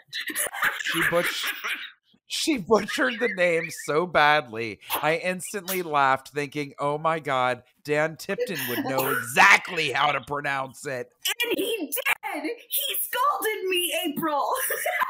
She 0.84 1.02
butch 1.10 1.54
she 2.28 2.58
butchered 2.58 3.20
the 3.20 3.30
name 3.30 3.70
so 3.86 4.06
badly. 4.08 4.80
I 5.02 5.18
instantly 5.18 5.84
laughed, 5.84 6.30
thinking, 6.30 6.74
"Oh 6.80 6.98
my 6.98 7.20
god, 7.20 7.64
Dan 7.84 8.18
Tipton 8.18 8.60
would 8.70 8.86
know 8.86 9.12
exactly 9.12 9.92
how 9.92 10.12
to 10.12 10.22
pronounce 10.22 10.86
it." 10.86 11.10
And 11.44 11.54
he 11.58 11.78
did. 11.78 12.44
He 12.44 12.96
scolded 13.02 13.64
me, 13.70 13.94
April. 14.08 14.48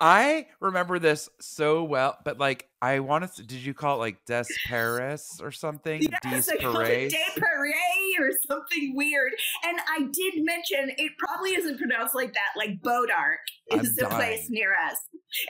I 0.00 0.46
remember 0.60 0.98
this 0.98 1.28
so 1.40 1.84
well, 1.84 2.18
but 2.24 2.38
like 2.38 2.68
I 2.82 3.00
wanted 3.00 3.32
to. 3.34 3.42
Did 3.42 3.60
you 3.60 3.74
call 3.74 3.96
it 3.96 3.98
like 3.98 4.24
Des 4.26 4.44
Paris 4.66 5.40
or 5.40 5.52
something? 5.52 6.02
Yes, 6.02 6.46
Des 6.46 6.56
called 6.58 6.82
it 6.82 7.14
Paris. 7.38 7.74
Or 8.20 8.30
something 8.46 8.94
weird. 8.94 9.32
And 9.64 9.78
I 9.88 10.00
did 10.00 10.44
mention 10.44 10.94
it 10.96 11.12
probably 11.18 11.54
isn't 11.54 11.78
pronounced 11.78 12.14
like 12.14 12.32
that. 12.34 12.50
Like 12.56 12.80
Bois 12.82 13.06
D'Arc 13.06 13.40
I'm 13.72 13.80
is 13.80 13.96
the 13.96 14.06
place 14.06 14.46
near 14.50 14.72
us, 14.72 14.96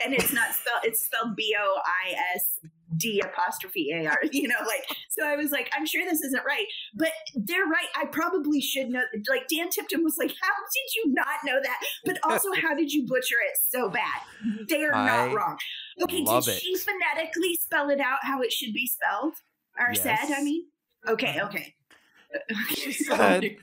and 0.03 0.13
it's 0.13 0.31
not 0.31 0.53
spelled. 0.53 0.83
It's 0.83 1.05
spelled 1.05 1.35
B 1.35 1.55
O 1.59 1.79
I 2.05 2.13
S 2.35 2.54
D 2.97 3.21
apostrophe 3.23 3.91
A 3.91 4.07
R. 4.07 4.19
You 4.31 4.47
know, 4.47 4.55
like 4.67 4.97
so. 5.09 5.25
I 5.25 5.35
was 5.35 5.51
like, 5.51 5.69
I'm 5.75 5.85
sure 5.85 6.03
this 6.03 6.21
isn't 6.21 6.43
right, 6.45 6.65
but 6.93 7.11
they're 7.35 7.65
right. 7.65 7.87
I 7.95 8.05
probably 8.05 8.59
should 8.61 8.89
know. 8.89 9.03
Like 9.29 9.47
Dan 9.47 9.69
Tipton 9.69 10.03
was 10.03 10.17
like, 10.17 10.29
how 10.41 10.53
did 10.73 10.95
you 10.95 11.13
not 11.13 11.39
know 11.45 11.59
that? 11.61 11.79
But 12.05 12.19
also, 12.23 12.49
how 12.61 12.75
did 12.75 12.91
you 12.91 13.05
butcher 13.07 13.35
it 13.49 13.57
so 13.69 13.89
bad? 13.89 14.21
They 14.67 14.83
are 14.83 14.93
I 14.93 15.05
not 15.05 15.35
wrong. 15.35 15.57
Okay, 16.03 16.23
did 16.23 16.47
it. 16.47 16.61
she 16.61 16.75
phonetically 16.75 17.55
spell 17.55 17.89
it 17.89 17.99
out 17.99 18.19
how 18.21 18.41
it 18.41 18.51
should 18.51 18.73
be 18.73 18.87
spelled 18.87 19.35
or 19.79 19.93
said? 19.93 20.17
I 20.35 20.43
mean, 20.43 20.65
okay, 21.07 21.39
uh-huh. 21.39 21.47
okay. 21.47 21.75
She 22.75 22.91
said, 22.91 23.55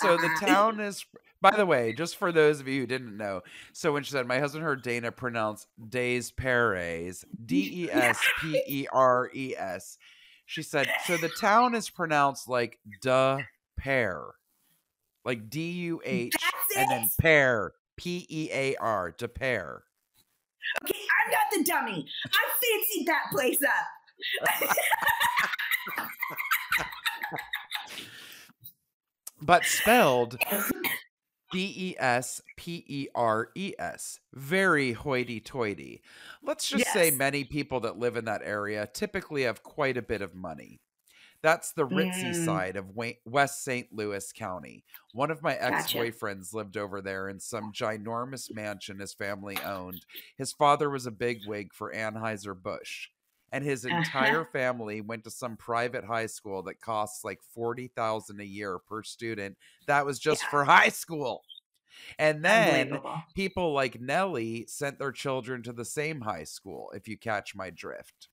so 0.00 0.16
the 0.16 0.30
town 0.40 0.80
is 0.80 1.04
by 1.40 1.50
the 1.56 1.66
way 1.66 1.92
just 1.92 2.16
for 2.16 2.32
those 2.32 2.60
of 2.60 2.68
you 2.68 2.80
who 2.80 2.86
didn't 2.86 3.16
know 3.16 3.40
so 3.72 3.92
when 3.92 4.02
she 4.02 4.10
said 4.12 4.26
my 4.26 4.38
husband 4.38 4.64
heard 4.64 4.82
dana 4.82 5.10
pronounce 5.12 5.66
des 5.88 6.24
peres 6.36 7.24
d-e-s-p-e-r-e-s 7.44 7.98
she 10.46 10.62
said 10.62 10.88
so 11.06 11.16
the 11.16 11.30
town 11.40 11.74
is 11.74 11.88
pronounced 11.90 12.48
like 12.48 12.78
duh 13.02 13.38
pear 13.76 14.22
like 15.24 15.48
d-u-h 15.50 16.32
That's 16.32 16.76
and 16.76 16.90
then 16.90 17.04
it? 17.04 17.10
pear 17.20 17.72
p-e-a-r 17.96 19.12
to 19.12 19.28
pear 19.28 19.84
Okay, 20.84 20.98
I'm 21.24 21.30
not 21.32 21.46
the 21.52 21.64
dummy. 21.64 22.06
I 22.26 22.44
fancied 22.60 23.06
that 23.08 23.24
place 23.32 23.58
up. 23.66 23.88
but 29.42 29.64
spelled 29.64 30.36
D 31.50 31.72
E 31.76 31.96
S 31.98 32.40
P 32.56 32.84
E 32.86 33.08
R 33.14 33.48
E 33.54 33.74
S. 33.78 34.20
Very 34.34 34.92
hoity 34.92 35.40
toity. 35.40 36.02
Let's 36.42 36.68
just 36.68 36.92
say 36.92 37.10
many 37.10 37.44
people 37.44 37.80
that 37.80 37.98
live 37.98 38.16
in 38.16 38.24
that 38.26 38.42
area 38.44 38.88
typically 38.92 39.42
have 39.42 39.62
quite 39.62 39.96
a 39.96 40.02
bit 40.02 40.22
of 40.22 40.34
money. 40.34 40.80
That's 41.42 41.72
the 41.72 41.86
ritzy 41.86 42.30
Mm. 42.32 42.44
side 42.44 42.76
of 42.76 42.94
West 43.24 43.64
St. 43.64 43.90
Louis 43.92 44.30
County. 44.32 44.84
One 45.14 45.30
of 45.30 45.42
my 45.42 45.54
ex 45.56 45.84
Gotcha. 45.84 45.96
boyfriends 45.98 46.52
lived 46.52 46.76
over 46.76 47.00
there 47.00 47.28
in 47.30 47.40
some 47.40 47.72
ginormous 47.72 48.54
mansion 48.54 48.98
his 48.98 49.14
family 49.14 49.56
owned. 49.64 50.04
His 50.36 50.52
father 50.52 50.90
was 50.90 51.06
a 51.06 51.10
bigwig 51.10 51.72
for 51.72 51.92
Anheuser-Busch. 51.94 53.08
And 53.52 53.64
his 53.64 53.84
Uh-huh. 53.90 54.34
entire 54.34 54.44
family 54.44 55.00
went 55.00 55.24
to 55.24 55.30
some 55.30 55.56
private 55.56 56.04
high 56.04 56.26
school 56.26 56.62
that 56.64 56.80
costs 56.80 57.24
like 57.24 57.42
40,000 57.42 58.40
a 58.40 58.44
year 58.44 58.78
per 58.78 59.02
student. 59.02 59.58
That 59.86 60.06
was 60.06 60.18
just 60.18 60.44
Yeah. 60.44 60.48
for 60.48 60.64
high 60.66 60.90
school. 60.90 61.46
And 62.18 62.44
then 62.44 63.00
people 63.34 63.72
like 63.72 64.00
Nellie 64.00 64.66
sent 64.66 64.98
their 64.98 65.12
children 65.12 65.62
to 65.64 65.72
the 65.72 65.84
same 65.84 66.20
high 66.22 66.44
school, 66.44 66.90
if 66.94 67.08
you 67.08 67.18
catch 67.18 67.54
my 67.54 67.70
drift. 67.70 68.28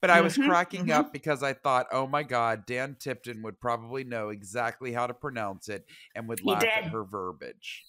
But 0.00 0.10
I 0.10 0.22
was 0.22 0.38
Mhm, 0.38 0.38
cracking 0.38 0.90
mhm. 0.90 0.92
up 0.92 1.12
because 1.12 1.42
I 1.42 1.54
thought, 1.54 1.88
oh 1.92 2.06
my 2.06 2.22
God, 2.24 2.66
Dan 2.66 2.96
Tipton 2.96 3.42
would 3.42 3.60
probably 3.60 4.04
know 4.04 4.30
exactly 4.30 4.92
how 4.92 5.06
to 5.06 5.14
pronounce 5.14 5.68
it 5.68 5.86
and 6.14 6.28
would 6.28 6.42
He 6.42 6.56
laugh 6.56 6.70
at 6.76 6.86
her 6.86 7.04
verbiage. 7.04 7.86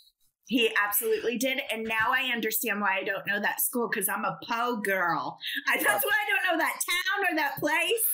He 0.47 0.71
absolutely 0.83 1.37
did. 1.37 1.59
And 1.71 1.83
now 1.83 2.11
I 2.13 2.31
understand 2.33 2.79
why 2.81 2.97
I 2.99 3.03
don't 3.03 3.27
know 3.27 3.39
that 3.41 3.61
school 3.61 3.89
because 3.89 4.07
I'm 4.09 4.23
a 4.25 4.39
Poe 4.47 4.77
girl. 4.77 5.37
I, 5.67 5.77
that's 5.83 6.05
why 6.05 6.11
I 6.11 6.29
don't 6.29 6.57
know 6.57 6.63
that 6.63 6.79
town 6.89 7.25
or 7.31 7.35
that 7.35 7.57
place. 7.59 8.05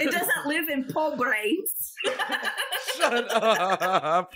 It 0.00 0.10
doesn't 0.10 0.46
live 0.46 0.68
in 0.68 0.84
Poe 0.92 1.16
brains. 1.16 1.94
Shut 2.96 3.30
up. 3.30 4.32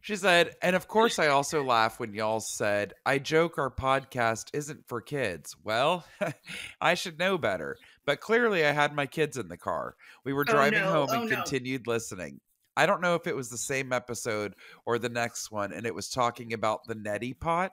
She 0.00 0.16
said, 0.16 0.54
and 0.62 0.74
of 0.74 0.88
course, 0.88 1.18
I 1.18 1.26
also 1.26 1.62
laugh 1.62 2.00
when 2.00 2.14
y'all 2.14 2.40
said, 2.40 2.94
I 3.04 3.18
joke 3.18 3.58
our 3.58 3.70
podcast 3.70 4.46
isn't 4.54 4.88
for 4.88 5.02
kids. 5.02 5.54
Well, 5.64 6.02
I 6.80 6.94
should 6.94 7.18
know 7.18 7.36
better. 7.36 7.76
But 8.06 8.20
clearly, 8.20 8.64
I 8.64 8.72
had 8.72 8.94
my 8.94 9.04
kids 9.04 9.36
in 9.36 9.48
the 9.48 9.58
car. 9.58 9.96
We 10.24 10.32
were 10.32 10.46
Oh, 10.48 10.52
driving 10.52 10.80
no. 10.80 10.90
home 10.90 11.08
Oh, 11.10 11.20
and 11.20 11.30
no. 11.30 11.36
continued 11.36 11.86
listening. 11.86 12.40
I 12.78 12.86
don't 12.86 13.00
know 13.00 13.16
if 13.16 13.26
it 13.26 13.34
was 13.34 13.48
the 13.48 13.58
same 13.58 13.92
episode 13.92 14.54
or 14.86 15.00
the 15.00 15.08
next 15.08 15.50
one, 15.50 15.72
and 15.72 15.84
it 15.84 15.94
was 15.94 16.08
talking 16.08 16.52
about 16.52 16.84
the 16.86 16.94
neti 16.94 17.38
pot. 17.38 17.72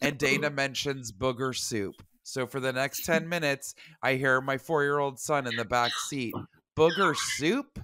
And 0.00 0.16
Dana 0.16 0.50
mentions 0.62 1.10
booger 1.10 1.54
soup. 1.56 1.96
So 2.22 2.46
for 2.46 2.60
the 2.60 2.72
next 2.72 3.04
10 3.04 3.28
minutes, 3.28 3.74
I 4.02 4.14
hear 4.14 4.40
my 4.40 4.56
four 4.56 4.84
year 4.84 5.00
old 5.00 5.18
son 5.18 5.48
in 5.48 5.56
the 5.56 5.64
back 5.64 5.90
seat 6.08 6.32
booger 6.76 7.16
soup? 7.16 7.80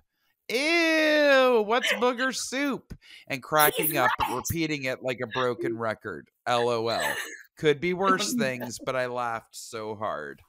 Ew, 0.48 1.62
what's 1.66 1.92
booger 1.94 2.34
soup? 2.34 2.94
And 3.28 3.42
cracking 3.42 3.96
up, 3.96 4.10
repeating 4.32 4.84
it 4.84 5.02
like 5.02 5.18
a 5.22 5.26
broken 5.26 5.76
record. 5.78 6.28
LOL. 6.48 7.00
Could 7.56 7.80
be 7.80 7.92
oh, 7.92 7.96
worse 7.96 8.34
no. 8.34 8.44
things, 8.44 8.78
but 8.84 8.96
I 8.96 9.06
laughed 9.06 9.56
so 9.56 9.94
hard. 9.96 10.42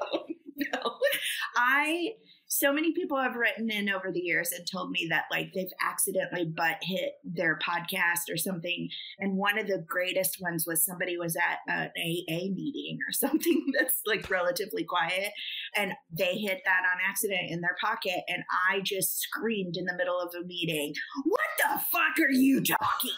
Oh, 0.00 0.24
no. 0.56 0.96
I 1.56 2.10
so 2.48 2.72
many 2.72 2.92
people 2.92 3.20
have 3.20 3.36
written 3.36 3.70
in 3.70 3.88
over 3.88 4.12
the 4.12 4.20
years 4.20 4.52
and 4.52 4.66
told 4.66 4.90
me 4.90 5.06
that 5.10 5.24
like 5.30 5.52
they've 5.54 5.72
accidentally 5.82 6.44
butt 6.44 6.76
hit 6.82 7.14
their 7.24 7.58
podcast 7.58 8.32
or 8.32 8.36
something. 8.36 8.88
And 9.18 9.36
one 9.36 9.58
of 9.58 9.66
the 9.66 9.84
greatest 9.86 10.40
ones 10.40 10.64
was 10.66 10.84
somebody 10.84 11.16
was 11.16 11.36
at 11.36 11.58
an 11.66 11.90
AA 11.96 12.48
meeting 12.54 12.98
or 13.08 13.12
something 13.28 13.66
that's 13.78 14.00
like 14.06 14.30
relatively 14.30 14.84
quiet 14.84 15.32
and 15.76 15.92
they 16.16 16.36
hit 16.36 16.62
that 16.64 16.82
on 16.92 17.00
accident 17.08 17.50
in 17.50 17.60
their 17.60 17.76
pocket 17.80 18.20
and 18.28 18.42
I 18.70 18.80
just 18.80 19.18
screamed 19.20 19.76
in 19.76 19.84
the 19.84 19.96
middle 19.96 20.20
of 20.20 20.32
a 20.34 20.44
meeting, 20.46 20.94
"What 21.24 21.40
the 21.58 21.80
fuck 21.90 22.18
are 22.24 22.30
you 22.30 22.62
talking 22.62 23.16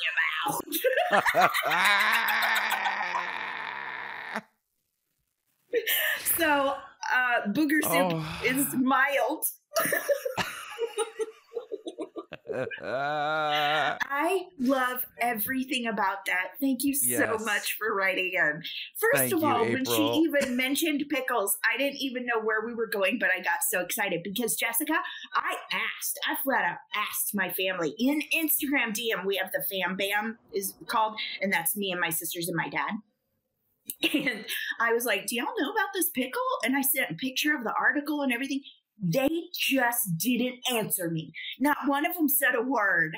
about?" 1.12 1.50
So, 6.38 6.74
uh 7.12 7.48
booger 7.48 7.82
soup 7.82 8.22
Oh. 8.22 8.40
is 8.44 8.66
mild. 8.74 9.44
I 12.80 14.42
love 14.58 15.06
everything 15.20 15.86
about 15.86 16.24
that. 16.26 16.52
Thank 16.60 16.82
you 16.84 16.94
so 16.94 17.38
much 17.44 17.76
for 17.78 17.94
writing 17.94 18.32
in. 18.34 18.62
First 18.98 19.16
Thank 19.22 19.32
of 19.34 19.40
you, 19.40 19.46
all, 19.46 19.64
when 19.64 19.84
she 19.84 20.02
even 20.24 20.56
mentioned 20.56 21.04
pickles, 21.10 21.56
I 21.64 21.76
didn't 21.78 21.98
even 21.98 22.26
know 22.26 22.40
where 22.42 22.64
we 22.66 22.74
were 22.74 22.86
going, 22.86 23.18
but 23.18 23.30
I 23.36 23.40
got 23.40 23.58
so 23.70 23.80
excited 23.80 24.22
because 24.22 24.56
Jessica, 24.56 24.94
I 25.34 25.54
asked, 25.72 26.18
I 26.28 26.36
flat 26.42 26.64
out 26.64 26.78
asked 26.94 27.34
my 27.34 27.50
family 27.50 27.94
in 27.98 28.22
Instagram 28.34 28.94
DM. 28.94 29.24
We 29.24 29.36
have 29.36 29.52
the 29.52 29.62
Fam 29.70 29.96
Bam 29.96 30.38
is 30.52 30.74
called, 30.86 31.18
and 31.40 31.52
that's 31.52 31.76
me 31.76 31.90
and 31.92 32.00
my 32.00 32.10
sisters 32.10 32.48
and 32.48 32.56
my 32.56 32.68
dad. 32.68 32.92
And 34.14 34.44
I 34.80 34.92
was 34.92 35.04
like, 35.04 35.26
Do 35.26 35.36
y'all 35.36 35.46
know 35.58 35.70
about 35.70 35.88
this 35.94 36.10
pickle? 36.10 36.40
And 36.64 36.76
I 36.76 36.82
sent 36.82 37.10
a 37.10 37.14
picture 37.14 37.54
of 37.56 37.64
the 37.64 37.74
article 37.78 38.22
and 38.22 38.32
everything. 38.32 38.62
They 39.00 39.28
just 39.54 40.16
didn't 40.18 40.58
answer 40.72 41.10
me. 41.10 41.32
Not 41.60 41.76
one 41.86 42.04
of 42.06 42.14
them 42.14 42.28
said 42.28 42.54
a 42.54 42.62
word. 42.62 43.16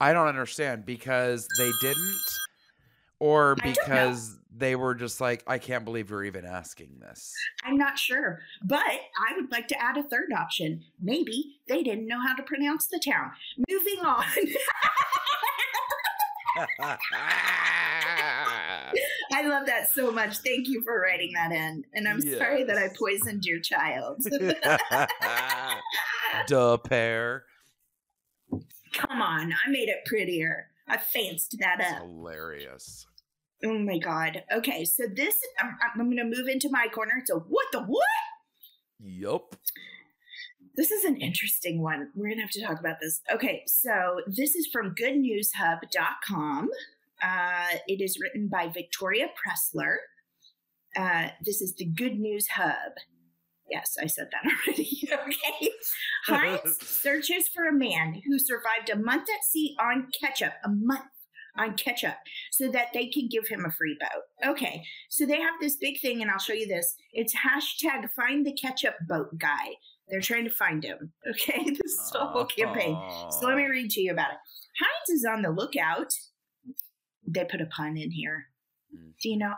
I 0.00 0.12
don't 0.12 0.28
understand 0.28 0.86
because 0.86 1.46
they 1.58 1.70
didn't, 1.82 2.20
or 3.18 3.56
I 3.60 3.64
don't 3.64 3.66
know. 3.66 3.82
because 3.84 4.38
they 4.56 4.76
were 4.76 4.94
just 4.94 5.20
like, 5.20 5.44
I 5.46 5.58
can't 5.58 5.84
believe 5.84 6.08
you're 6.10 6.24
even 6.24 6.46
asking 6.46 6.98
this. 7.00 7.34
I'm 7.64 7.76
not 7.76 7.98
sure. 7.98 8.40
But 8.64 8.80
I 8.80 9.36
would 9.36 9.50
like 9.50 9.68
to 9.68 9.82
add 9.82 9.98
a 9.98 10.02
third 10.02 10.32
option. 10.36 10.82
Maybe 11.00 11.56
they 11.68 11.82
didn't 11.82 12.06
know 12.06 12.20
how 12.20 12.34
to 12.34 12.42
pronounce 12.42 12.86
the 12.86 12.98
town. 12.98 13.30
Moving 13.68 14.00
on. 14.04 14.24
I 19.32 19.42
love 19.44 19.66
that 19.66 19.90
so 19.92 20.10
much. 20.10 20.38
Thank 20.38 20.68
you 20.68 20.82
for 20.82 21.00
writing 21.00 21.32
that 21.34 21.52
in. 21.52 21.84
And 21.94 22.08
I'm 22.08 22.20
sorry 22.20 22.64
that 22.64 22.76
I 22.76 22.88
poisoned 22.98 23.44
your 23.44 23.60
child. 23.60 24.22
Duh, 26.46 26.76
pair. 26.78 27.44
Come 28.94 29.22
on. 29.22 29.52
I 29.52 29.70
made 29.70 29.88
it 29.88 30.04
prettier. 30.06 30.68
I 30.88 30.96
fancied 30.96 31.60
that 31.60 31.76
That's 31.78 31.92
up. 31.94 32.02
hilarious. 32.02 33.06
Oh 33.64 33.78
my 33.78 33.98
God. 33.98 34.42
Okay. 34.52 34.84
So 34.84 35.04
this, 35.06 35.36
I'm, 35.60 35.76
I'm 35.94 36.10
going 36.10 36.16
to 36.16 36.24
move 36.24 36.48
into 36.48 36.68
my 36.70 36.88
corner. 36.92 37.22
So, 37.24 37.44
what 37.48 37.66
the 37.72 37.80
what? 37.82 38.04
Yup. 38.98 39.54
This 40.76 40.90
is 40.90 41.04
an 41.04 41.16
interesting 41.16 41.82
one. 41.82 42.10
We're 42.14 42.28
going 42.28 42.36
to 42.38 42.42
have 42.42 42.50
to 42.52 42.62
talk 42.62 42.80
about 42.80 42.96
this. 43.00 43.20
Okay, 43.32 43.62
so 43.66 44.20
this 44.26 44.54
is 44.54 44.68
from 44.72 44.94
goodnewshub.com. 44.94 46.68
Uh, 47.22 47.76
it 47.86 48.00
is 48.00 48.18
written 48.20 48.48
by 48.48 48.68
Victoria 48.68 49.26
Pressler. 49.28 49.96
Uh, 50.96 51.28
this 51.44 51.60
is 51.60 51.74
the 51.74 51.84
Good 51.84 52.18
News 52.18 52.48
Hub. 52.48 52.92
Yes, 53.70 53.96
I 54.00 54.06
said 54.06 54.28
that 54.32 54.50
already. 54.66 55.08
okay. 55.12 55.70
Heinz 56.26 56.78
searches 56.86 57.48
for 57.48 57.68
a 57.68 57.72
man 57.72 58.20
who 58.26 58.38
survived 58.38 58.90
a 58.92 58.96
month 58.96 59.28
at 59.30 59.44
sea 59.44 59.76
on 59.80 60.08
ketchup, 60.20 60.54
a 60.64 60.68
month 60.68 61.04
on 61.56 61.74
ketchup, 61.74 62.16
so 62.50 62.68
that 62.68 62.88
they 62.92 63.06
can 63.06 63.28
give 63.28 63.46
him 63.48 63.64
a 63.64 63.70
free 63.70 63.96
boat. 64.00 64.50
Okay, 64.52 64.82
so 65.08 65.24
they 65.24 65.40
have 65.40 65.54
this 65.60 65.76
big 65.76 66.00
thing, 66.00 66.22
and 66.22 66.30
I'll 66.30 66.38
show 66.38 66.52
you 66.52 66.66
this. 66.66 66.96
It's 67.12 67.34
hashtag 67.34 68.10
find 68.10 68.44
the 68.44 68.52
ketchup 68.52 68.94
boat 69.06 69.38
guy. 69.38 69.74
They're 70.10 70.20
trying 70.20 70.44
to 70.44 70.50
find 70.50 70.84
him. 70.84 71.12
Okay, 71.30 71.64
this 71.64 71.92
is 71.92 72.10
the 72.12 72.18
whole 72.18 72.44
campaign. 72.44 72.98
So 73.30 73.46
let 73.46 73.56
me 73.56 73.64
read 73.64 73.90
to 73.90 74.00
you 74.00 74.12
about 74.12 74.32
it. 74.32 74.38
Heinz 74.80 75.18
is 75.18 75.24
on 75.24 75.42
the 75.42 75.50
lookout. 75.50 76.12
They 77.26 77.44
put 77.44 77.60
a 77.60 77.66
pun 77.66 77.96
in 77.96 78.10
here. 78.10 78.46
Mm. 78.94 79.12
Do 79.22 79.28
you 79.28 79.38
know? 79.38 79.52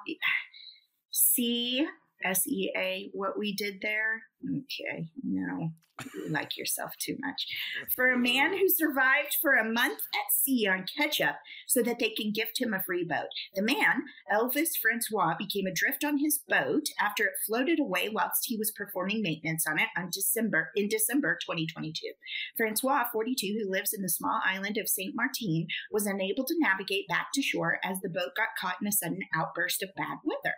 See 1.10 1.86
S 2.24 2.46
E 2.46 2.72
A, 2.76 3.10
what 3.12 3.38
we 3.38 3.54
did 3.54 3.80
there. 3.82 4.22
Okay, 4.44 5.08
no, 5.22 5.72
you 6.14 6.28
like 6.28 6.56
yourself 6.56 6.92
too 6.98 7.16
much. 7.20 7.46
For 7.94 8.10
a 8.10 8.18
man 8.18 8.52
who 8.52 8.68
survived 8.68 9.36
for 9.40 9.54
a 9.54 9.70
month 9.70 10.00
at 10.14 10.32
sea 10.32 10.66
on 10.66 10.86
ketchup 10.96 11.36
so 11.66 11.82
that 11.82 11.98
they 11.98 12.10
can 12.10 12.32
gift 12.32 12.60
him 12.60 12.72
a 12.74 12.82
free 12.82 13.04
boat. 13.04 13.28
The 13.54 13.62
man, 13.62 14.04
Elvis 14.32 14.70
Francois, 14.80 15.34
became 15.38 15.66
adrift 15.66 16.04
on 16.04 16.18
his 16.18 16.40
boat 16.48 16.86
after 17.00 17.24
it 17.24 17.34
floated 17.46 17.78
away 17.78 18.08
whilst 18.08 18.46
he 18.46 18.56
was 18.56 18.72
performing 18.72 19.22
maintenance 19.22 19.66
on 19.66 19.78
it 19.78 19.88
on 19.96 20.10
December 20.10 20.70
in 20.74 20.88
December 20.88 21.38
2022. 21.40 21.92
Francois, 22.56 23.04
42, 23.12 23.60
who 23.62 23.70
lives 23.70 23.92
in 23.92 24.02
the 24.02 24.08
small 24.08 24.40
island 24.44 24.78
of 24.78 24.88
Saint 24.88 25.14
Martin, 25.14 25.66
was 25.90 26.06
unable 26.06 26.44
to 26.44 26.58
navigate 26.58 27.08
back 27.08 27.28
to 27.34 27.42
shore 27.42 27.78
as 27.84 28.00
the 28.00 28.08
boat 28.08 28.30
got 28.36 28.48
caught 28.60 28.76
in 28.80 28.88
a 28.88 28.92
sudden 28.92 29.20
outburst 29.34 29.82
of 29.82 29.90
bad 29.96 30.18
weather. 30.24 30.54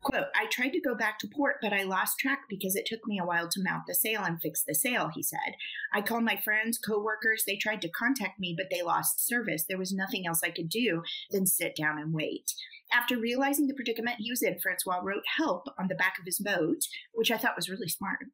Quote, 0.00 0.26
I 0.34 0.46
tried 0.46 0.70
to 0.70 0.80
go 0.80 0.94
back 0.94 1.18
to 1.18 1.28
port, 1.28 1.56
but 1.60 1.72
I 1.72 1.82
lost 1.82 2.18
track 2.18 2.42
because 2.48 2.76
it 2.76 2.86
took 2.86 3.06
me 3.06 3.18
a 3.18 3.26
while 3.26 3.48
to 3.48 3.62
mount 3.62 3.82
the 3.86 3.94
sail 3.94 4.22
and 4.22 4.40
fix 4.40 4.62
the 4.62 4.74
sail, 4.74 5.10
he 5.12 5.22
said. 5.22 5.56
I 5.92 6.02
called 6.02 6.22
my 6.22 6.36
friends, 6.36 6.78
coworkers. 6.78 7.42
They 7.44 7.56
tried 7.56 7.82
to 7.82 7.90
contact 7.90 8.38
me, 8.38 8.54
but 8.56 8.66
they 8.70 8.82
lost 8.82 9.26
service. 9.26 9.64
There 9.68 9.78
was 9.78 9.92
nothing 9.92 10.24
else 10.26 10.40
I 10.44 10.50
could 10.50 10.68
do 10.68 11.02
than 11.30 11.46
sit 11.46 11.74
down 11.74 11.98
and 11.98 12.14
wait. 12.14 12.54
After 12.92 13.18
realizing 13.18 13.66
the 13.66 13.74
predicament 13.74 14.16
he 14.20 14.30
was 14.30 14.42
in, 14.42 14.60
Francois 14.60 15.00
wrote 15.02 15.24
help 15.36 15.66
on 15.78 15.88
the 15.88 15.96
back 15.96 16.16
of 16.18 16.24
his 16.24 16.38
boat, 16.38 16.84
which 17.12 17.32
I 17.32 17.36
thought 17.36 17.56
was 17.56 17.68
really 17.68 17.88
smart. 17.88 18.26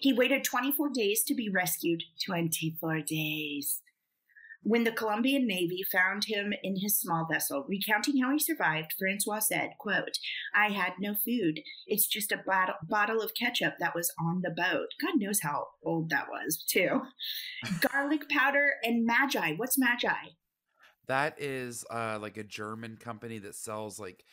He 0.00 0.12
waited 0.12 0.44
24 0.44 0.90
days 0.90 1.24
to 1.24 1.34
be 1.34 1.48
rescued. 1.48 2.02
24 2.26 3.00
days 3.00 3.80
when 4.64 4.84
the 4.84 4.92
Colombian 4.92 5.46
Navy 5.46 5.84
found 5.92 6.24
him 6.24 6.52
in 6.62 6.76
his 6.80 6.98
small 6.98 7.26
vessel. 7.30 7.64
Recounting 7.68 8.20
how 8.20 8.32
he 8.32 8.38
survived, 8.38 8.94
Francois 8.98 9.40
said, 9.40 9.72
quote, 9.78 10.18
I 10.54 10.70
had 10.70 10.94
no 10.98 11.14
food. 11.14 11.60
It's 11.86 12.06
just 12.06 12.32
a 12.32 12.42
bottle, 12.44 12.74
bottle 12.82 13.20
of 13.20 13.34
ketchup 13.34 13.74
that 13.78 13.94
was 13.94 14.12
on 14.18 14.40
the 14.42 14.50
boat. 14.50 14.88
God 15.00 15.16
knows 15.16 15.40
how 15.40 15.66
old 15.84 16.10
that 16.10 16.28
was, 16.28 16.64
too. 16.66 17.02
Garlic 17.92 18.28
powder 18.28 18.72
and 18.82 19.08
Maggi. 19.08 19.56
What's 19.58 19.78
Maggi? 19.78 20.34
That 21.06 21.36
is 21.38 21.84
uh, 21.90 22.18
like 22.20 22.38
a 22.38 22.44
German 22.44 22.96
company 22.96 23.38
that 23.38 23.54
sells 23.54 24.00
like 24.00 24.24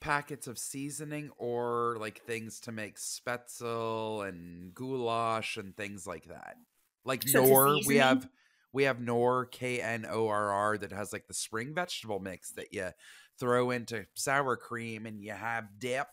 packets 0.00 0.46
of 0.46 0.58
seasoning 0.58 1.30
or 1.38 1.96
like 1.98 2.20
things 2.22 2.60
to 2.60 2.70
make 2.72 2.98
spätzle 2.98 4.28
and 4.28 4.72
goulash 4.74 5.56
and 5.56 5.76
things 5.76 6.06
like 6.06 6.26
that. 6.26 6.56
Like 7.04 7.26
So 7.26 7.44
Knorr, 7.44 7.78
we 7.86 7.96
have 7.96 8.28
we 8.74 8.82
have 8.82 9.00
Knorr 9.00 9.46
K 9.46 9.80
N 9.80 10.04
O 10.10 10.26
R 10.28 10.50
R 10.50 10.76
that 10.78 10.92
has 10.92 11.12
like 11.12 11.26
the 11.26 11.32
spring 11.34 11.72
vegetable 11.74 12.18
mix 12.20 12.50
that 12.52 12.72
you 12.72 12.88
throw 13.40 13.70
into 13.70 14.04
sour 14.14 14.56
cream 14.56 15.06
and 15.06 15.22
you 15.22 15.32
have 15.32 15.64
dip. 15.78 16.08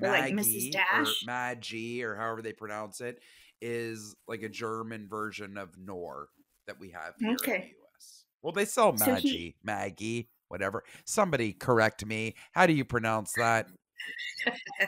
Or 0.00 0.08
like 0.08 0.32
Mrs. 0.32 0.72
Maggie 0.72 0.78
or 0.94 1.04
Dash? 1.04 1.24
Maggi 1.26 2.02
or 2.04 2.16
however 2.16 2.42
they 2.42 2.52
pronounce 2.52 3.00
it 3.00 3.18
is 3.60 4.14
like 4.28 4.42
a 4.42 4.48
German 4.48 5.08
version 5.08 5.58
of 5.58 5.76
Knorr 5.76 6.28
that 6.68 6.78
we 6.78 6.90
have 6.90 7.14
here 7.18 7.30
in 7.30 7.36
the 7.36 7.42
Okay. 7.42 7.72
US. 7.96 8.24
Well, 8.40 8.52
they 8.52 8.64
sell 8.64 8.96
So 8.96 9.14
he- 9.16 9.56
Maggie, 9.64 10.30
whatever. 10.48 10.84
Somebody 11.04 11.52
correct 11.52 12.06
me. 12.06 12.36
How 12.52 12.66
do 12.66 12.72
you 12.72 12.84
pronounce 12.84 13.32
that? 13.32 13.66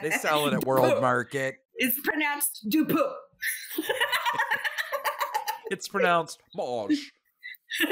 They 0.01 0.09
sell 0.11 0.47
it 0.47 0.53
at 0.53 0.63
World 0.65 1.01
Market. 1.01 1.55
It's 1.75 1.99
pronounced 1.99 2.65
Dupu. 2.69 3.11
It's 5.73 5.87
pronounced 5.87 6.39
Maj. 6.55 7.11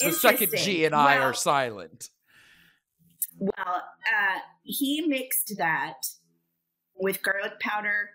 The 0.00 0.12
second 0.12 0.52
G 0.56 0.84
and 0.84 0.94
I 0.94 1.16
Well- 1.18 1.30
are 1.30 1.34
silent. 1.34 2.10
Well, 3.40 3.52
uh, 3.66 4.38
he 4.62 5.00
mixed 5.08 5.54
that 5.58 5.96
with 6.94 7.20
garlic 7.22 7.58
powder 7.58 8.10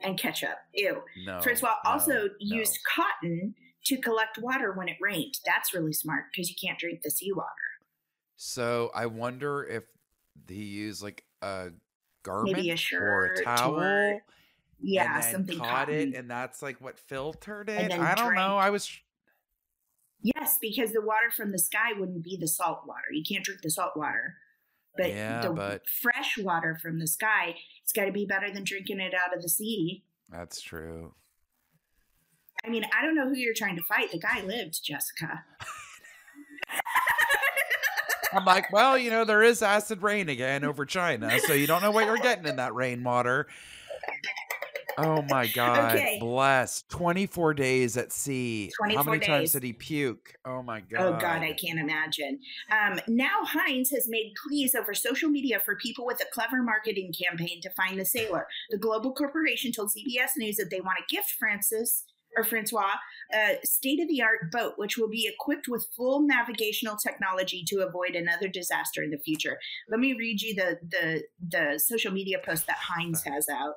and 0.00 0.18
ketchup. 0.18 0.58
Ew. 0.74 1.02
No. 1.24 1.40
Francois 1.40 1.76
also 1.86 2.12
no, 2.24 2.28
used 2.38 2.78
cotton 2.84 3.54
to 3.86 3.96
collect 3.98 4.36
water 4.36 4.72
when 4.72 4.88
it 4.90 4.96
rained. 5.00 5.34
That's 5.46 5.72
really 5.72 5.94
smart 5.94 6.24
because 6.30 6.50
you 6.50 6.56
can't 6.62 6.78
drink 6.78 7.00
the 7.02 7.10
seawater. 7.10 7.48
So 8.36 8.90
I 8.94 9.06
wonder 9.06 9.64
if 9.64 9.84
he 10.48 10.64
used 10.64 11.02
like 11.02 11.24
a 11.40 11.68
garment 12.22 12.56
Maybe 12.56 12.70
a 12.72 12.76
or 12.98 13.24
a 13.24 13.42
towel. 13.42 13.80
or- 13.80 14.20
Yeah, 14.80 15.20
something 15.20 15.58
caught 15.58 15.68
cotton. 15.88 16.12
it, 16.12 16.14
and 16.16 16.30
that's 16.30 16.62
like 16.62 16.80
what 16.80 16.98
filtered 16.98 17.68
it. 17.70 17.90
I 17.92 18.14
don't 18.14 18.34
know. 18.34 18.56
I 18.56 18.70
was 18.70 18.90
yes, 20.20 20.58
because 20.60 20.92
the 20.92 21.00
water 21.00 21.30
from 21.34 21.52
the 21.52 21.58
sky 21.58 21.92
wouldn't 21.98 22.22
be 22.22 22.36
the 22.36 22.48
salt 22.48 22.80
water. 22.86 23.12
You 23.12 23.22
can't 23.26 23.44
drink 23.44 23.62
the 23.62 23.70
salt 23.70 23.96
water. 23.96 24.34
But 24.96 25.10
Yeah, 25.10 25.42
the 25.42 25.50
but- 25.50 25.82
fresh 25.88 26.38
water 26.38 26.78
from 26.80 26.98
the 26.98 27.06
sky, 27.06 27.56
it's 27.82 27.92
got 27.92 28.04
to 28.06 28.12
be 28.12 28.26
better 28.26 28.50
than 28.50 28.64
drinking 28.64 29.00
it 29.00 29.12
out 29.14 29.34
of 29.36 29.42
the 29.42 29.48
sea. 29.48 30.04
that's 30.30 30.60
true. 30.60 31.14
I 32.64 32.68
mean, 32.70 32.84
I 32.98 33.02
don't 33.04 33.14
know 33.14 33.28
who 33.28 33.36
you're 33.36 33.54
trying 33.54 33.76
to 33.76 33.82
fight. 33.84 34.10
The 34.10 34.18
guy 34.18 34.42
lived, 34.42 34.82
Jessica. 34.84 35.44
I'm 38.32 38.44
like, 38.44 38.72
well, 38.72 38.98
you 38.98 39.10
know, 39.10 39.24
there 39.24 39.42
is 39.42 39.62
acid 39.62 40.02
rain 40.02 40.28
again 40.28 40.64
over 40.64 40.84
China, 40.84 41.38
so 41.40 41.52
you 41.52 41.66
don't 41.66 41.80
know 41.82 41.90
what 41.92 42.06
you're 42.06 42.16
getting 42.18 42.46
in 42.46 42.56
that 42.56 42.74
rainwater. 42.74 43.46
Oh 44.98 45.22
my 45.28 45.46
God. 45.46 45.94
Okay. 45.94 46.18
Bless. 46.20 46.82
24 46.88 47.54
days 47.54 47.96
at 47.96 48.12
sea. 48.12 48.70
How 48.80 48.86
24 48.86 49.04
many 49.04 49.26
times 49.26 49.52
did 49.52 49.62
he 49.62 49.72
puke? 49.72 50.34
Oh 50.44 50.62
my 50.62 50.80
God. 50.80 51.00
Oh 51.00 51.12
God, 51.20 51.42
I 51.42 51.52
can't 51.52 51.78
imagine. 51.78 52.38
Um, 52.70 53.00
now 53.08 53.44
Heinz 53.44 53.90
has 53.90 54.08
made 54.08 54.32
pleas 54.46 54.74
over 54.74 54.94
social 54.94 55.28
media 55.28 55.60
for 55.60 55.76
people 55.76 56.06
with 56.06 56.20
a 56.20 56.26
clever 56.32 56.62
marketing 56.62 57.12
campaign 57.12 57.60
to 57.62 57.70
find 57.70 57.98
the 57.98 58.04
sailor. 58.04 58.46
The 58.70 58.78
global 58.78 59.12
corporation 59.14 59.72
told 59.72 59.90
CBS 59.90 60.30
News 60.36 60.56
that 60.56 60.70
they 60.70 60.80
want 60.80 60.98
to 60.98 61.14
gift 61.14 61.32
Francis 61.38 62.04
or 62.36 62.44
Francois 62.44 62.92
a 63.32 63.58
state-of-the-art 63.64 64.52
boat, 64.52 64.74
which 64.76 64.96
will 64.96 65.08
be 65.08 65.28
equipped 65.32 65.68
with 65.68 65.86
full 65.96 66.20
navigational 66.20 66.96
technology 66.96 67.64
to 67.66 67.80
avoid 67.80 68.14
another 68.14 68.48
disaster 68.48 69.02
in 69.02 69.10
the 69.10 69.18
future. 69.18 69.58
Let 69.88 70.00
me 70.00 70.12
read 70.12 70.40
you 70.42 70.54
the 70.54 70.78
the 70.88 71.22
the 71.48 71.78
social 71.78 72.12
media 72.12 72.38
post 72.44 72.66
that 72.66 72.76
Heinz 72.76 73.22
has 73.26 73.48
out. 73.48 73.74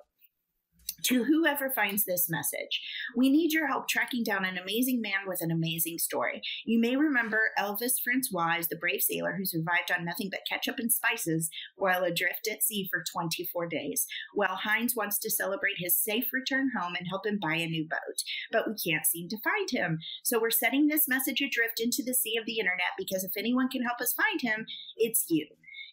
To 1.03 1.23
whoever 1.23 1.69
finds 1.69 2.05
this 2.05 2.29
message, 2.29 2.81
we 3.15 3.29
need 3.29 3.53
your 3.53 3.67
help 3.67 3.87
tracking 3.87 4.23
down 4.23 4.45
an 4.45 4.57
amazing 4.57 5.01
man 5.01 5.27
with 5.27 5.41
an 5.41 5.51
amazing 5.51 5.97
story. 5.99 6.41
You 6.65 6.79
may 6.79 6.95
remember 6.95 7.51
Elvis 7.57 7.99
Francois 8.03 8.49
the 8.69 8.75
brave 8.75 9.01
sailor 9.01 9.35
who 9.37 9.45
survived 9.45 9.91
on 9.95 10.05
nothing 10.05 10.29
but 10.29 10.41
ketchup 10.49 10.79
and 10.79 10.91
spices 10.91 11.49
while 11.75 12.03
adrift 12.03 12.47
at 12.51 12.63
sea 12.63 12.87
for 12.91 13.03
24 13.11 13.67
days. 13.67 14.05
Well, 14.35 14.55
Heinz 14.55 14.95
wants 14.95 15.17
to 15.19 15.29
celebrate 15.29 15.75
his 15.77 15.95
safe 15.95 16.25
return 16.33 16.71
home 16.75 16.95
and 16.97 17.07
help 17.07 17.25
him 17.25 17.39
buy 17.39 17.55
a 17.55 17.67
new 17.67 17.87
boat, 17.87 18.23
but 18.51 18.67
we 18.67 18.75
can't 18.75 19.05
seem 19.05 19.29
to 19.29 19.37
find 19.43 19.69
him. 19.69 19.99
So 20.23 20.39
we're 20.39 20.49
setting 20.49 20.87
this 20.87 21.07
message 21.07 21.41
adrift 21.41 21.79
into 21.79 22.03
the 22.03 22.13
sea 22.13 22.37
of 22.37 22.45
the 22.45 22.59
internet 22.59 22.97
because 22.97 23.23
if 23.23 23.37
anyone 23.37 23.69
can 23.69 23.83
help 23.83 24.01
us 24.01 24.13
find 24.13 24.41
him, 24.41 24.65
it's 24.97 25.25
you. 25.29 25.47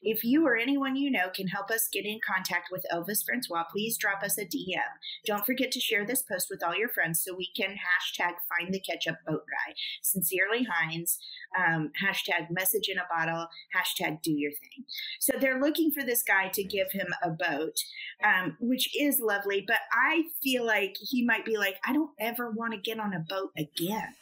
If 0.08 0.22
you 0.22 0.46
or 0.46 0.56
anyone 0.56 0.94
you 0.94 1.10
know 1.10 1.30
can 1.34 1.48
help 1.48 1.68
us 1.68 1.88
get 1.92 2.06
in 2.06 2.20
contact 2.24 2.68
with 2.70 2.86
Elvis 2.92 3.24
Francois, 3.24 3.64
please 3.72 3.98
drop 3.98 4.22
us 4.22 4.38
a 4.38 4.44
DM. 4.44 4.78
Don't 5.26 5.44
forget 5.44 5.72
to 5.72 5.80
share 5.80 6.06
this 6.06 6.22
post 6.22 6.46
with 6.48 6.62
all 6.62 6.76
your 6.76 6.88
friends 6.88 7.20
so 7.24 7.34
we 7.34 7.50
can 7.56 7.70
hashtag 7.70 8.34
find 8.48 8.72
the 8.72 8.78
ketchup 8.78 9.16
boat 9.26 9.42
guy. 9.50 9.74
Sincerely, 10.02 10.64
Heinz. 10.70 11.18
Um, 11.58 11.90
hashtag 12.00 12.50
message 12.50 12.88
in 12.88 12.98
a 12.98 13.06
bottle. 13.10 13.48
Hashtag 13.74 14.22
do 14.22 14.30
your 14.30 14.52
thing. 14.52 14.84
So 15.18 15.32
they're 15.40 15.60
looking 15.60 15.90
for 15.90 16.04
this 16.04 16.22
guy 16.22 16.50
to 16.54 16.62
give 16.62 16.92
him 16.92 17.08
a 17.20 17.30
boat, 17.30 17.74
um, 18.22 18.56
which 18.60 18.96
is 18.96 19.18
lovely. 19.20 19.64
But 19.66 19.80
I 19.92 20.26
feel 20.40 20.64
like 20.64 20.96
he 21.00 21.24
might 21.24 21.44
be 21.44 21.56
like, 21.56 21.78
I 21.84 21.92
don't 21.92 22.12
ever 22.20 22.48
want 22.48 22.74
to 22.74 22.78
get 22.78 23.00
on 23.00 23.12
a 23.12 23.24
boat 23.28 23.50
again. 23.58 24.14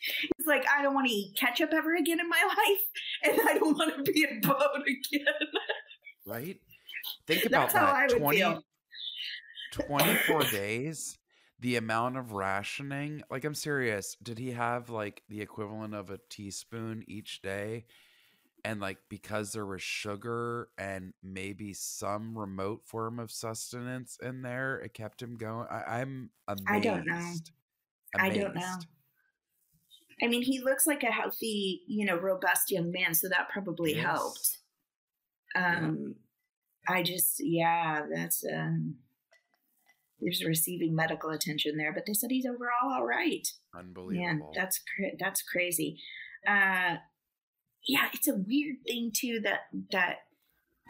He's 0.00 0.46
like, 0.46 0.64
I 0.74 0.82
don't 0.82 0.94
want 0.94 1.06
to 1.08 1.12
eat 1.12 1.36
ketchup 1.36 1.70
ever 1.72 1.94
again 1.94 2.20
in 2.20 2.28
my 2.28 2.42
life, 2.46 2.84
and 3.24 3.48
I 3.48 3.58
don't 3.58 3.76
want 3.76 4.04
to 4.04 4.12
be 4.12 4.24
a 4.24 4.46
boat 4.46 4.82
again. 4.86 5.24
Right? 6.26 6.60
Think 7.26 7.44
about 7.46 7.72
That's 7.72 7.74
that. 7.74 8.12
would 8.12 8.20
20, 8.20 8.38
feel. 8.38 8.62
24 9.72 10.42
days. 10.52 11.16
The 11.60 11.76
amount 11.76 12.16
of 12.16 12.32
rationing, 12.32 13.22
like 13.30 13.44
I'm 13.44 13.54
serious, 13.54 14.16
did 14.22 14.38
he 14.38 14.52
have 14.52 14.88
like 14.88 15.22
the 15.28 15.42
equivalent 15.42 15.94
of 15.94 16.08
a 16.08 16.18
teaspoon 16.30 17.04
each 17.06 17.42
day? 17.42 17.84
And 18.64 18.80
like 18.80 18.96
because 19.10 19.52
there 19.52 19.66
was 19.66 19.82
sugar 19.82 20.68
and 20.78 21.12
maybe 21.22 21.74
some 21.74 22.36
remote 22.36 22.86
form 22.86 23.18
of 23.18 23.30
sustenance 23.30 24.16
in 24.22 24.40
there, 24.40 24.78
it 24.78 24.94
kept 24.94 25.20
him 25.20 25.36
going. 25.36 25.66
I, 25.70 26.00
I'm 26.00 26.30
amazed. 26.48 26.64
I 26.66 26.80
don't 26.80 27.06
know. 27.06 27.32
I 28.18 28.30
don't 28.30 28.54
know. 28.54 28.76
I 30.22 30.28
mean, 30.28 30.42
he 30.42 30.60
looks 30.60 30.86
like 30.86 31.02
a 31.02 31.06
healthy, 31.12 31.82
you 31.86 32.04
know, 32.06 32.16
robust 32.16 32.70
young 32.70 32.90
man, 32.92 33.14
so 33.14 33.28
that 33.28 33.48
probably 33.52 33.94
Yes. 33.94 34.04
helped. 34.04 34.58
Yeah. 35.54 35.78
Um, 35.78 36.14
I 36.88 37.02
just, 37.02 37.36
yeah, 37.40 38.02
that's 38.12 38.44
um, 38.44 38.96
there's 40.20 40.44
receiving 40.44 40.94
medical 40.94 41.30
attention 41.30 41.76
there, 41.76 41.92
but 41.92 42.04
they 42.06 42.12
said 42.14 42.30
he's 42.30 42.46
overall 42.46 42.92
all 42.92 43.06
right. 43.06 43.46
Unbelievable. 43.74 44.26
Man, 44.26 44.42
that's 44.54 44.78
cra- 44.78 45.16
that's 45.18 45.42
crazy. 45.42 45.98
uh, 46.46 46.96
yeah, 47.88 48.08
it's 48.12 48.28
a 48.28 48.34
weird 48.34 48.76
thing 48.86 49.10
too 49.14 49.40
that 49.44 49.60
that 49.90 50.16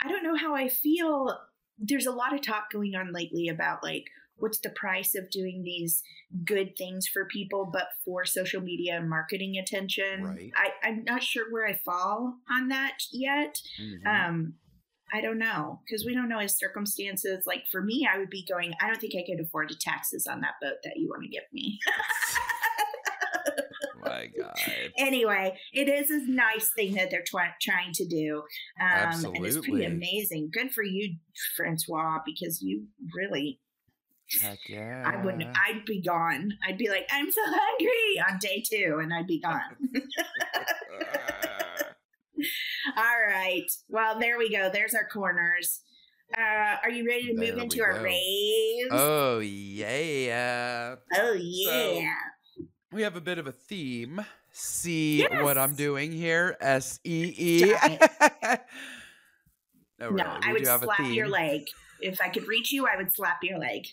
I 0.03 0.09
don't 0.09 0.25
know 0.25 0.35
how 0.37 0.55
I 0.57 0.69
feel. 0.69 1.39
There's 1.79 2.07
a 2.07 2.13
lot 2.13 2.35
of 2.35 2.41
talk 2.43 2.71
going 2.73 2.95
on 2.97 3.13
lately 3.13 3.49
about 3.49 3.83
like 3.85 4.07
what's 4.41 4.59
the 4.61 4.71
price 4.71 5.15
of 5.15 5.31
doing 5.31 5.63
these 5.63 6.03
good 6.45 6.77
things 6.77 7.07
for 7.07 7.27
people, 7.27 7.71
but 7.73 7.89
for 8.05 8.25
social 8.25 8.61
media 8.61 8.97
and 8.97 9.09
marketing 9.09 9.57
attention. 9.57 10.25
Right. 10.25 10.51
I, 10.57 10.89
I'm 10.89 11.05
not 11.05 11.23
sure 11.23 11.51
where 11.51 11.67
I 11.67 11.75
fall 11.85 12.35
on 12.51 12.69
that 12.69 12.99
yet. 13.13 13.57
Mhm. 13.81 14.07
Um, 14.07 14.55
I 15.13 15.21
don't 15.21 15.39
know 15.39 15.81
because 15.85 16.05
we 16.05 16.15
don't 16.15 16.29
know 16.29 16.39
his 16.39 16.57
circumstances. 16.57 17.45
Like 17.47 17.65
for 17.71 17.83
me, 17.83 18.09
I 18.13 18.19
would 18.19 18.31
be 18.31 18.45
going. 18.49 18.75
I 18.81 18.87
don't 18.87 19.01
think 19.01 19.15
I 19.17 19.25
could 19.27 19.45
afford 19.45 19.69
the 19.71 19.75
taxes 19.81 20.27
on 20.31 20.41
that 20.41 20.55
boat 20.63 20.77
that 20.85 20.97
you 20.97 21.09
want 21.09 21.23
to 21.25 21.29
give 21.29 21.43
me. 21.53 21.79
My 24.05 24.29
God. 24.39 24.57
anyway, 24.99 25.59
it 25.73 25.89
is 25.89 26.11
a 26.11 26.31
nice 26.31 26.71
thing 26.75 26.95
that 26.95 27.11
they're 27.11 27.25
twi- 27.29 27.55
trying 27.61 27.93
to 27.95 28.07
do, 28.07 28.43
um, 28.81 29.25
and 29.35 29.45
it's 29.47 29.59
pretty 29.59 29.85
amazing. 29.85 30.51
Good 30.53 30.73
for 30.73 30.83
you, 30.83 31.17
Francois, 31.57 32.19
because 32.25 32.63
you 32.63 32.87
really. 33.15 33.61
Heck 34.41 34.59
yeah. 34.69 35.03
I 35.05 35.17
wouldn't. 35.25 35.57
I'd 35.57 35.85
be 35.85 36.01
gone. 36.01 36.57
I'd 36.67 36.79
be 36.79 36.89
like, 36.89 37.09
I'm 37.11 37.31
so 37.33 37.41
hungry 37.45 38.23
on 38.29 38.39
day 38.39 38.63
two, 38.65 39.01
and 39.03 39.13
I'd 39.13 39.27
be 39.27 39.41
gone. 39.41 39.77
All 42.97 43.21
right. 43.29 43.71
Well, 43.89 44.19
there 44.19 44.39
we 44.39 44.51
go. 44.51 44.71
There's 44.73 44.95
our 44.95 45.07
corners. 45.09 45.81
Uh, 46.37 46.77
are 46.83 46.91
you 46.91 47.07
ready 47.07 47.27
to 47.27 47.35
move 47.35 47.55
There 47.57 47.65
into 47.65 47.83
our 47.83 47.95
go. 47.95 48.03
raves? 48.05 48.89
oh, 48.93 49.41
yeah. 49.41 50.95
Oh, 51.15 51.33
yeah. 51.35 52.15
We 52.93 53.03
have 53.03 53.17
a 53.17 53.21
bit 53.21 53.39
of 53.39 53.47
a 53.49 53.53
theme. 53.53 54.25
See 54.53 55.27
what 55.27 55.59
I'm 55.59 55.75
doing 55.75 56.13
here? 56.13 56.57
S 56.61 57.01
E 57.05 57.35
E. 57.37 57.75
No, 60.01 60.09
no, 60.09 60.25
really, 60.25 60.31
I 60.43 60.47
we 60.47 60.53
would 60.55 60.63
do 60.65 60.71
have 60.71 60.83
a 60.83 60.87
slap 60.87 61.13
your 61.13 61.29
leg. 61.29 61.67
If 62.01 62.23
I 62.23 62.31
could 62.31 62.49
reach 62.49 62.73
you, 62.73 62.87
I 62.87 62.97
would 62.97 63.13
slap 63.13 63.41
your 63.43 63.59
leg. 63.59 63.87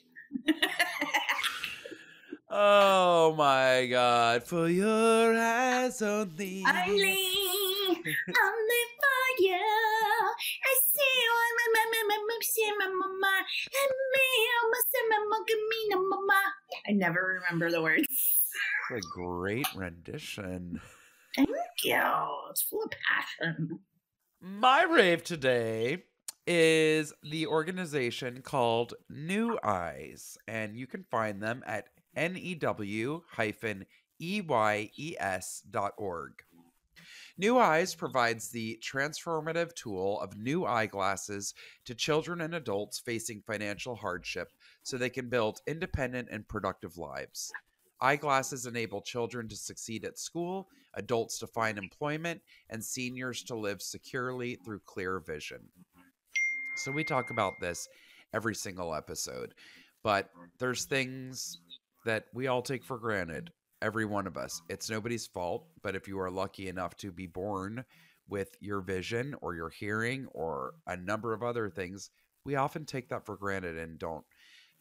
Oh 2.50 3.36
my 3.38 3.88
God. 3.88 4.44
For 4.44 4.70
your 4.70 5.38
eyes 5.38 6.02
only. 6.02 6.64
only, 6.66 7.20
only 7.94 8.84
for 8.98 9.28
you. 9.40 9.60
I 10.64 10.74
see 10.94 11.14
you 11.22 11.34
in 11.44 11.54
my 11.58 11.68
my 11.74 12.04
my 12.08 12.18
my 12.26 12.40
see 12.42 12.72
my 12.80 12.88
mama 12.88 13.36
and 13.66 13.94
me. 14.14 14.28
I 14.48 14.70
must 14.72 14.92
say 14.92 15.04
my 15.10 15.18
mama 15.30 15.46
me 15.70 16.10
mama. 16.10 16.42
I 16.88 16.92
never 16.94 17.42
remember 17.42 17.70
the 17.70 17.82
words. 17.82 18.08
What 18.90 19.00
a 19.00 19.02
great 19.02 19.68
rendition. 19.76 20.80
Thank 21.36 21.50
you. 21.84 22.02
It's 22.50 22.62
full 22.62 22.84
of 22.84 22.92
passion. 22.92 23.80
My 24.40 24.84
rave 24.84 25.24
today 25.24 26.04
is 26.48 27.14
the 27.24 27.46
organization 27.46 28.42
called 28.42 28.94
New 29.10 29.60
Eyes, 29.62 30.38
and 30.48 30.78
you 30.78 30.88
can 30.88 31.04
find 31.04 31.44
them 31.44 31.62
at 31.68 31.90
new 32.16 33.24
eyes.org. 35.20 36.32
New 37.38 37.60
Eyes 37.60 37.94
provides 37.94 38.50
the 38.50 38.80
transformative 38.82 39.76
tool 39.76 40.20
of 40.22 40.38
new 40.38 40.66
eyeglasses 40.66 41.54
to 41.86 41.94
children 41.94 42.42
and 42.42 42.56
adults 42.56 42.98
facing 42.98 43.42
financial 43.42 43.96
hardship 43.96 44.54
so 44.84 44.98
they 44.98 45.10
can 45.10 45.30
build 45.30 45.60
independent 45.68 46.30
and 46.32 46.48
productive 46.48 46.98
lives. 46.98 47.52
Eyeglasses 48.00 48.66
enable 48.66 49.02
children 49.02 49.48
to 49.50 49.56
succeed 49.56 50.06
at 50.06 50.18
school, 50.18 50.70
adults 50.94 51.40
to 51.40 51.48
find 51.48 51.78
employment, 51.78 52.42
and 52.70 52.84
seniors 52.84 53.44
to 53.44 53.56
live 53.56 53.82
securely 53.82 54.56
through 54.56 54.80
clear 54.86 55.20
vision. 55.20 55.60
So 56.78 56.92
we 56.92 57.04
talk 57.04 57.32
about 57.32 57.60
this 57.60 57.88
every 58.34 58.54
single 58.54 58.94
episode, 58.94 59.56
but 60.04 60.30
there's 60.60 60.86
things 60.86 61.60
that 62.06 62.26
we 62.36 62.48
all 62.48 62.62
take 62.62 62.84
for 62.84 63.00
granted, 63.00 63.52
every 63.82 64.06
one 64.06 64.28
of 64.28 64.38
us. 64.38 64.62
It's 64.70 64.90
nobody's 64.90 65.26
fault, 65.26 65.66
but 65.82 65.96
if 65.96 66.08
you 66.08 66.20
are 66.20 66.30
lucky 66.30 66.68
enough 66.70 66.96
to 66.98 67.12
be 67.12 67.26
born 67.26 67.84
with 68.30 68.56
your 68.60 68.82
vision 68.82 69.36
or 69.42 69.56
your 69.56 69.70
hearing 69.70 70.28
or 70.34 70.76
a 70.86 70.96
number 70.96 71.34
of 71.34 71.42
other 71.42 71.68
things, 71.68 72.12
we 72.46 72.56
often 72.56 72.86
take 72.86 73.10
that 73.10 73.26
for 73.26 73.38
granted 73.38 73.78
and 73.78 73.98
don't 73.98 74.26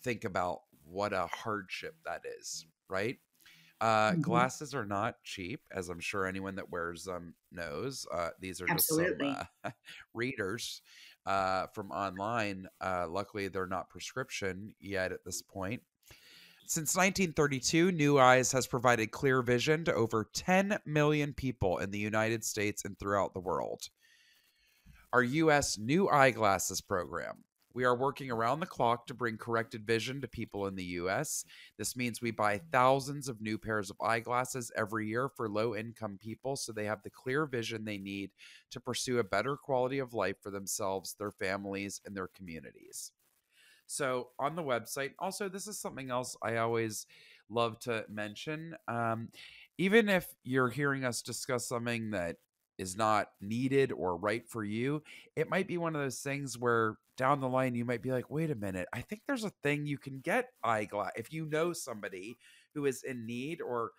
think 0.03 0.25
about 0.25 0.61
what 0.85 1.15
a 1.15 1.27
hardship 1.33 1.95
that 2.05 2.23
is, 2.39 2.67
right? 2.91 3.17
Uh, 3.81 4.13
Mhm. 4.13 4.23
Glasses 4.23 4.75
are 4.75 4.87
not 4.87 5.23
cheap, 5.23 5.63
as 5.71 5.89
I'm 5.91 6.01
sure 6.01 6.27
anyone 6.27 6.55
that 6.57 6.71
wears 6.71 7.05
them 7.05 7.35
knows. 7.51 8.07
Uh, 8.11 8.31
these 8.41 8.61
are 8.61 8.67
just 8.67 8.89
some 8.89 9.05
uh, 9.65 9.71
readers 10.15 10.81
uh, 11.27 11.67
from 11.69 11.91
online. 11.91 12.69
Uh, 12.81 13.07
luckily, 13.09 13.49
they're 13.49 13.67
not 13.67 13.91
prescription 13.91 14.75
yet 14.81 15.13
at 15.13 15.25
this 15.25 15.43
point. 15.43 15.83
Since 16.69 16.97
1932, 16.97 17.93
New 17.93 18.19
Eyes 18.19 18.51
has 18.53 18.67
provided 18.67 19.13
clear 19.13 19.41
vision 19.43 19.85
to 19.85 19.95
over 19.95 20.25
10 20.33 20.79
million 20.85 21.33
people 21.35 21.79
in 21.79 21.91
the 21.91 21.99
United 21.99 22.45
States 22.45 22.85
and 22.85 22.99
throughout 22.99 23.35
the 23.35 23.41
world. 23.41 23.89
Our 25.13 25.23
U.S. 25.23 25.79
New 25.79 26.09
Eyeglasses 26.09 26.81
program. 26.81 27.45
We 27.77 27.85
are 27.85 27.95
working 27.95 28.31
around 28.31 28.61
the 28.61 28.67
clock 28.67 29.07
to 29.07 29.13
bring 29.13 29.37
corrected 29.37 29.87
vision 29.87 30.23
to 30.23 30.29
people 30.29 30.67
in 30.67 30.77
the 30.77 30.85
U.S. 30.85 31.45
This 31.77 31.95
means 31.95 32.23
we 32.23 32.31
buy 32.31 32.63
thousands 32.73 33.29
of 33.29 33.43
new 33.43 33.59
pairs 33.59 33.91
of 33.91 34.01
eyeglasses 34.01 34.73
every 34.75 35.07
year 35.09 35.29
for 35.29 35.47
low 35.47 35.77
income 35.77 36.17
people 36.19 36.57
so 36.57 36.73
they 36.73 36.87
have 36.87 37.03
the 37.03 37.11
clear 37.11 37.45
vision 37.45 37.85
they 37.85 37.99
need 37.99 38.31
to 38.71 38.81
pursue 38.81 39.19
a 39.19 39.25
better 39.25 39.59
quality 39.59 39.99
of 39.99 40.15
life 40.15 40.37
for 40.43 40.51
themselves, 40.51 41.17
their 41.19 41.31
families, 41.31 42.01
and 42.07 42.17
their 42.17 42.29
communities. 42.29 43.13
So, 43.87 44.29
on 44.39 44.57
the 44.57 44.63
website, 44.63 45.11
also, 45.19 45.51
this 45.51 45.67
is 45.67 45.79
something 45.79 46.11
else 46.11 46.35
I 46.43 46.57
always 46.57 47.07
love 47.51 47.79
to 47.81 48.07
mention. 48.09 48.75
Um, 48.89 49.29
even 49.77 50.09
if 50.09 50.35
you're 50.45 50.71
hearing 50.71 51.05
us 51.05 51.21
discuss 51.21 51.69
something 51.69 52.13
that 52.13 52.37
is 52.79 52.97
not 52.97 53.29
needed 53.41 53.93
or 53.93 54.17
right 54.17 54.47
for 54.49 54.65
you, 54.65 55.03
it 55.37 55.49
might 55.49 55.67
be 55.69 55.79
one 55.79 55.95
of 55.97 56.03
those 56.03 56.21
things 56.21 56.59
where 56.59 56.97
down 57.17 57.41
the 57.41 57.49
line 57.49 57.75
you 57.75 57.85
might 57.85 58.03
be 58.03 58.13
like, 58.13 58.31
wait 58.31 58.51
a 58.51 58.55
minute, 58.55 58.89
I 58.93 59.01
think 59.01 59.23
there's 59.27 59.45
a 59.45 59.51
thing 59.63 59.87
you 59.87 59.99
can 59.99 60.21
get 60.21 60.51
eyeglass 60.63 61.13
if 61.17 61.33
you 61.33 61.47
know 61.47 61.73
somebody 61.73 62.39
who 62.75 62.85
is 62.87 63.03
in 63.03 63.27
need 63.27 63.61
or 63.63 63.93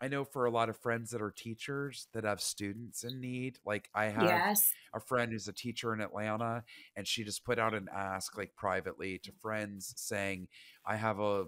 I 0.00 0.08
know 0.08 0.24
for 0.24 0.46
a 0.46 0.50
lot 0.50 0.68
of 0.68 0.76
friends 0.76 1.10
that 1.10 1.22
are 1.22 1.30
teachers 1.30 2.08
that 2.12 2.24
have 2.24 2.40
students 2.40 3.04
in 3.04 3.20
need. 3.20 3.58
Like 3.64 3.88
I 3.94 4.06
have 4.06 4.42
Yes. 4.44 4.76
a 4.94 5.00
friend 5.00 5.32
who's 5.32 5.48
a 5.48 5.52
teacher 5.52 5.94
in 5.94 6.00
Atlanta, 6.00 6.64
and 6.96 7.06
she 7.06 7.24
just 7.24 7.44
put 7.44 7.58
out 7.58 7.74
an 7.74 7.88
ask 7.92 8.36
like 8.36 8.54
privately 8.56 9.18
to 9.20 9.32
friends 9.32 9.94
saying, 9.96 10.48
"I 10.84 10.96
have 10.96 11.18
a 11.20 11.46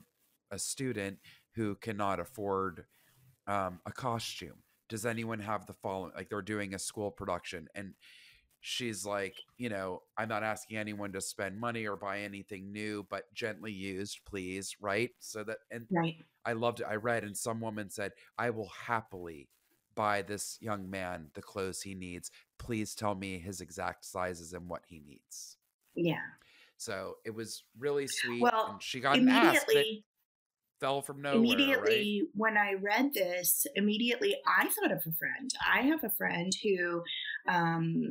a 0.50 0.58
student 0.58 1.18
who 1.54 1.74
cannot 1.76 2.20
afford 2.20 2.86
um, 3.46 3.80
a 3.86 3.92
costume. 3.92 4.62
Does 4.88 5.06
anyone 5.06 5.40
have 5.40 5.66
the 5.66 5.74
following? 5.74 6.12
Like 6.14 6.28
they're 6.28 6.42
doing 6.42 6.74
a 6.74 6.78
school 6.78 7.10
production, 7.10 7.68
and 7.74 7.94
she's 8.60 9.04
like, 9.04 9.36
you 9.58 9.68
know, 9.68 10.02
I'm 10.16 10.28
not 10.28 10.42
asking 10.42 10.78
anyone 10.78 11.12
to 11.12 11.20
spend 11.20 11.58
money 11.58 11.86
or 11.86 11.96
buy 11.96 12.20
anything 12.20 12.72
new, 12.72 13.06
but 13.10 13.32
gently 13.34 13.72
used, 13.72 14.20
please, 14.24 14.74
right? 14.80 15.10
So 15.18 15.44
that 15.44 15.58
and 15.70 15.86
Right. 15.90 16.16
I 16.46 16.52
loved 16.54 16.80
it. 16.80 16.86
I 16.88 16.96
read, 16.96 17.24
and 17.24 17.36
some 17.36 17.60
woman 17.60 17.90
said, 17.90 18.12
I 18.38 18.50
will 18.50 18.68
happily 18.68 19.48
buy 19.94 20.22
this 20.22 20.58
young 20.60 20.90
man 20.90 21.30
the 21.34 21.42
clothes 21.42 21.82
he 21.82 21.94
needs. 21.94 22.30
Please 22.58 22.94
tell 22.94 23.14
me 23.14 23.38
his 23.38 23.60
exact 23.60 24.04
sizes 24.04 24.52
and 24.52 24.68
what 24.68 24.82
he 24.86 25.00
needs. 25.00 25.56
Yeah. 25.94 26.24
So 26.76 27.16
it 27.24 27.34
was 27.34 27.64
really 27.78 28.06
sweet. 28.08 28.42
Well, 28.42 28.68
and 28.72 28.82
she 28.82 29.00
got 29.00 29.18
an 29.18 29.28
ask 29.28 29.66
that 29.66 29.72
Immediately, 29.72 30.04
fell 30.84 31.02
from 31.02 31.22
nowhere. 31.22 31.38
immediately 31.38 32.22
when 32.34 32.56
I 32.56 32.74
read 32.74 33.14
this, 33.14 33.66
immediately 33.74 34.36
I 34.46 34.68
thought 34.68 34.92
of 34.92 34.98
a 34.98 35.12
friend. 35.18 35.50
I 35.72 35.80
have 35.82 36.04
a 36.04 36.10
friend 36.10 36.52
who 36.62 37.02
um, 37.48 38.02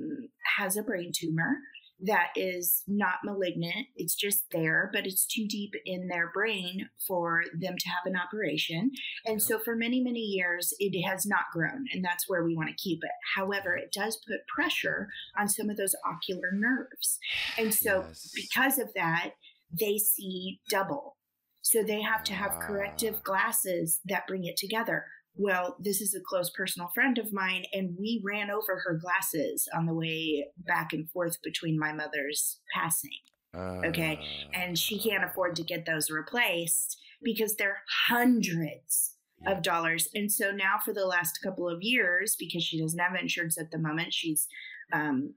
has 0.58 0.76
a 0.78 0.84
brain 0.84 1.12
tumor 1.14 1.58
that 2.06 2.30
is 2.36 2.84
not 2.88 3.16
malignant. 3.24 3.88
It's 3.96 4.16
just 4.16 4.44
there, 4.52 4.90
but 4.92 5.06
it's 5.06 5.26
too 5.26 5.46
deep 5.48 5.72
in 5.86 6.08
their 6.08 6.32
brain 6.34 6.90
for 7.08 7.44
them 7.58 7.76
to 7.78 7.90
have 7.90 8.06
an 8.06 8.18
operation. 8.18 8.92
And 9.26 9.40
Yeah. 9.40 9.46
so 9.46 9.60
for 9.60 9.76
many, 9.76 10.02
many 10.02 10.20
years, 10.20 10.74
it 10.80 11.00
has 11.08 11.26
not 11.26 11.46
grown, 11.54 11.86
and 11.94 12.04
that's 12.04 12.28
where 12.28 12.44
we 12.44 12.56
want 12.58 12.70
to 12.70 12.76
keep 12.76 13.00
it. 13.04 13.12
However, 13.36 13.78
it 13.78 13.94
does 13.94 14.18
put 14.28 14.46
pressure 14.54 15.08
on 15.40 15.48
some 15.48 15.70
of 15.70 15.78
those 15.78 15.96
ocular 16.06 16.52
nerves. 16.52 17.20
And 17.58 17.74
so 17.74 18.02
Yes. 18.08 18.32
because 18.36 18.80
of 18.80 18.90
that, 18.96 19.34
they 19.72 19.98
see 19.98 20.60
double. 20.70 21.16
So 21.64 21.82
they 21.82 22.02
have 22.02 22.24
to 22.26 22.34
have 22.34 22.52
Ah. 22.56 22.60
corrective 22.60 23.24
glasses 23.24 24.00
that 24.06 24.28
bring 24.28 24.44
it 24.46 24.58
together. 24.58 25.06
Well, 25.36 25.76
this 25.80 26.00
is 26.02 26.14
a 26.14 26.20
close 26.20 26.52
personal 26.52 26.90
friend 26.94 27.18
of 27.18 27.34
mine, 27.34 27.66
and 27.74 27.98
we 27.98 28.22
ran 28.24 28.52
over 28.52 28.80
her 28.86 28.94
glasses 29.02 29.68
on 29.74 29.88
the 29.88 29.94
way 29.96 30.46
back 30.58 30.94
and 30.94 31.10
forth 31.10 31.42
between 31.42 31.80
my 31.80 31.92
mother's 31.92 32.60
passing. 32.74 33.10
okay, 33.56 34.20
And 34.54 34.78
she 34.78 35.00
can't 35.00 35.24
afford 35.24 35.56
to 35.58 35.64
get 35.64 35.86
those 35.86 36.10
replaced 36.10 37.00
because 37.24 37.56
they're 37.56 37.82
hundreds 38.08 39.16
of 39.46 39.62
dollars. 39.62 40.08
And 40.16 40.32
so 40.32 40.52
now 40.52 40.78
for 40.84 40.92
the 40.94 41.06
last 41.06 41.40
couple 41.44 41.68
of 41.70 41.82
years, 41.82 42.36
because 42.38 42.64
she 42.64 42.80
doesn't 42.82 43.00
have 43.00 43.16
insurance 43.16 43.58
at 43.60 43.72
the 43.72 43.78
moment, 43.78 44.14
she's 44.14 44.48
um 44.92 45.36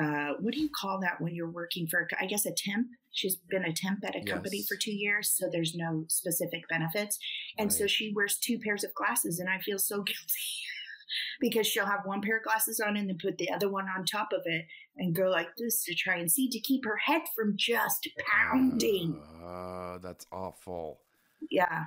uh 0.00 0.34
what 0.40 0.54
do 0.54 0.60
you 0.60 0.70
call 0.80 1.00
that 1.00 1.20
when 1.20 1.34
you're 1.34 1.50
working 1.50 1.86
for 1.86 2.08
I 2.20 2.26
guess 2.26 2.46
a 2.46 2.52
temp? 2.56 2.86
She's 3.10 3.36
been 3.36 3.64
a 3.64 3.72
temp 3.74 3.98
at 4.04 4.16
a 4.16 4.24
company 4.24 4.64
for 4.66 4.76
two 4.76 4.92
years, 4.92 5.30
so 5.36 5.48
there's 5.52 5.74
no 5.74 6.06
specific 6.08 6.62
benefits. 6.70 7.18
And 7.58 7.70
so 7.70 7.86
she 7.86 8.10
wears 8.14 8.38
two 8.38 8.58
pairs 8.58 8.84
of 8.84 8.94
glasses 8.94 9.38
and 9.38 9.50
I 9.50 9.58
feel 9.58 9.78
so 9.78 9.96
guilty. 10.02 10.16
because 11.40 11.66
she'll 11.66 11.84
have 11.84 12.06
one 12.06 12.22
pair 12.22 12.38
of 12.38 12.44
glasses 12.44 12.80
on 12.80 12.96
and 12.96 13.06
then 13.08 13.18
put 13.20 13.36
the 13.36 13.50
other 13.50 13.68
one 13.68 13.86
on 13.94 14.06
top 14.06 14.28
of 14.32 14.40
it 14.46 14.64
and 14.96 15.14
go 15.14 15.24
like 15.28 15.48
this 15.58 15.84
to 15.84 15.94
try 15.94 16.16
and 16.16 16.30
see 16.30 16.48
to 16.48 16.60
keep 16.60 16.84
her 16.86 16.96
head 16.96 17.20
from 17.36 17.54
just 17.56 18.08
pounding. 18.26 19.20
Oh, 19.44 19.98
that's 20.02 20.24
awful. 20.32 21.00
Yeah. 21.50 21.84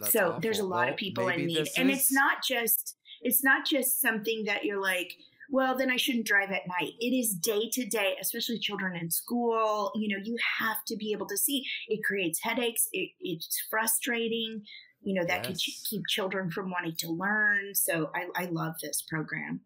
That's 0.00 0.12
so 0.12 0.38
there's 0.42 0.58
a 0.58 0.64
lot 0.64 0.86
Well, 0.86 0.88
of 0.90 0.96
people 0.96 1.28
in 1.28 1.46
need 1.46 1.58
this 1.58 1.78
and 1.78 1.90
it's 1.90 2.12
not 2.12 2.38
just 2.46 2.96
it's 3.20 3.42
not 3.44 3.66
just 3.66 4.00
something 4.00 4.44
that 4.46 4.64
you're 4.64 4.80
like 4.80 5.12
well 5.50 5.76
then 5.76 5.90
i 5.90 5.96
shouldn't 5.96 6.26
drive 6.26 6.50
at 6.50 6.66
night. 6.68 6.92
It 7.00 7.16
is 7.16 7.34
day 7.34 7.68
to 7.72 7.86
day 7.86 8.16
especially 8.20 8.58
children 8.58 8.96
in 8.96 9.10
school. 9.10 9.92
You 9.94 10.08
know 10.08 10.22
you 10.22 10.36
have 10.58 10.84
to 10.86 10.96
be 10.96 11.12
able 11.12 11.26
to 11.26 11.36
see. 11.36 11.64
It 11.88 12.04
creates 12.04 12.40
headaches. 12.42 12.88
It, 12.92 13.10
it's 13.20 13.66
frustrating 13.70 14.62
you 15.02 15.14
know 15.14 15.24
that 15.26 15.44
could 15.44 15.58
ch- 15.58 15.80
keep 15.88 16.06
children 16.06 16.50
from 16.50 16.70
wanting 16.70 16.96
to 16.96 17.10
learn. 17.10 17.74
So 17.74 18.10
I, 18.14 18.26
I 18.34 18.44
love 18.46 18.74
this 18.82 19.02
program. 19.02 19.60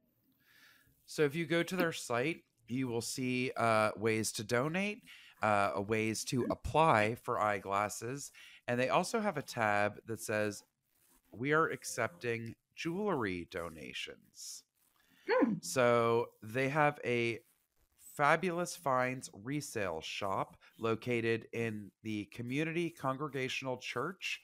So 1.06 1.22
if 1.22 1.34
you 1.34 1.46
go 1.46 1.62
to 1.62 1.76
their 1.76 1.92
site, 1.92 2.42
you 2.68 2.88
will 2.88 3.00
see 3.00 3.50
uh, 3.56 3.90
ways 3.96 4.32
to 4.32 4.44
donate, 4.44 5.02
uh, 5.42 5.72
ways 5.86 6.24
to 6.26 6.46
apply 6.50 7.16
for 7.16 7.40
eyeglasses, 7.40 8.30
and 8.68 8.78
they 8.78 8.88
also 8.88 9.20
have 9.20 9.36
a 9.36 9.42
tab 9.42 10.00
that 10.06 10.20
says 10.20 10.62
we 11.32 11.52
are 11.52 11.68
accepting 11.68 12.54
jewelry 12.76 13.48
donations. 13.50 14.64
Hmm. 15.28 15.54
So 15.60 16.30
they 16.42 16.68
have 16.68 16.98
a 17.04 17.40
fabulous 18.14 18.76
finds 18.76 19.30
resale 19.32 20.00
shop 20.00 20.56
located 20.78 21.46
in 21.52 21.90
the 22.02 22.26
Community 22.26 22.90
Congregational 22.90 23.78
Church 23.78 24.40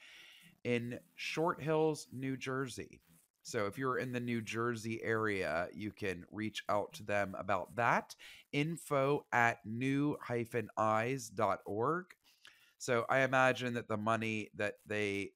in 0.65 0.99
Short 1.17 1.61
Hills, 1.61 2.07
New 2.13 2.37
Jersey. 2.37 3.01
So 3.43 3.67
if 3.67 3.79
you're 3.79 3.99
in 3.99 4.13
the 4.13 4.21
New 4.21 4.43
Jersey 4.43 5.03
area, 5.03 5.69
you 5.73 5.91
can 5.91 6.25
reach 6.31 6.63
out 6.69 6.93
to 6.95 7.03
them 7.03 7.35
about 7.39 7.75
that. 7.77 8.15
Info 8.53 9.25
at 9.33 9.65
new-eyes.org. 9.65 10.17
So 12.77 13.07
I 13.09 13.21
imagine 13.21 13.75
that 13.75 13.89
the 13.89 13.97
money 13.97 14.51
that 14.57 14.75
they 14.87 15.33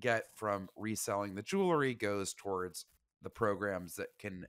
get 0.00 0.24
from 0.34 0.68
reselling 0.76 1.34
the 1.34 1.42
jewelry 1.42 1.94
goes 1.94 2.34
towards 2.34 2.86
the 3.24 3.30
programs 3.30 3.96
that 3.96 4.10
can 4.18 4.46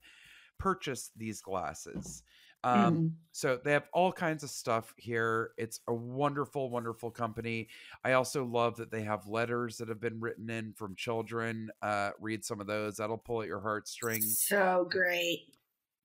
purchase 0.57 1.11
these 1.15 1.41
glasses. 1.41 2.23
Um, 2.63 2.99
Mhm. 2.99 3.15
so 3.31 3.57
they 3.57 3.73
have 3.73 3.89
all 3.93 4.13
kinds 4.13 4.43
of 4.43 4.49
stuff 4.49 4.93
here. 4.97 5.51
It's 5.57 5.81
a 5.87 5.93
wonderful, 5.93 6.69
wonderful 6.69 7.11
company. 7.11 7.69
I 8.03 8.13
also 8.13 8.45
love 8.45 8.77
that 8.77 8.91
they 8.91 9.03
have 9.03 9.27
letters 9.27 9.77
that 9.77 9.89
have 9.89 9.99
been 9.99 10.21
written 10.21 10.49
in 10.49 10.73
from 10.73 10.95
children. 10.95 11.69
Uh, 11.81 12.11
read 12.19 12.45
some 12.45 12.61
of 12.61 12.67
those. 12.67 12.97
That'll 12.97 13.17
pull 13.17 13.41
at 13.41 13.47
your 13.47 13.59
heartstrings. 13.61 14.39
so 14.39 14.85
great 14.89 15.55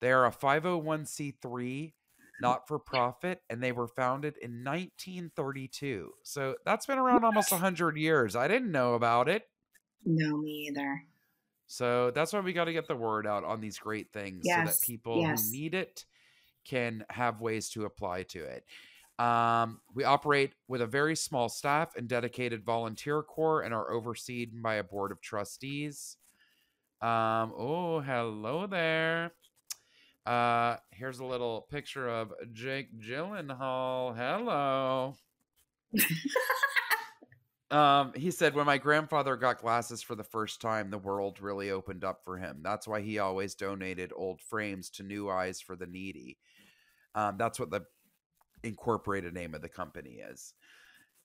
They 0.01 0.12
are 0.12 0.27
a 0.27 0.33
501c3, 0.33 1.95
not 2.39 2.66
for 2.66 2.79
profit, 2.79 3.43
and 3.51 3.62
they 3.62 3.73
were 3.73 3.89
founded 3.89 4.37
in 4.39 4.62
1932. 4.62 6.14
So 6.23 6.57
that's 6.64 6.87
been 6.87 6.99
around 6.99 7.25
almost 7.25 7.53
100 7.53 7.97
years. 7.97 8.35
I 8.37 8.49
didn't 8.49 8.73
know 8.73 8.95
about 8.95 9.29
it. 9.29 9.49
no 10.05 10.37
me 10.37 10.68
either 10.68 11.07
So 11.71 12.11
that's 12.11 12.33
why 12.33 12.41
we 12.41 12.53
got 12.53 12.64
to 12.64 12.73
get 12.73 12.89
the 12.89 12.97
word 12.97 13.29
out 13.29 13.45
on 13.45 13.61
these 13.61 13.79
great 13.79 14.12
things 14.12 14.45
so 14.45 14.64
that 14.64 14.81
people 14.83 15.21
yes. 15.21 15.47
who 15.47 15.53
need 15.57 15.75
it 15.75 16.05
can 16.66 17.05
have 17.11 17.41
ways 17.41 17.68
to 17.71 17.85
apply 17.85 18.25
to 18.25 18.41
it. 18.41 18.64
Um, 19.25 19.81
we 19.95 20.03
operate 20.03 20.51
with 20.66 20.81
a 20.81 20.87
very 20.87 21.14
small 21.14 21.49
staff 21.49 21.95
and 21.95 22.09
dedicated 22.09 22.64
volunteer 22.64 23.23
corps 23.23 23.62
and 23.62 23.73
are 23.73 23.89
overseen 23.93 24.61
by 24.61 24.75
a 24.75 24.83
board 24.83 25.12
of 25.12 25.21
trustees. 25.21 26.16
Um, 27.01 27.53
oh, 27.57 28.01
hello 28.01 28.66
there. 28.66 29.31
Uh, 30.27 30.75
here's 30.91 31.21
a 31.21 31.25
little 31.25 31.68
picture 31.71 32.09
of 32.09 32.33
Jake 32.53 32.99
Gyllenhaal. 32.99 34.16
Hello. 34.16 35.14
Um, 37.71 38.12
he 38.16 38.33
said, 38.33 38.55
when 38.55 38.66
my 38.66 38.79
grandfather 38.79 39.37
got 39.37 39.61
glasses 39.61 40.03
for 40.03 40.16
the 40.16 40.25
first 40.25 40.61
time, 40.61 40.91
the 40.91 40.99
world 40.99 41.41
really 41.41 41.71
opened 41.71 42.05
up 42.05 42.25
for 42.25 42.37
him. 42.37 42.61
That's 42.62 42.89
why 42.89 43.01
he 43.01 43.21
always 43.21 43.55
donated 43.55 44.12
old 44.14 44.41
frames 44.41 44.91
to 44.91 45.05
New 45.05 45.31
Eyes 45.31 45.61
for 45.61 45.77
the 45.77 45.87
Needy. 45.87 46.39
Um, 47.14 47.37
that's 47.39 47.61
what 47.61 47.71
the 47.71 47.85
incorporated 48.64 49.35
name 49.35 49.55
of 49.55 49.62
the 49.62 49.68
company 49.68 50.18
is. 50.31 50.55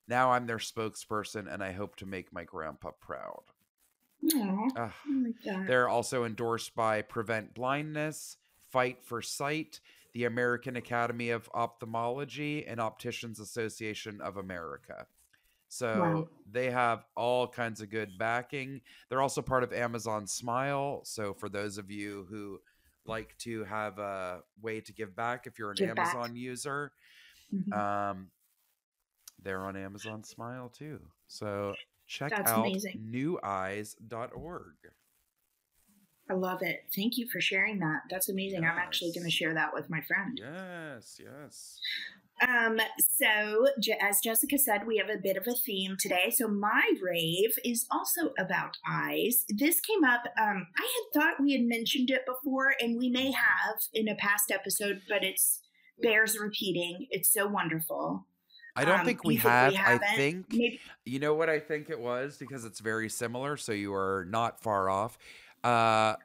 Now 0.08 0.30
I'm 0.30 0.46
their 0.46 0.58
spokesperson, 0.58 1.52
and 1.52 1.64
I 1.64 1.72
hope 1.72 1.96
to 1.96 2.06
make 2.06 2.32
my 2.32 2.44
grandpa 2.44 2.92
proud. 3.00 3.42
Aw, 4.32 4.68
Ugh. 4.76 4.92
I 5.04 5.32
like. 5.52 5.66
They're 5.66 5.88
also 5.88 6.24
endorsed 6.24 6.74
by 6.76 7.02
Prevent 7.02 7.54
Blindness, 7.54 8.36
Fight 8.70 9.04
for 9.04 9.20
Sight, 9.20 9.80
the 10.14 10.24
American 10.24 10.76
Academy 10.76 11.30
of 11.30 11.50
Ophthalmology, 11.52 12.64
and 12.66 12.80
Opticians 12.80 13.40
Association 13.40 14.20
of 14.20 14.36
America. 14.36 15.06
So 15.76 16.00
Wow. 16.00 16.28
they 16.50 16.70
have 16.70 17.04
all 17.16 17.46
kinds 17.46 17.82
of 17.82 17.90
good 17.90 18.16
backing. 18.18 18.80
They're 19.08 19.20
also 19.20 19.42
part 19.42 19.62
of 19.62 19.72
Amazon 19.74 20.26
Smile. 20.26 21.02
So 21.04 21.34
for 21.34 21.48
those 21.50 21.76
of 21.76 21.90
you 21.90 22.26
who 22.30 22.60
like 23.04 23.36
to 23.38 23.62
have 23.64 23.98
a 23.98 24.42
way 24.62 24.80
to 24.80 24.92
give 24.92 25.14
back, 25.14 25.46
if 25.46 25.58
you're 25.58 25.70
an 25.70 25.76
Give 25.76 25.94
back. 25.94 26.14
Amazon 26.14 26.34
user, 26.34 26.92
Mhm. 27.52 27.72
um, 27.76 28.30
they're 29.42 29.64
on 29.64 29.76
Amazon 29.76 30.24
Smile 30.24 30.70
too. 30.70 31.00
So 31.26 31.74
check 32.06 32.30
That's 32.30 32.50
out 32.50 32.66
amazing. 32.66 33.06
neweyes.org. 33.10 34.74
I 36.28 36.34
love 36.34 36.62
it. 36.62 36.86
Thank 36.94 37.18
you 37.18 37.28
for 37.28 37.40
sharing 37.40 37.78
that. 37.80 38.00
That's 38.10 38.28
amazing. 38.28 38.64
I'm 38.64 38.78
actually 38.78 39.12
going 39.12 39.26
to 39.26 39.30
share 39.30 39.54
that 39.54 39.72
with 39.72 39.88
my 39.88 40.00
friend. 40.00 40.36
Yes, 40.38 41.20
yes. 41.22 41.78
Um, 42.46 42.78
so 42.98 43.66
as 44.00 44.20
Jessica 44.20 44.58
said, 44.58 44.86
we 44.86 44.98
have 44.98 45.08
a 45.08 45.20
bit 45.22 45.36
of 45.36 45.46
a 45.46 45.54
theme 45.54 45.96
today. 45.98 46.30
So 46.34 46.48
my 46.48 46.82
rave 47.02 47.52
is 47.64 47.86
also 47.90 48.32
about 48.38 48.76
eyes. 48.86 49.44
This 49.48 49.80
came 49.80 50.04
up. 50.04 50.22
Um, 50.40 50.66
I 50.78 50.82
had 50.82 51.20
thought 51.20 51.40
we 51.42 51.52
had 51.52 51.62
mentioned 51.62 52.10
it 52.10 52.22
before, 52.26 52.74
and 52.80 52.98
we 52.98 53.08
may 53.08 53.30
have 53.32 53.76
in 53.94 54.08
a 54.08 54.14
past 54.16 54.50
episode, 54.50 55.00
but 55.08 55.24
it's 55.24 55.60
bears 56.02 56.38
repeating. 56.38 57.06
It's 57.10 57.32
so 57.32 57.46
wonderful. 57.46 58.26
I 58.78 58.84
don't 58.84 59.00
Um, 59.00 59.06
think 59.06 59.24
we 59.24 59.36
have. 59.36 59.72
we 59.72 59.78
I 59.78 59.96
think 60.16 60.46
Maybe 60.52 60.80
you 61.06 61.18
know 61.18 61.32
what 61.32 61.48
I 61.48 61.58
think 61.58 61.88
it 61.88 61.98
was 61.98 62.36
because 62.36 62.66
it's 62.66 62.80
very 62.80 63.08
similar. 63.08 63.56
So 63.56 63.72
you 63.72 63.94
are 63.94 64.26
not 64.28 64.62
far 64.62 64.90
off. 64.90 65.16
Uh, 65.64 66.16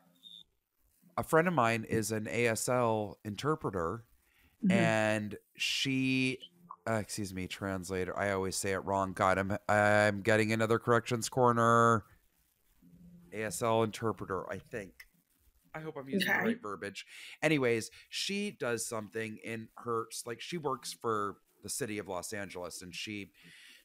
a 1.17 1.23
friend 1.23 1.47
of 1.47 1.53
mine 1.53 1.85
is 1.87 2.11
an 2.11 2.25
ASL 2.25 3.15
interpreter, 3.23 4.03
Mhm. 4.63 4.71
and 4.71 5.37
she, 5.55 6.39
uh, 6.87 6.93
excuse 6.93 7.33
me, 7.33 7.47
translator. 7.47 8.17
I 8.17 8.31
always 8.31 8.55
say 8.55 8.71
it 8.73 8.79
wrong. 8.85 9.13
God, 9.13 9.37
I'm 9.37 9.57
I'm 9.67 10.21
getting 10.21 10.51
another 10.51 10.79
corrections 10.79 11.29
corner. 11.29 12.05
ASL 13.33 13.83
interpreter, 13.83 14.49
I 14.51 14.59
think. 14.59 15.07
I 15.73 15.79
hope 15.79 15.95
I'm 15.97 16.09
using 16.09 16.27
the 16.31 16.39
right 16.39 16.61
verbiage. 16.61 17.05
Anyways, 17.41 17.91
she 18.09 18.51
does 18.51 18.85
something 18.85 19.37
in 19.43 19.69
her 19.77 20.07
like 20.25 20.41
she 20.41 20.57
works 20.57 20.91
for 20.93 21.37
the 21.63 21.69
city 21.69 21.97
of 21.97 22.07
Los 22.07 22.33
Angeles 22.33 22.81
and 22.81 22.93
she 22.93 23.31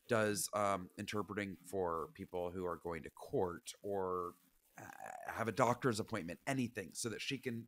does 0.09 0.49
um 0.55 0.89
interpreting 0.99 1.57
for 1.67 2.09
people 2.15 2.51
who 2.51 2.65
are 2.65 2.77
going 2.83 3.03
to 3.03 3.11
court 3.11 3.73
or 3.83 4.33
uh, 4.79 4.85
have 5.33 5.49
a 5.49 5.53
doctor's 5.53 6.01
appointment, 6.01 6.39
anything 6.47 6.91
so 6.93 7.09
that 7.09 7.21
she 7.21 7.39
can 7.39 7.67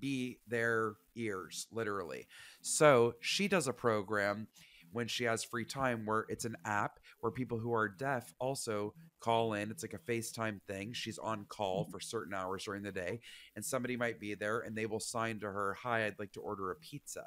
be 0.00 0.38
their 0.46 0.94
ears 1.16 1.66
literally. 1.72 2.26
So, 2.60 3.14
she 3.20 3.48
does 3.48 3.68
a 3.68 3.72
program 3.72 4.48
when 4.92 5.08
she 5.08 5.24
has 5.24 5.42
free 5.42 5.64
time 5.64 6.04
where 6.04 6.26
it's 6.28 6.44
an 6.44 6.56
app 6.64 6.98
where 7.20 7.32
people 7.32 7.58
who 7.58 7.72
are 7.72 7.88
deaf 7.88 8.32
also 8.38 8.94
call 9.20 9.54
in. 9.54 9.70
It's 9.70 9.82
like 9.82 9.94
a 9.94 10.10
FaceTime 10.10 10.60
thing. 10.68 10.92
She's 10.92 11.18
on 11.18 11.46
call 11.48 11.86
for 11.90 11.98
certain 11.98 12.34
hours 12.34 12.64
during 12.64 12.82
the 12.82 12.92
day, 12.92 13.20
and 13.56 13.64
somebody 13.64 13.96
might 13.96 14.20
be 14.20 14.34
there 14.34 14.60
and 14.60 14.76
they 14.76 14.86
will 14.86 15.00
sign 15.00 15.40
to 15.40 15.46
her, 15.46 15.76
Hi, 15.82 16.06
I'd 16.06 16.18
like 16.18 16.32
to 16.32 16.40
order 16.40 16.70
a 16.70 16.76
pizza 16.76 17.24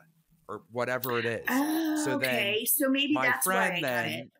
or 0.47 0.61
whatever 0.71 1.17
it 1.17 1.25
is. 1.25 1.45
Oh, 1.49 2.03
so 2.03 2.17
then 2.19 2.65
so 2.65 2.89
maybe 2.89 3.13
My 3.13 3.27
that's 3.27 3.47
why 3.47 3.53
I 3.53 3.67
friend 3.67 3.83
then. 3.83 4.31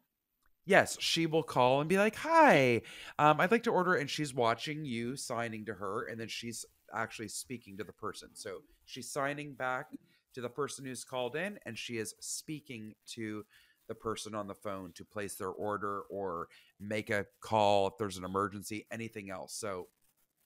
Yes, 0.68 0.98
she 1.00 1.28
will 1.28 1.44
call 1.44 1.80
and 1.80 1.88
be 1.88 1.98
like, 1.98 2.16
"Hi, 2.16 2.82
um, 3.20 3.40
I'd 3.40 3.52
like 3.52 3.64
to 3.64 3.72
order," 3.72 3.94
and 3.94 4.10
she's 4.10 4.34
watching 4.34 4.84
you 4.84 5.16
signing 5.16 5.66
to 5.66 5.76
her, 5.76 6.06
and 6.06 6.20
then 6.20 6.28
she's 6.28 6.66
actually 6.96 7.28
speaking 7.28 7.78
to 7.78 7.84
the 7.84 7.94
person. 7.94 8.30
So 8.34 8.60
she's 8.86 9.12
signing 9.12 9.54
back 9.54 9.88
to 10.34 10.42
the 10.42 10.50
person 10.50 10.86
who's 10.86 11.04
called 11.04 11.36
in, 11.36 11.60
and 11.66 11.78
she 11.78 11.98
is 11.98 12.14
speaking 12.20 12.94
to 13.14 13.46
the 13.88 13.96
person 13.96 14.34
on 14.34 14.48
the 14.48 14.56
phone 14.56 14.92
to 14.94 15.06
place 15.06 15.36
their 15.36 15.50
order 15.50 16.02
or 16.10 16.48
make 16.80 17.10
a 17.10 17.26
call 17.40 17.88
if 17.88 17.94
there's 18.00 18.18
an 18.18 18.26
emergency, 18.26 18.88
anything 18.92 19.30
else. 19.30 19.54
So 19.54 19.88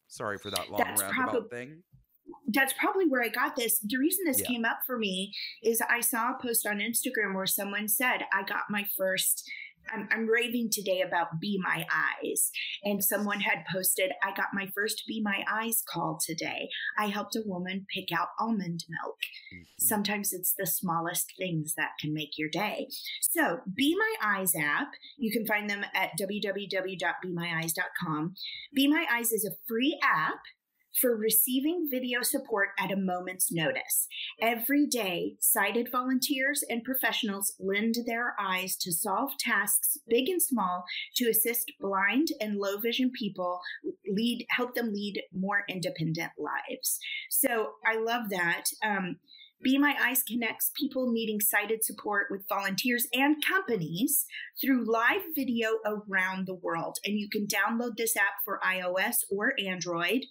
sorry 0.07 0.37
for 0.37 0.49
that 0.51 0.69
long 0.69 0.79
That's 0.79 1.01
roundabout 1.01 1.49
thing. 1.49 1.83
that's 2.51 2.73
probably 2.73 3.07
where 3.07 3.23
I 3.23 3.29
got 3.29 3.55
this. 3.55 3.79
The 3.79 3.97
reason 3.97 4.25
this 4.25 4.41
Yeah. 4.41 4.47
came 4.47 4.65
up 4.65 4.79
for 4.85 4.97
me 4.97 5.33
is 5.63 5.81
I 5.81 6.01
saw 6.01 6.31
a 6.31 6.41
post 6.41 6.67
on 6.67 6.79
Instagram 6.79 7.33
where 7.33 7.45
someone 7.45 7.87
said, 7.87 8.25
I 8.33 8.43
got 8.43 8.63
my 8.69 8.85
first. 8.97 9.49
I'm, 9.93 10.07
I'm 10.11 10.27
raving 10.27 10.69
today 10.71 11.01
about 11.01 11.39
Be 11.39 11.59
My 11.61 11.85
Eyes. 11.91 12.51
And 12.83 13.03
someone 13.03 13.41
had 13.41 13.65
posted, 13.71 14.11
I 14.23 14.33
got 14.35 14.47
my 14.53 14.67
first 14.73 15.03
Be 15.07 15.21
My 15.21 15.43
Eyes 15.51 15.83
call 15.87 16.19
today. 16.23 16.69
I 16.97 17.07
helped 17.07 17.35
a 17.35 17.43
woman 17.45 17.85
pick 17.93 18.11
out 18.11 18.29
almond 18.39 18.85
milk. 18.89 19.17
Mhm. 19.53 19.65
Sometimes 19.79 20.33
it's 20.33 20.53
the 20.53 20.65
smallest 20.67 21.33
things 21.37 21.75
that 21.75 21.91
can 21.99 22.13
make 22.13 22.37
your 22.37 22.49
day. 22.49 22.87
So, 23.21 23.61
Be 23.73 23.95
My 23.95 24.15
Eyes 24.21 24.53
app, 24.55 24.91
you 25.17 25.31
can 25.31 25.45
find 25.45 25.69
them 25.69 25.85
at 25.93 26.17
www.bemyeyes.com. 26.19 28.35
Be 28.73 28.87
My 28.87 29.05
Eyes 29.11 29.31
is 29.31 29.45
a 29.45 29.55
free 29.67 29.99
app 30.03 30.41
for 30.99 31.15
receiving 31.15 31.87
video 31.89 32.21
support 32.21 32.69
at 32.79 32.91
a 32.91 32.97
moment's 32.97 33.51
notice. 33.51 34.07
Every 34.41 34.87
day, 34.87 35.35
sighted 35.39 35.89
volunteers 35.91 36.63
and 36.69 36.83
professionals 36.83 37.53
lend 37.59 37.95
their 38.05 38.35
eyes 38.39 38.75
to 38.77 38.91
solve 38.91 39.31
tasks, 39.37 39.97
big 40.07 40.29
and 40.29 40.41
small, 40.41 40.85
to 41.15 41.29
assist 41.29 41.71
blind 41.79 42.29
and 42.39 42.57
low 42.57 42.77
vision 42.77 43.11
people 43.11 43.59
lead 44.07 44.45
help 44.49 44.73
them 44.75 44.93
lead 44.93 45.21
more 45.33 45.63
independent 45.69 46.31
lives. 46.37 46.99
So 47.29 47.73
I 47.85 47.97
love 47.99 48.29
that. 48.29 48.65
Um, 48.83 49.17
be 49.61 49.77
My 49.77 49.93
Eyes 50.01 50.23
connects 50.23 50.71
people 50.79 51.11
needing 51.11 51.41
sighted 51.41 51.83
support 51.83 52.27
with 52.31 52.47
volunteers 52.47 53.07
and 53.13 53.43
companies 53.45 54.25
through 54.59 54.89
live 54.89 55.21
video 55.35 55.79
around 55.85 56.47
the 56.47 56.55
world. 56.55 56.97
And 57.03 57.19
you 57.19 57.27
can 57.29 57.45
download 57.45 57.97
this 57.97 58.15
app 58.15 58.39
for 58.45 58.61
iOS 58.65 59.15
or 59.29 59.53
Android. 59.59 60.21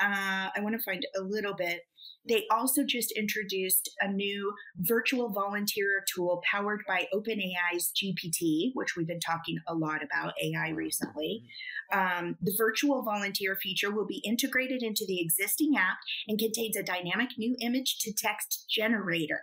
Uh, 0.00 0.48
I 0.54 0.60
want 0.60 0.74
to 0.74 0.82
find 0.82 1.06
a 1.18 1.22
little 1.22 1.54
bit. 1.54 1.82
They 2.28 2.44
also 2.50 2.82
just 2.84 3.12
introduced 3.12 3.88
a 4.00 4.08
new 4.08 4.52
virtual 4.78 5.30
volunteer 5.30 6.04
tool 6.12 6.42
powered 6.50 6.82
by 6.86 7.06
OpenAI's 7.14 7.92
GPT, 7.94 8.72
which 8.74 8.96
we've 8.96 9.06
been 9.06 9.20
talking 9.20 9.58
a 9.68 9.74
lot 9.74 10.02
about 10.02 10.34
AI 10.42 10.70
recently. 10.70 11.44
Um, 11.92 12.36
the 12.42 12.54
virtual 12.58 13.02
volunteer 13.02 13.56
feature 13.56 13.92
will 13.92 14.06
be 14.06 14.22
integrated 14.24 14.82
into 14.82 15.04
the 15.06 15.20
existing 15.20 15.74
app 15.78 15.98
and 16.26 16.38
contains 16.38 16.76
a 16.76 16.82
dynamic 16.82 17.30
new 17.38 17.56
image 17.60 17.98
to 18.00 18.12
text 18.12 18.66
generator 18.68 19.40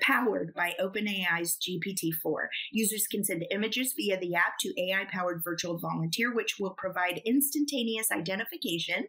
powered 0.00 0.52
by 0.54 0.74
OpenAI's 0.80 1.56
GPT 1.56 2.12
4. 2.22 2.50
Users 2.72 3.06
can 3.06 3.24
send 3.24 3.46
images 3.50 3.94
via 3.96 4.18
the 4.18 4.34
app 4.34 4.58
to 4.60 4.74
AI 4.80 5.04
powered 5.10 5.42
virtual 5.42 5.78
volunteer, 5.78 6.34
which 6.34 6.56
will 6.58 6.74
provide 6.76 7.22
instantaneous 7.24 8.10
identification, 8.10 9.06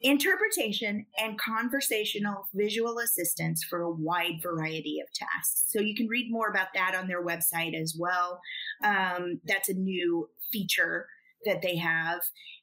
interpretation, 0.00 1.06
and 1.18 1.38
conversational 1.38 2.48
visual 2.54 2.98
assistance 2.98 3.64
for 3.68 3.82
a 3.82 3.90
wide 3.90 4.40
variety 4.42 4.98
of 5.00 5.12
tasks. 5.12 5.66
So 5.68 5.80
you 5.80 5.94
can 5.94 6.08
read 6.08 6.30
more 6.30 6.48
about 6.48 6.68
that 6.74 6.94
on 6.94 7.06
their 7.06 7.24
website 7.24 7.80
as 7.80 7.96
well. 7.98 8.40
Um, 8.84 9.40
that's 9.44 9.68
a 9.68 9.74
new 9.74 10.28
feature 10.52 11.06
that 11.44 11.62
they 11.62 11.76
have. 11.76 12.20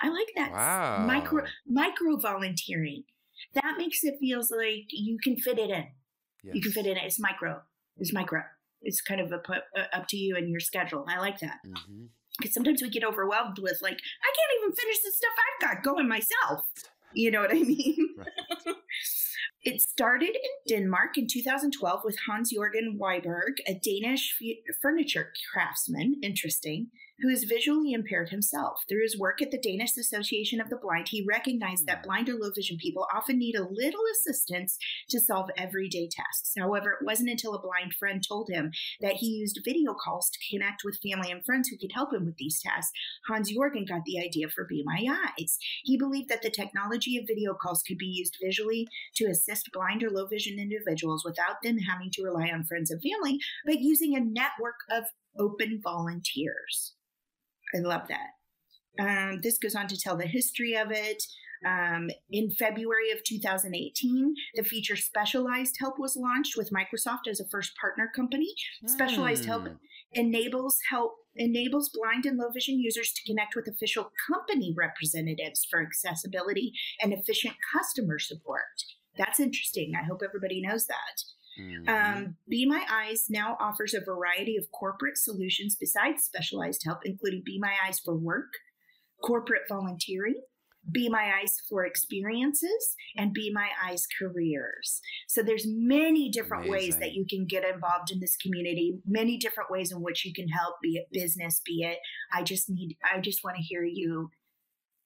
I 0.00 0.08
like 0.10 0.28
that. 0.36 0.52
Wow. 0.52 1.04
Micro 1.06 1.44
micro 1.66 2.16
volunteering. 2.18 3.04
That 3.54 3.74
makes 3.78 4.04
it 4.04 4.16
feels 4.20 4.50
like 4.50 4.86
you 4.90 5.18
can 5.22 5.36
fit 5.36 5.58
it 5.58 5.70
in. 5.70 5.86
You 6.42 6.60
can 6.60 6.70
Yes. 6.70 6.74
fit 6.74 6.86
it 6.86 6.96
in. 6.98 7.04
It's 7.04 7.18
micro. 7.20 7.60
It's 7.96 8.12
micro. 8.12 8.42
It's 8.82 9.00
kind 9.00 9.20
of 9.20 9.32
a 9.32 9.38
put, 9.38 9.62
uh, 9.76 9.84
up 9.92 10.06
to 10.08 10.16
you 10.16 10.36
and 10.36 10.48
your 10.50 10.60
schedule. 10.60 11.04
I 11.08 11.18
like 11.18 11.40
that 11.40 11.58
Mhm. 11.66 12.08
because 12.38 12.52
sometimes 12.54 12.82
we 12.82 12.90
get 12.90 13.04
overwhelmed 13.04 13.58
with 13.58 13.78
like 13.82 13.98
I 14.22 14.32
can't 14.36 14.60
even 14.62 14.76
finish 14.76 14.98
the 15.02 15.10
stuff 15.12 15.32
I've 15.38 15.60
got 15.76 15.82
going 15.82 16.08
myself. 16.08 16.66
You 17.14 17.30
know 17.30 17.40
what 17.40 17.50
I 17.50 17.60
mean? 17.62 18.14
Right. 18.18 18.76
It 19.66 19.80
started 19.80 20.28
in 20.30 20.78
Denmark 20.78 21.18
in 21.18 21.26
2012 21.26 22.02
with 22.04 22.16
Hans 22.28 22.54
Jorgen 22.54 22.98
Wiberg, 23.00 23.58
a 23.66 23.74
Danish 23.74 24.38
furniture 24.80 25.32
craftsman, 25.52 26.20
interesting, 26.22 26.86
who 27.20 27.28
is 27.28 27.44
visually 27.44 27.92
impaired 27.92 28.28
himself. 28.30 28.82
Through 28.88 29.02
his 29.02 29.18
work 29.18 29.40
at 29.40 29.50
the 29.50 29.58
Danish 29.58 29.96
Association 29.96 30.60
of 30.60 30.68
the 30.68 30.76
Blind, 30.76 31.08
he 31.08 31.24
recognized 31.26 31.86
that 31.86 31.98
Hmm. 31.98 32.04
blind 32.04 32.28
or 32.28 32.34
low 32.34 32.50
vision 32.50 32.76
people 32.76 33.06
often 33.14 33.38
need 33.38 33.54
a 33.54 33.68
little 33.68 34.02
assistance 34.12 34.78
to 35.08 35.20
solve 35.20 35.50
everyday 35.56 36.08
tasks. 36.08 36.52
However, 36.56 36.98
it 37.00 37.04
wasn't 37.04 37.30
until 37.30 37.54
a 37.54 37.60
blind 37.60 37.94
friend 37.94 38.22
told 38.26 38.48
him 38.50 38.72
that 39.00 39.16
he 39.16 39.26
used 39.28 39.60
video 39.64 39.94
calls 39.94 40.30
to 40.30 40.38
connect 40.50 40.82
with 40.84 41.00
family 41.00 41.30
and 41.30 41.44
friends 41.44 41.68
who 41.68 41.78
could 41.78 41.92
help 41.92 42.12
him 42.12 42.26
with 42.26 42.36
these 42.36 42.60
tasks. 42.60 42.92
Hans 43.28 43.52
Jorgen 43.52 43.88
got 43.88 44.04
the 44.04 44.20
idea 44.20 44.48
for 44.48 44.64
Be 44.64 44.82
My 44.84 45.06
Eyes. 45.38 45.58
He 45.84 45.96
believed 45.96 46.28
that 46.28 46.42
the 46.42 46.50
technology 46.50 47.16
of 47.16 47.26
video 47.26 47.54
calls 47.54 47.82
could 47.82 47.98
be 47.98 48.06
used 48.06 48.36
visually 48.42 48.88
to 49.14 49.26
assist 49.26 49.70
blind 49.72 50.02
or 50.02 50.10
low 50.10 50.26
vision 50.26 50.58
individuals 50.58 51.24
without 51.24 51.62
them 51.62 51.78
having 51.78 52.10
to 52.12 52.22
rely 52.22 52.50
on 52.50 52.64
friends 52.64 52.90
and 52.90 53.00
family, 53.00 53.38
but 53.64 53.80
using 53.80 54.14
a 54.14 54.20
network 54.20 54.80
of 54.90 55.04
open 55.38 55.80
volunteers. 55.82 56.95
I 57.74 57.78
love 57.78 58.08
that. 58.08 58.30
Um, 58.98 59.40
this 59.42 59.58
goes 59.58 59.74
on 59.74 59.88
to 59.88 59.98
tell 59.98 60.16
the 60.16 60.26
history 60.26 60.74
of 60.74 60.90
it. 60.90 61.22
Um, 61.66 62.10
in 62.30 62.50
February 62.50 63.10
of 63.12 63.24
2018, 63.24 64.34
the 64.54 64.62
feature 64.62 64.96
Specialized 64.96 65.76
Help 65.80 65.98
was 65.98 66.16
launched 66.16 66.56
with 66.56 66.70
Microsoft 66.70 67.28
as 67.28 67.40
a 67.40 67.48
first 67.48 67.72
partner 67.80 68.10
company. 68.14 68.54
Specialized 68.86 69.44
Help 69.46 69.66
Hmm. 69.66 69.74
enables 70.12 70.78
help 70.90 71.14
enables 71.34 71.90
blind 71.90 72.24
and 72.24 72.38
low 72.38 72.50
vision 72.50 72.78
users 72.78 73.12
to 73.12 73.22
connect 73.30 73.54
with 73.54 73.68
official 73.68 74.10
company 74.30 74.72
representatives 74.74 75.66
for 75.70 75.82
accessibility 75.82 76.72
and 77.02 77.12
efficient 77.12 77.54
customer 77.74 78.18
support. 78.18 78.62
That's 79.18 79.40
interesting. 79.40 79.92
I 79.94 80.04
hope 80.04 80.22
everybody 80.24 80.62
knows 80.62 80.86
that. 80.86 81.22
Mhm. 81.58 81.88
Um, 81.88 82.36
Be 82.48 82.66
My 82.66 82.84
Eyes 82.90 83.26
now 83.28 83.56
offers 83.60 83.94
a 83.94 84.00
variety 84.00 84.56
of 84.56 84.70
corporate 84.72 85.16
solutions 85.16 85.76
besides 85.78 86.24
specialized 86.24 86.82
help, 86.84 87.00
including 87.04 87.42
Be 87.44 87.58
My 87.58 87.74
Eyes 87.86 87.98
for 87.98 88.16
work, 88.16 88.52
corporate 89.24 89.62
volunteering, 89.68 90.42
Be 90.92 91.08
My 91.08 91.40
Eyes 91.40 91.56
for 91.68 91.84
experiences, 91.84 92.94
and 93.16 93.32
Be 93.32 93.50
My 93.52 93.70
Eyes 93.82 94.06
careers. 94.18 95.00
So 95.26 95.42
there's 95.42 95.66
many 95.66 96.30
different 96.30 96.68
ways 96.68 96.98
that 96.98 97.12
you 97.12 97.26
can 97.28 97.46
get 97.46 97.64
involved 97.64 98.12
in 98.12 98.20
this 98.20 98.36
community, 98.36 99.00
many 99.04 99.36
different 99.36 99.70
ways 99.70 99.90
in 99.90 100.00
which 100.00 100.24
you 100.24 100.32
can 100.32 100.48
help, 100.48 100.76
be 100.82 100.96
it 100.96 101.08
business, 101.10 101.60
be 101.64 101.82
it. 101.82 101.98
I 102.32 102.42
just 102.42 102.70
need, 102.70 102.96
I 103.02 103.20
just 103.20 103.42
want 103.42 103.56
to 103.56 103.62
hear 103.62 103.84
you 103.84 104.30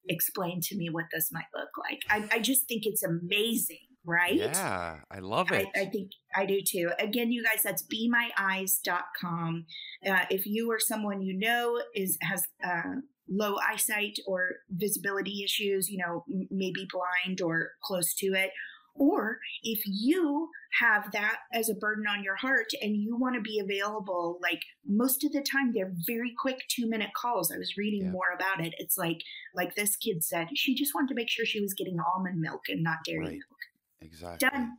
explain 0.09 0.59
to 0.61 0.75
me 0.75 0.89
what 0.89 1.05
this 1.11 1.31
might 1.31 1.45
look 1.55 1.69
like. 1.77 2.01
I, 2.09 2.37
I 2.37 2.39
just 2.39 2.67
think 2.67 2.83
it's 2.85 3.03
amazing, 3.03 3.87
right? 4.05 4.35
Yeah, 4.35 4.99
I 5.09 5.19
love 5.19 5.51
it. 5.51 5.67
I, 5.75 5.81
I 5.81 5.85
think 5.85 6.11
I 6.35 6.45
do 6.45 6.59
too. 6.65 6.91
Again, 6.99 7.31
you 7.31 7.43
guys, 7.43 7.63
that's 7.63 7.83
bemyeyes.com. 7.83 9.65
Uh, 10.05 10.25
if 10.29 10.45
you 10.45 10.71
or 10.71 10.79
someone 10.79 11.21
you 11.21 11.37
know 11.37 11.81
is 11.95 12.17
has 12.21 12.43
uh, 12.63 12.95
low 13.29 13.57
eyesight 13.69 14.17
or 14.27 14.49
visibility 14.69 15.43
issues, 15.43 15.89
you 15.89 15.97
know, 15.97 16.23
m- 16.31 16.47
maybe 16.51 16.87
blind 16.91 17.41
or 17.41 17.71
close 17.83 18.13
to 18.15 18.27
it, 18.27 18.51
or 18.95 19.37
if 19.63 19.81
you 19.85 20.49
have 20.79 21.11
that 21.11 21.37
as 21.53 21.69
a 21.69 21.73
burden 21.75 22.05
on 22.07 22.23
your 22.23 22.35
heart 22.35 22.67
and 22.81 22.95
you 22.95 23.17
want 23.17 23.35
to 23.35 23.41
be 23.41 23.59
available 23.59 24.37
like 24.41 24.61
most 24.87 25.23
of 25.25 25.31
the 25.33 25.41
time 25.41 25.71
they're 25.73 25.93
very 26.07 26.33
quick 26.39 26.59
2 26.69 26.87
minute 26.89 27.09
calls 27.15 27.51
i 27.51 27.57
was 27.57 27.75
reading 27.77 28.03
Yeah. 28.05 28.11
more 28.11 28.31
about 28.33 28.65
it 28.65 28.73
it's 28.77 28.97
like 28.97 29.17
like 29.53 29.75
this 29.75 29.97
kid 29.97 30.23
said 30.23 30.47
she 30.55 30.73
just 30.75 30.93
wanted 30.95 31.09
to 31.09 31.15
make 31.15 31.29
sure 31.29 31.45
she 31.45 31.59
was 31.61 31.73
getting 31.73 31.97
almond 31.99 32.39
milk 32.39 32.61
and 32.69 32.83
not 32.83 32.99
dairy 33.05 33.19
Right. 33.19 33.31
milk 33.33 33.50
Exactly. 34.01 34.49
done 34.49 34.77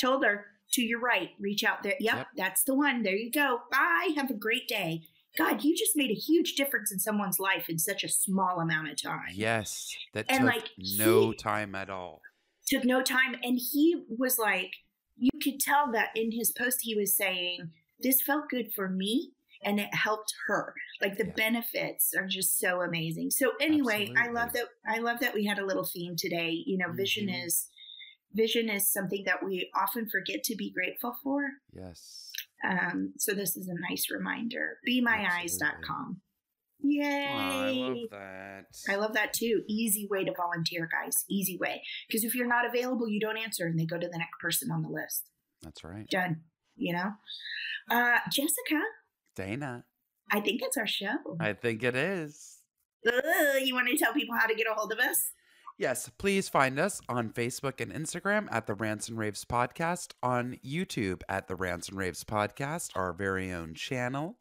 told 0.00 0.24
her 0.24 0.46
to 0.72 0.82
your 0.82 1.00
right 1.00 1.30
reach 1.38 1.62
out 1.64 1.82
there 1.82 1.94
yep, 2.00 2.16
Yep. 2.16 2.26
that's 2.36 2.64
the 2.64 2.74
one 2.74 3.02
there 3.02 3.14
you 3.14 3.30
go 3.30 3.60
bye 3.70 4.10
have 4.16 4.30
a 4.30 4.34
great 4.34 4.66
day 4.68 5.02
god 5.38 5.62
you 5.62 5.76
just 5.76 5.96
made 5.96 6.10
a 6.10 6.14
huge 6.14 6.54
difference 6.54 6.90
in 6.92 6.98
someone's 6.98 7.38
life 7.38 7.68
in 7.68 7.78
such 7.78 8.02
a 8.02 8.08
small 8.08 8.60
amount 8.60 8.88
of 8.90 9.00
time 9.00 9.28
Yes. 9.32 9.94
That 10.14 10.26
And, 10.28 10.44
took 10.44 10.54
like, 10.54 10.70
no 10.98 11.30
he- 11.30 11.36
time 11.36 11.74
at 11.74 11.90
all. 11.90 12.22
took 12.66 12.84
no 12.84 13.02
time 13.02 13.34
and 13.42 13.58
he 13.72 14.02
was 14.08 14.38
like 14.38 14.72
you 15.16 15.30
could 15.42 15.60
tell 15.60 15.92
that 15.92 16.08
in 16.16 16.32
his 16.32 16.50
post 16.50 16.80
he 16.82 16.94
was 16.96 17.16
saying 17.16 17.70
this 18.00 18.20
felt 18.22 18.48
good 18.48 18.72
for 18.74 18.88
me 18.88 19.30
and 19.62 19.78
it 19.78 19.94
helped 19.94 20.34
her 20.48 20.74
like 21.00 21.16
the 21.16 21.26
Yeah. 21.26 21.32
benefits 21.36 22.12
are 22.16 22.26
just 22.26 22.58
so 22.58 22.80
amazing 22.82 23.30
so 23.30 23.52
anyway 23.60 24.12
i 24.18 24.28
love 24.28 24.52
that 24.54 24.64
i 24.86 24.98
love 24.98 25.20
that 25.20 25.34
we 25.34 25.44
had 25.44 25.58
a 25.60 25.64
little 25.64 25.84
theme 25.84 26.16
today 26.16 26.50
you 26.66 26.76
know 26.76 26.90
vision 26.92 27.28
Mhm. 27.28 27.46
is 27.46 27.68
vision 28.34 28.68
is 28.68 28.90
something 28.90 29.22
that 29.26 29.44
we 29.44 29.70
often 29.74 30.08
forget 30.08 30.42
to 30.44 30.56
be 30.56 30.72
grateful 30.72 31.14
for 31.22 31.42
Yes. 31.72 32.30
um, 32.68 33.12
so 33.18 33.32
this 33.32 33.56
is 33.56 33.68
a 33.68 33.74
nice 33.90 34.06
reminder 34.10 34.78
bemyeyes.com 34.88 36.20
Oh, 36.82 36.86
yay 36.86 37.26
I 37.30 37.70
love 37.70 37.96
that. 38.10 38.64
I 38.90 38.96
love 38.96 39.14
that 39.14 39.32
too. 39.32 39.62
Easy 39.66 40.06
way 40.10 40.22
to 40.24 40.32
volunteer, 40.36 40.86
guys. 40.92 41.24
Easy 41.30 41.56
way. 41.58 41.80
Because 42.06 42.24
if 42.24 42.34
you're 42.34 42.46
not 42.46 42.66
available, 42.66 43.08
you 43.08 43.18
don't 43.20 43.38
answer 43.38 43.64
and 43.64 43.78
they 43.80 43.86
go 43.86 43.96
to 43.98 44.06
the 44.06 44.18
next 44.18 44.38
person 44.38 44.70
on 44.70 44.82
the 44.82 44.90
list. 44.90 45.30
That's 45.62 45.82
right. 45.82 46.06
Done. 46.10 46.42
You 46.76 46.92
know? 46.92 47.10
Uh, 47.90 48.18
Jessica, 48.30 48.82
Dana. 49.34 49.84
I 50.30 50.40
think 50.40 50.60
it's 50.62 50.76
our 50.76 50.86
show. 50.86 51.14
I 51.40 51.54
think 51.54 51.82
it 51.82 51.96
is. 51.96 52.58
Ugh, 53.06 53.62
you 53.62 53.74
want 53.74 53.88
to 53.88 53.96
tell 53.96 54.12
people 54.12 54.36
how 54.38 54.46
to 54.46 54.54
get 54.54 54.66
a 54.70 54.74
hold 54.74 54.92
of 54.92 54.98
us? 54.98 55.30
Yes, 55.76 56.08
please 56.18 56.48
find 56.48 56.78
us 56.78 57.00
on 57.08 57.30
Facebook 57.30 57.80
and 57.80 57.92
Instagram 57.92 58.46
at 58.52 58.68
the 58.68 58.74
Rants 58.74 59.08
and 59.08 59.18
Raves 59.18 59.44
Podcast, 59.44 60.12
on 60.22 60.56
YouTube 60.64 61.22
at 61.28 61.48
the 61.48 61.56
Rants 61.56 61.88
and 61.88 61.98
Raves 61.98 62.22
Podcast, 62.22 62.90
our 62.94 63.12
very 63.12 63.52
own 63.52 63.74
channel, 63.74 64.38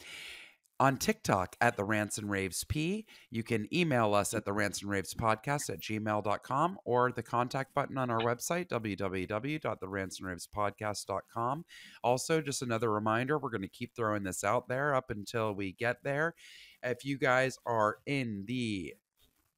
on 0.79 0.97
TikTok 0.97 1.55
at 1.59 1.75
the 1.75 1.85
Rants 1.85 2.19
and 2.19 2.29
Raves 2.29 2.63
P. 2.65 3.07
You 3.31 3.41
can 3.41 3.67
email 3.73 4.13
us 4.13 4.35
at 4.35 4.45
the 4.45 4.53
Rants 4.53 4.83
and 4.83 4.91
Raves 4.91 5.15
Podcast 5.15 5.71
at 5.71 5.79
gmail.com 5.79 6.77
or 6.85 7.11
the 7.11 7.23
contact 7.23 7.73
button 7.73 7.97
on 7.97 8.11
our 8.11 8.19
website, 8.19 8.67
www.therantsandravespodcast.com. 8.67 11.65
Also, 12.03 12.41
just 12.41 12.61
another 12.61 12.91
reminder, 12.91 13.39
we're 13.39 13.49
going 13.49 13.63
to 13.63 13.67
keep 13.67 13.95
throwing 13.95 14.21
this 14.21 14.43
out 14.43 14.67
there 14.67 14.93
up 14.93 15.09
until 15.09 15.55
we 15.55 15.71
get 15.71 16.03
there. 16.03 16.35
If 16.83 17.05
you 17.05 17.17
guys 17.17 17.57
are 17.65 17.97
in 18.05 18.43
the 18.45 18.93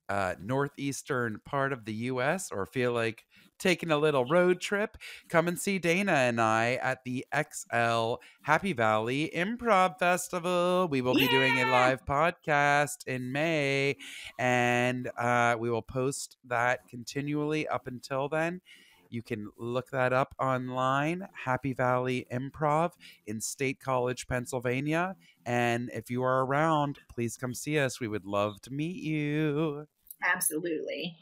uh, 0.09 0.35
northeastern 0.41 1.41
part 1.45 1.73
of 1.73 1.85
the 1.85 1.93
U.S. 1.93 2.51
or 2.51 2.65
feel 2.65 2.93
like 2.93 3.25
taking 3.57 3.91
a 3.91 3.97
little 3.97 4.25
road 4.25 4.59
trip, 4.59 4.97
come 5.29 5.47
and 5.47 5.59
see 5.59 5.79
Dana 5.79 6.11
and 6.11 6.41
I 6.41 6.73
at 6.81 7.03
the 7.03 7.25
XL 7.33 8.15
Happy 8.41 8.73
Valley 8.73 9.31
Improv 9.33 9.97
Festival. 9.97 10.87
We 10.89 11.01
will 11.01 11.15
be 11.15 11.27
doing 11.27 11.59
a 11.59 11.71
live 11.71 12.05
podcast 12.05 13.07
in 13.07 13.31
May, 13.31 13.97
and 14.37 15.09
uh, 15.17 15.55
we 15.57 15.69
will 15.69 15.81
post 15.81 16.37
that 16.45 16.87
continually 16.87 17.67
up 17.67 17.87
until 17.87 18.29
then. 18.29 18.61
You 19.09 19.21
can 19.21 19.49
look 19.57 19.91
that 19.91 20.11
up 20.11 20.35
online, 20.39 21.27
Happy 21.45 21.73
Valley 21.73 22.27
Improv 22.31 22.93
in 23.25 23.39
State 23.39 23.79
College, 23.79 24.27
Pennsylvania. 24.27 25.15
And 25.45 25.89
if 25.93 26.09
you 26.09 26.23
are 26.23 26.43
around, 26.43 26.99
please 27.13 27.37
come 27.37 27.53
see 27.53 27.79
us. 27.79 27.99
We 27.99 28.07
would 28.07 28.25
love 28.25 28.61
to 28.61 28.73
meet 28.73 29.01
you. 29.01 29.87
Absolutely. 30.23 31.17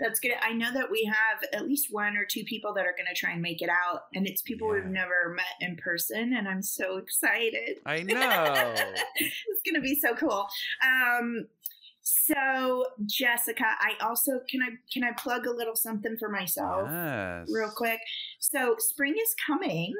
That's 0.00 0.20
good. 0.20 0.32
I 0.40 0.52
know 0.52 0.72
that 0.72 0.90
we 0.92 1.04
have 1.12 1.42
at 1.52 1.66
least 1.66 1.88
one 1.90 2.16
or 2.16 2.24
two 2.24 2.44
people 2.44 2.72
that 2.74 2.86
are 2.86 2.94
going 2.96 3.12
to 3.12 3.18
try 3.18 3.32
and 3.32 3.42
make 3.42 3.62
it 3.62 3.68
out, 3.68 4.02
and 4.14 4.28
it's 4.28 4.42
people 4.42 4.68
we've 4.68 4.84
never 4.84 5.34
met 5.34 5.44
in 5.60 5.76
person, 5.76 6.34
and 6.34 6.46
I'm 6.48 6.62
so 6.62 6.98
excited. 6.98 7.78
I 7.84 8.02
know. 8.02 8.14
it's 9.16 9.62
going 9.64 9.74
to 9.74 9.80
be 9.80 9.98
so 9.98 10.14
cool. 10.14 10.46
Um, 10.84 11.46
so 12.02 12.84
Jessica, 13.06 13.64
I 13.80 13.94
also 14.00 14.40
can 14.48 14.62
I 14.62 14.68
can 14.92 15.02
I 15.04 15.12
plug 15.18 15.46
a 15.46 15.50
little 15.50 15.76
something 15.76 16.16
for 16.18 16.28
myself 16.28 16.88
yes. 16.90 17.48
real 17.52 17.70
quick. 17.74 18.00
So 18.38 18.76
spring 18.78 19.14
is 19.20 19.34
coming, 19.46 19.92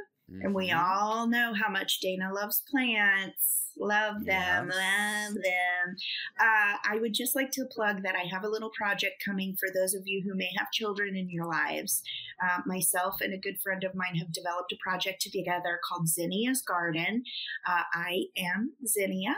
and 0.43 0.55
we 0.55 0.69
Mhm. 0.71 0.79
all 0.79 1.27
know 1.27 1.55
how 1.55 1.69
much 1.69 2.01
Dana 2.01 2.33
loves 2.33 2.63
plants. 2.71 3.68
Love 3.79 4.25
them, 4.25 4.71
Yes. 4.73 5.29
love 5.29 5.35
them. 5.35 5.97
Uh, 6.39 6.77
I 6.85 6.99
would 7.01 7.15
just 7.15 7.37
like 7.37 7.51
to 7.53 7.65
plug 7.67 8.03
that 8.03 8.15
I 8.17 8.27
have 8.31 8.45
a 8.45 8.49
little 8.49 8.71
project 8.71 9.23
coming 9.25 9.57
for 9.59 9.69
those 9.73 9.95
of 9.95 10.03
you 10.07 10.23
who 10.25 10.35
may 10.37 10.51
have 10.57 10.71
children 10.73 11.17
in 11.17 11.31
your 11.31 11.47
lives. 11.47 12.03
Uh, 12.43 12.61
myself 12.67 13.21
and 13.21 13.33
a 13.33 13.39
good 13.39 13.61
friend 13.61 13.85
of 13.85 13.95
mine 13.95 14.17
have 14.17 14.33
developed 14.33 14.73
a 14.73 14.77
project 14.83 15.23
together 15.23 15.79
called 15.89 16.09
Zinnia's 16.09 16.63
Garden. 16.63 17.23
Uh, 17.67 17.83
I 17.93 18.25
am 18.37 18.73
Zinnia. 18.87 19.37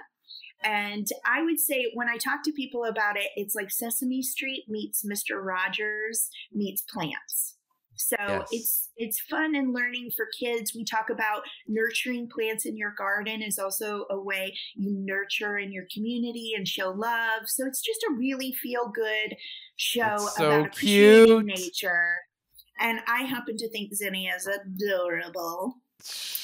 And 0.63 1.07
I 1.25 1.43
would 1.43 1.59
say 1.59 1.91
when 1.95 2.09
I 2.09 2.19
talk 2.19 2.43
to 2.45 2.53
people 2.53 2.85
about 2.85 3.17
it, 3.17 3.29
it's 3.35 3.55
like 3.55 3.71
Sesame 3.71 4.23
Street 4.23 4.65
meets 4.69 5.05
Mr. 5.05 5.43
Rogers 5.43 6.29
meets 6.53 6.83
plants. 6.83 7.50
So 8.01 8.17
Yes. 8.19 8.49
it's 8.51 8.89
it's 8.97 9.21
fun 9.21 9.55
and 9.55 9.75
learning 9.75 10.11
for 10.17 10.27
kids. 10.39 10.75
We 10.75 10.85
talk 10.85 11.11
about 11.11 11.43
nurturing 11.69 12.29
plants 12.29 12.65
in 12.67 12.77
your 12.77 12.95
garden 12.97 13.43
is 13.43 13.59
also 13.59 14.07
a 14.11 14.19
way 14.21 14.57
you 14.75 14.93
nurture 14.93 15.59
in 15.59 15.73
your 15.73 15.85
community 15.93 16.53
and 16.57 16.67
show 16.67 16.91
love. 16.91 17.43
So 17.47 17.67
it's 17.67 17.81
just 17.83 18.03
a 18.11 18.15
really 18.15 18.53
feel 18.53 18.89
good 18.95 19.37
show 19.77 20.27
It's 20.27 20.37
so 20.37 20.45
about 20.45 20.67
appreciating 20.67 21.45
cute. 21.47 21.47
nature. 21.47 22.17
And 22.81 23.01
I 23.07 23.23
happen 23.25 23.57
to 23.59 23.71
think 23.71 23.95
Zinnia 23.95 24.35
is 24.37 24.49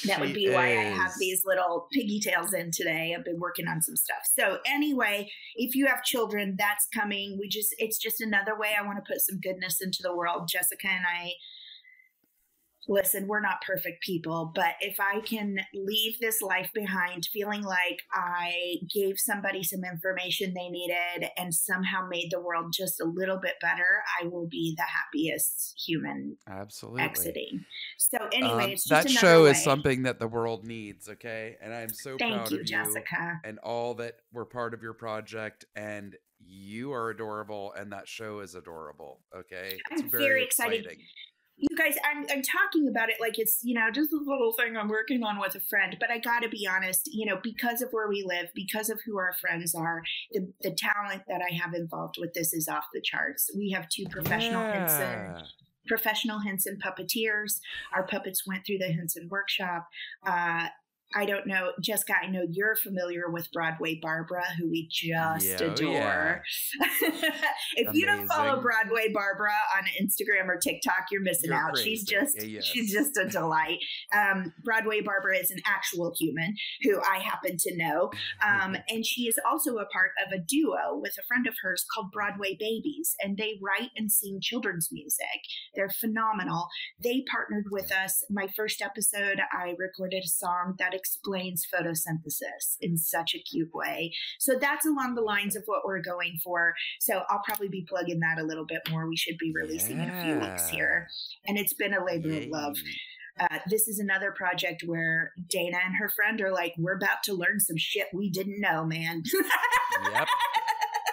That 0.05 0.19
would 0.19 0.33
be 0.33 0.49
why 0.49 0.67
I 0.67 0.83
have 0.83 1.13
these 1.19 1.45
little 1.45 1.87
piggy 1.91 2.19
tails 2.19 2.53
in 2.53 2.71
today. 2.71 3.15
I've 3.17 3.25
been 3.25 3.39
working 3.39 3.67
on 3.67 3.81
some 3.81 3.95
stuff. 3.95 4.29
So 4.35 4.59
anyway, 4.65 5.29
if 5.55 5.75
you 5.75 5.87
have 5.87 6.03
children, 6.03 6.55
that's 6.57 6.87
coming. 6.93 7.37
We 7.39 7.47
just 7.47 7.75
it's 7.77 7.97
just 7.97 8.21
another 8.21 8.57
way 8.57 8.69
I 8.77 8.85
want 8.85 9.03
to 9.03 9.11
put 9.11 9.21
some 9.21 9.39
goodness 9.39 9.81
into 9.81 9.99
the 10.01 10.15
world. 10.15 10.47
Jessica 10.47 10.87
and 10.87 11.05
I 11.05 11.33
listen, 12.87 13.27
we're 13.27 13.41
not 13.41 13.61
perfect 13.65 14.01
people, 14.03 14.51
but 14.55 14.75
if 14.81 14.97
I 14.99 15.19
can 15.21 15.57
leave 15.73 16.19
this 16.19 16.41
life 16.41 16.69
behind 16.73 17.27
feeling 17.31 17.61
like 17.63 18.01
I 18.13 18.75
gave 18.93 19.19
somebody 19.19 19.63
some 19.63 19.81
information 19.83 20.53
they 20.53 20.69
needed 20.69 21.29
and 21.37 21.53
somehow 21.53 22.07
made 22.07 22.29
the 22.31 22.39
world 22.39 22.73
just 22.73 22.99
a 23.01 23.05
little 23.05 23.39
bit 23.41 23.55
better, 23.61 24.03
I 24.21 24.27
will 24.27 24.47
be 24.47 24.73
the 24.77 24.83
happiest 24.83 25.79
human 25.85 26.37
Absolutely. 26.47 27.01
exiting. 27.03 27.65
So 27.97 28.17
anyway, 28.31 28.63
Um, 28.63 28.69
it's 28.71 28.87
that 28.89 29.09
show 29.09 29.43
way. 29.43 29.51
is 29.51 29.63
something 29.63 30.03
that 30.03 30.19
the 30.19 30.27
world 30.27 30.65
needs, 30.65 31.09
okay? 31.09 31.57
And 31.61 31.73
I'm 31.73 31.93
so 31.93 32.17
Thank 32.17 32.33
proud 32.35 32.51
you, 32.51 32.59
of 32.61 32.65
Jessica. 32.65 33.41
and 33.43 33.59
all 33.59 33.95
that 33.95 34.15
were 34.31 34.45
part 34.45 34.73
of 34.73 34.81
your 34.81 34.93
project 34.93 35.65
and 35.75 36.15
you 36.39 36.93
are 36.93 37.09
adorable 37.09 37.73
and 37.73 37.91
that 37.91 38.07
show 38.07 38.39
is 38.39 38.55
adorable, 38.55 39.19
okay? 39.35 39.77
It's 39.91 40.03
I'm 40.03 40.09
very 40.09 40.43
excited. 40.43 40.85
exciting. 40.85 41.03
You 41.57 41.75
guys, 41.75 41.95
I'm, 42.05 42.25
I'm 42.29 42.43
talking 42.43 42.87
about 42.87 43.09
it 43.09 43.15
like 43.19 43.39
it's, 43.39 43.59
you 43.63 43.73
know, 43.73 43.89
just 43.91 44.13
a 44.13 44.17
little 44.17 44.53
thing 44.53 44.77
I'm 44.77 44.89
working 44.89 45.23
on 45.23 45.39
with 45.39 45.55
a 45.55 45.59
friend. 45.59 45.97
But 45.99 46.11
I 46.11 46.19
got 46.19 46.43
to 46.43 46.49
be 46.49 46.67
honest, 46.67 47.09
you 47.11 47.25
know, 47.25 47.39
because 47.41 47.81
of 47.81 47.89
where 47.91 48.07
we 48.07 48.23
live, 48.27 48.49
because 48.53 48.89
of 48.89 48.99
who 49.05 49.17
our 49.17 49.33
friends 49.33 49.73
are, 49.73 50.03
the, 50.31 50.51
the 50.61 50.71
talent 50.71 51.23
that 51.27 51.41
I 51.41 51.53
have 51.55 51.73
involved 51.73 52.17
with 52.19 52.33
this 52.33 52.53
is 52.53 52.67
off 52.67 52.85
the 52.93 53.01
charts. 53.01 53.49
We 53.55 53.71
have 53.71 53.89
two 53.89 54.05
professional 54.09 54.63
Henson 54.71 55.43
professional 55.87 56.39
Henson 56.39 56.77
puppeteers. 56.85 57.59
Our 57.93 58.05
puppets 58.05 58.45
went 58.45 58.65
through 58.65 58.79
the 58.79 58.91
Henson 58.91 59.27
workshop. 59.31 59.87
Uh, 60.25 60.67
I 61.15 61.25
don't 61.25 61.47
know, 61.47 61.71
Jessica. 61.81 62.13
I 62.21 62.27
know 62.27 62.43
you're 62.49 62.75
familiar 62.75 63.29
with 63.29 63.49
Broadway 63.53 63.97
Barbara, 64.01 64.43
who 64.59 64.69
we 64.69 64.89
just 64.91 65.45
Yeah, 65.45 65.57
oh, 65.61 65.71
adore. 65.71 66.43
if 67.75 67.93
you 67.93 68.05
don't 68.05 68.27
follow 68.27 68.61
Broadway 68.61 69.07
Barbara 69.13 69.53
on 69.77 69.85
Instagram 70.01 70.47
or 70.49 70.57
TikTok, 70.57 71.05
you're 71.09 71.21
missing 71.21 71.51
You're 71.51 71.59
out. 71.59 71.77
She's 71.77 72.03
just 72.03 72.41
Yeah, 72.41 72.59
she's 72.61 72.91
just 72.91 73.15
a 73.17 73.25
delight. 73.25 73.77
Um, 74.13 74.53
Broadway 74.65 74.99
Barbara 74.99 75.37
is 75.37 75.49
an 75.49 75.59
actual 75.65 76.13
human 76.19 76.55
who 76.83 76.99
I 76.99 77.19
happen 77.19 77.55
to 77.57 77.77
know, 77.77 78.11
um, 78.45 78.75
and 78.89 79.05
she 79.05 79.23
is 79.23 79.39
also 79.49 79.77
a 79.77 79.85
part 79.85 80.11
of 80.25 80.33
a 80.33 80.39
duo 80.39 80.99
with 81.01 81.15
a 81.17 81.25
friend 81.25 81.47
of 81.47 81.55
hers 81.61 81.85
called 81.93 82.11
Broadway 82.11 82.57
Babies, 82.59 83.15
and 83.21 83.37
they 83.37 83.59
write 83.61 83.91
and 83.95 84.11
sing 84.11 84.39
children's 84.41 84.89
music. 84.91 85.39
They're 85.73 85.89
phenomenal. 85.89 86.67
They 87.01 87.23
partnered 87.31 87.67
with 87.71 87.93
us. 87.93 88.25
My 88.29 88.47
first 88.55 88.81
episode, 88.81 89.39
I 89.53 89.75
recorded 89.77 90.23
a 90.25 90.27
song 90.27 90.75
that 90.79 90.96
explains 90.97 91.65
photosynthesis 91.73 92.75
in 92.81 92.97
such 92.97 93.33
a 93.35 93.39
cute 93.39 93.73
way. 93.73 94.11
So 94.39 94.55
that's 94.59 94.85
along 94.85 95.15
the 95.15 95.21
lines 95.21 95.55
of 95.55 95.63
what 95.65 95.85
we're 95.85 96.01
going 96.01 96.39
for. 96.43 96.73
So 96.99 97.21
I'll 97.29 97.41
probably 97.45 97.69
be 97.69 97.85
plugging 97.87 98.19
that 98.19 98.39
a 98.39 98.43
little 98.45 98.65
bit 98.65 98.81
more. 98.89 99.07
We 99.07 99.15
should 99.15 99.37
be 99.37 99.53
releasing 99.55 99.99
in 99.99 100.09
a 100.09 100.23
few 100.23 100.39
weeks 100.39 100.67
here. 100.69 101.07
And 101.45 101.57
it's 101.57 101.73
been 101.73 101.93
a 101.93 102.03
labor 102.03 102.33
of 102.33 102.47
love. 102.47 102.77
Uh, 103.39 103.59
this 103.69 103.87
is 103.87 103.99
another 103.99 104.31
project 104.31 104.83
where 104.85 105.31
Dana 105.47 105.77
and 105.85 105.95
her 105.99 106.09
friend 106.09 106.41
are 106.41 106.51
like, 106.51 106.73
we're 106.77 106.97
about 106.97 107.21
to 107.25 107.33
learn 107.33 107.59
some 107.59 107.77
shit 107.77 108.07
we 108.13 108.29
didn't 108.31 108.59
know, 108.59 108.83
man. 108.83 109.23
Yep. 110.11 110.27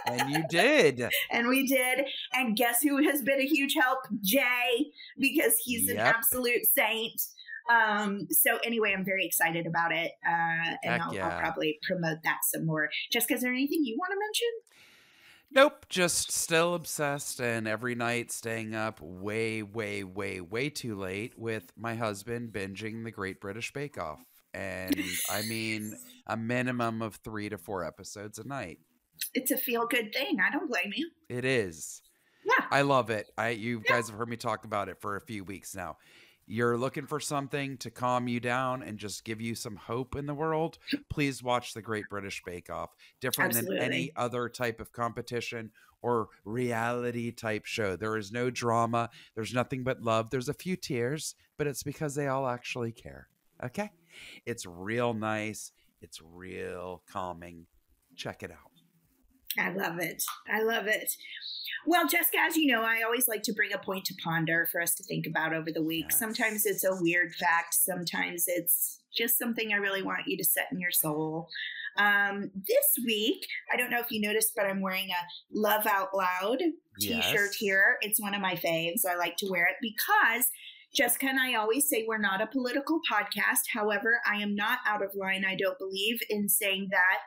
And 0.06 0.30
you 0.30 0.44
did. 0.50 1.02
and 1.30 1.48
we 1.48 1.66
did. 1.66 2.06
And 2.34 2.56
guess 2.56 2.82
who 2.82 3.02
has 3.08 3.22
been 3.22 3.40
a 3.40 3.46
huge 3.46 3.74
help? 3.74 4.00
Jay, 4.22 4.92
because 5.18 5.56
he's 5.64 5.88
an 5.88 5.98
absolute 5.98 6.66
saint. 6.66 7.20
Um, 7.68 8.26
so 8.30 8.58
anyway, 8.64 8.94
I'm 8.96 9.04
very 9.04 9.24
excited 9.26 9.66
about 9.66 9.92
it. 9.92 10.12
Uh, 10.26 10.76
and 10.82 11.02
I'll, 11.02 11.18
I'll 11.20 11.40
probably 11.40 11.78
promote 11.82 12.18
that 12.24 12.38
some 12.44 12.66
more. 12.66 12.88
Jessica, 13.10 13.34
is 13.34 13.40
there 13.42 13.52
anything 13.52 13.80
you 13.84 13.96
want 13.98 14.12
to 14.12 14.18
mention? 14.18 14.48
Nope, 15.50 15.86
just 15.88 16.32
still 16.32 16.74
obsessed 16.74 17.40
and 17.40 17.68
every 17.68 17.94
night 17.94 18.32
staying 18.32 18.74
up 18.74 19.00
way, 19.00 19.62
way, 19.62 20.02
way, 20.02 20.40
way 20.40 20.68
too 20.68 20.96
late 20.96 21.38
with 21.38 21.72
my 21.76 21.94
husband 21.94 22.52
binging 22.52 23.04
the 23.04 23.12
Great 23.12 23.40
British 23.40 23.72
Bake 23.72 23.96
Off. 23.96 24.20
And 24.52 24.96
I 25.30 25.42
mean, 25.42 25.94
a 26.26 26.36
minimum 26.36 27.02
of 27.02 27.16
three 27.16 27.48
to 27.48 27.58
four 27.58 27.84
episodes 27.84 28.38
a 28.38 28.46
night. 28.46 28.78
It's 29.32 29.52
a 29.52 29.56
feel 29.56 29.86
good 29.86 30.12
thing. 30.12 30.38
I 30.44 30.50
don't 30.50 30.68
blame 30.68 30.92
you. 30.94 31.08
It 31.28 31.44
is. 31.44 32.02
Yeah. 32.44 32.66
I 32.70 32.82
love 32.82 33.10
it. 33.10 33.30
I 33.38 33.50
you 33.50 33.82
Yeah. 33.86 33.94
guys 33.96 34.08
have 34.08 34.18
heard 34.18 34.28
me 34.28 34.36
talk 34.36 34.64
about 34.64 34.88
it 34.88 35.00
for 35.00 35.16
a 35.16 35.20
few 35.20 35.44
weeks 35.44 35.74
now. 35.74 35.96
You're 36.46 36.76
looking 36.76 37.06
for 37.06 37.20
something 37.20 37.78
to 37.78 37.90
calm 37.90 38.28
you 38.28 38.38
down 38.40 38.82
and 38.82 38.98
just 38.98 39.24
give 39.24 39.40
you 39.40 39.54
some 39.54 39.76
hope 39.76 40.14
in 40.14 40.26
the 40.26 40.34
world. 40.34 40.78
Please 41.08 41.42
watch 41.42 41.72
the 41.72 41.82
Great 41.82 42.04
British 42.10 42.42
Bake 42.44 42.70
Off. 42.70 42.90
Different 43.20 43.54
than 43.54 43.76
any 43.76 44.12
other 44.16 44.48
type 44.48 44.80
of 44.80 44.92
competition 44.92 45.70
or 46.02 46.28
reality 46.44 47.32
type 47.32 47.64
show. 47.64 47.96
There 47.96 48.18
is 48.18 48.30
no 48.30 48.50
drama. 48.50 49.08
There's 49.34 49.54
nothing 49.54 49.84
but 49.84 50.02
love. 50.02 50.28
There's 50.28 50.50
a 50.50 50.54
few 50.54 50.76
tears, 50.76 51.34
but 51.56 51.66
it's 51.66 51.82
because 51.82 52.14
they 52.14 52.28
all 52.28 52.46
actually 52.46 52.92
care. 52.92 53.28
Okay? 53.64 53.90
It's 54.44 54.66
real 54.66 55.14
nice. 55.14 55.72
It's 56.02 56.20
real 56.22 57.02
calming. 57.10 57.66
Check 58.16 58.42
it 58.42 58.50
out. 58.50 58.73
I 59.58 59.70
love 59.72 59.98
it. 60.00 60.22
I 60.52 60.62
love 60.62 60.86
it. 60.86 61.12
Well, 61.86 62.06
Jessica, 62.08 62.38
as 62.40 62.56
you 62.56 62.72
know, 62.72 62.82
I 62.82 63.02
always 63.04 63.28
like 63.28 63.42
to 63.42 63.52
bring 63.52 63.72
a 63.74 63.78
point 63.78 64.06
to 64.06 64.14
ponder 64.24 64.66
for 64.72 64.80
us 64.80 64.94
to 64.94 65.04
think 65.04 65.26
about 65.26 65.54
over 65.54 65.70
the 65.70 65.82
week. 65.82 66.06
Yes. 66.10 66.18
Sometimes 66.18 66.64
it's 66.64 66.84
a 66.84 66.96
weird 67.00 67.34
fact, 67.34 67.74
sometimes 67.74 68.44
it's 68.46 69.00
just 69.16 69.38
something 69.38 69.72
I 69.72 69.76
really 69.76 70.02
want 70.02 70.26
you 70.26 70.36
to 70.38 70.44
set 70.44 70.68
in 70.72 70.80
your 70.80 70.90
soul. 70.90 71.48
Um, 71.96 72.50
this 72.66 73.04
week, 73.04 73.46
I 73.72 73.76
don't 73.76 73.90
know 73.90 74.00
if 74.00 74.10
you 74.10 74.20
noticed, 74.20 74.52
but 74.56 74.66
I'm 74.66 74.80
wearing 74.80 75.10
a 75.10 75.22
Love 75.52 75.86
Out 75.86 76.08
Loud 76.14 76.58
t 77.00 77.20
shirt 77.22 77.50
Yes. 77.50 77.54
here. 77.56 77.96
It's 78.00 78.20
one 78.20 78.34
of 78.34 78.40
my 78.40 78.54
faves. 78.54 79.06
I 79.08 79.16
like 79.16 79.36
to 79.38 79.48
wear 79.50 79.66
it 79.66 79.76
because 79.80 80.46
Jessica 80.96 81.26
and 81.26 81.38
I 81.40 81.54
always 81.54 81.88
say 81.88 82.04
we're 82.06 82.18
not 82.18 82.40
a 82.40 82.46
political 82.46 83.00
podcast. 83.10 83.62
However, 83.72 84.20
I 84.28 84.36
am 84.36 84.54
not 84.56 84.78
out 84.86 85.04
of 85.04 85.10
line, 85.14 85.44
I 85.44 85.54
don't 85.54 85.78
believe, 85.78 86.18
in 86.30 86.48
saying 86.48 86.88
that 86.90 87.18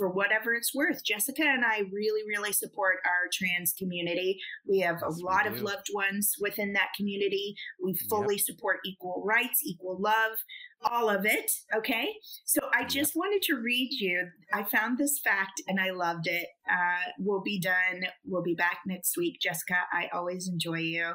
for 0.00 0.08
whatever 0.08 0.54
it's 0.54 0.74
worth. 0.74 1.04
Jessica 1.04 1.42
and 1.44 1.62
I 1.62 1.80
really, 1.92 2.22
really 2.26 2.52
support 2.54 2.96
our 3.04 3.28
trans 3.30 3.74
community. 3.78 4.38
We 4.66 4.78
have 4.80 4.96
Yes, 5.02 5.20
a 5.20 5.22
lot 5.22 5.46
of 5.46 5.60
loved 5.60 5.88
ones 5.92 6.32
within 6.40 6.72
that 6.72 6.88
community. 6.96 7.54
We 7.84 7.94
fully 8.08 8.38
support 8.38 8.78
equal 8.86 9.22
rights, 9.26 9.60
equal 9.62 10.00
love, 10.00 10.38
all 10.82 11.10
of 11.10 11.26
it. 11.26 11.50
Okay. 11.76 12.14
So 12.46 12.60
I 12.74 12.80
Yep. 12.80 12.88
just 12.88 13.14
wanted 13.14 13.42
to 13.42 13.56
read 13.56 13.90
you. 13.92 14.26
I 14.54 14.64
found 14.64 14.96
this 14.96 15.20
fact 15.22 15.60
and 15.68 15.78
I 15.78 15.90
loved 15.90 16.26
it. 16.26 16.48
Uh, 16.70 17.10
we'll 17.18 17.42
be 17.42 17.60
done. 17.60 18.06
We'll 18.24 18.42
be 18.42 18.54
back 18.54 18.78
next 18.86 19.18
week. 19.18 19.38
Jessica, 19.42 19.76
I 19.92 20.08
always 20.14 20.48
enjoy 20.48 20.78
you. 20.78 21.12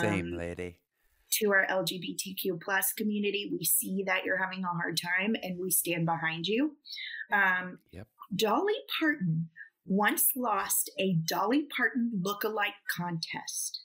Same 0.00 0.32
Um, 0.32 0.38
lady. 0.38 0.78
To 1.32 1.50
our 1.52 1.66
LGBTQ 1.68 2.60
plus 2.62 2.92
community. 2.92 3.50
We 3.52 3.64
see 3.64 4.02
that 4.06 4.24
you're 4.24 4.38
having 4.42 4.64
a 4.64 4.68
hard 4.68 4.98
time 5.00 5.34
and 5.42 5.58
we 5.58 5.70
stand 5.70 6.06
behind 6.06 6.46
you. 6.46 6.76
Um, 7.32 7.78
Yep. 7.92 8.06
Dolly 8.34 8.74
Parton 8.98 9.48
once 9.86 10.28
lost 10.36 10.90
a 10.98 11.14
Dolly 11.14 11.66
Parton 11.74 12.22
lookalike 12.22 12.76
contest. 12.94 13.80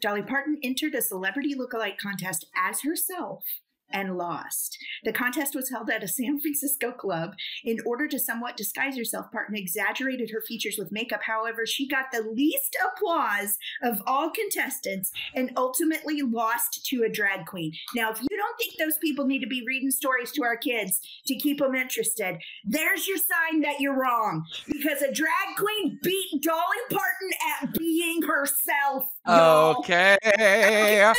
Dolly 0.00 0.22
Parton 0.22 0.58
entered 0.62 0.94
a 0.94 1.02
celebrity 1.02 1.54
lookalike 1.54 1.98
contest 1.98 2.46
as 2.56 2.82
herself 2.82 3.44
and 3.90 4.16
lost. 4.16 4.78
The 5.04 5.12
contest 5.12 5.54
was 5.54 5.70
held 5.70 5.90
at 5.90 6.02
a 6.02 6.08
San 6.08 6.40
Francisco 6.40 6.92
club. 6.92 7.34
In 7.64 7.78
order 7.86 8.08
to 8.08 8.18
somewhat 8.18 8.56
disguise 8.56 8.96
herself, 8.96 9.26
Parton 9.32 9.56
exaggerated 9.56 10.30
her 10.30 10.42
features 10.42 10.76
with 10.78 10.92
makeup. 10.92 11.20
However, 11.22 11.66
she 11.66 11.88
got 11.88 12.06
the 12.12 12.22
least 12.22 12.76
applause 12.86 13.56
of 13.82 14.00
all 14.06 14.30
contestants 14.30 15.10
and 15.34 15.52
ultimately 15.56 16.22
lost 16.22 16.86
to 16.86 17.02
a 17.02 17.08
drag 17.08 17.46
queen. 17.46 17.72
Now, 17.94 18.10
if 18.10 18.20
you 18.20 18.36
don't 18.36 18.58
think 18.58 18.74
those 18.78 18.98
people 18.98 19.26
need 19.26 19.40
to 19.40 19.46
be 19.46 19.64
reading 19.66 19.90
stories 19.90 20.32
to 20.32 20.44
our 20.44 20.56
kids 20.56 21.00
to 21.26 21.36
keep 21.36 21.58
them 21.58 21.74
interested, 21.74 22.36
there's 22.64 23.06
your 23.06 23.18
sign 23.18 23.60
that 23.62 23.80
you're 23.80 23.98
wrong 23.98 24.44
because 24.66 25.02
a 25.02 25.12
drag 25.12 25.56
queen 25.56 25.98
beat 26.02 26.42
Dolly 26.42 26.62
Parton 26.90 27.30
at 27.62 27.78
being 27.78 28.22
herself. 28.22 29.04
Okay. 29.26 31.12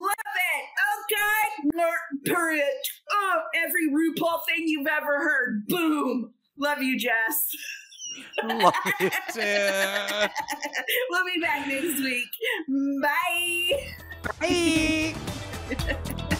Love 0.00 0.10
it. 0.10 0.64
Okay. 1.04 1.78
Learn 1.78 2.20
period. 2.24 2.64
Oh, 3.10 3.40
every 3.56 3.88
RuPaul 3.90 4.40
thing 4.48 4.64
you've 4.66 4.86
ever 4.86 5.18
heard. 5.18 5.66
Boom. 5.68 6.32
Love 6.58 6.82
you, 6.82 6.98
Jess. 6.98 7.48
Love 8.44 8.74
you 9.00 9.10
too. 9.32 10.28
we'll 11.10 11.24
be 11.26 11.40
back 11.40 11.66
next 11.66 12.00
week. 12.00 12.28
Bye. 13.02 13.94
Bye. 14.40 16.24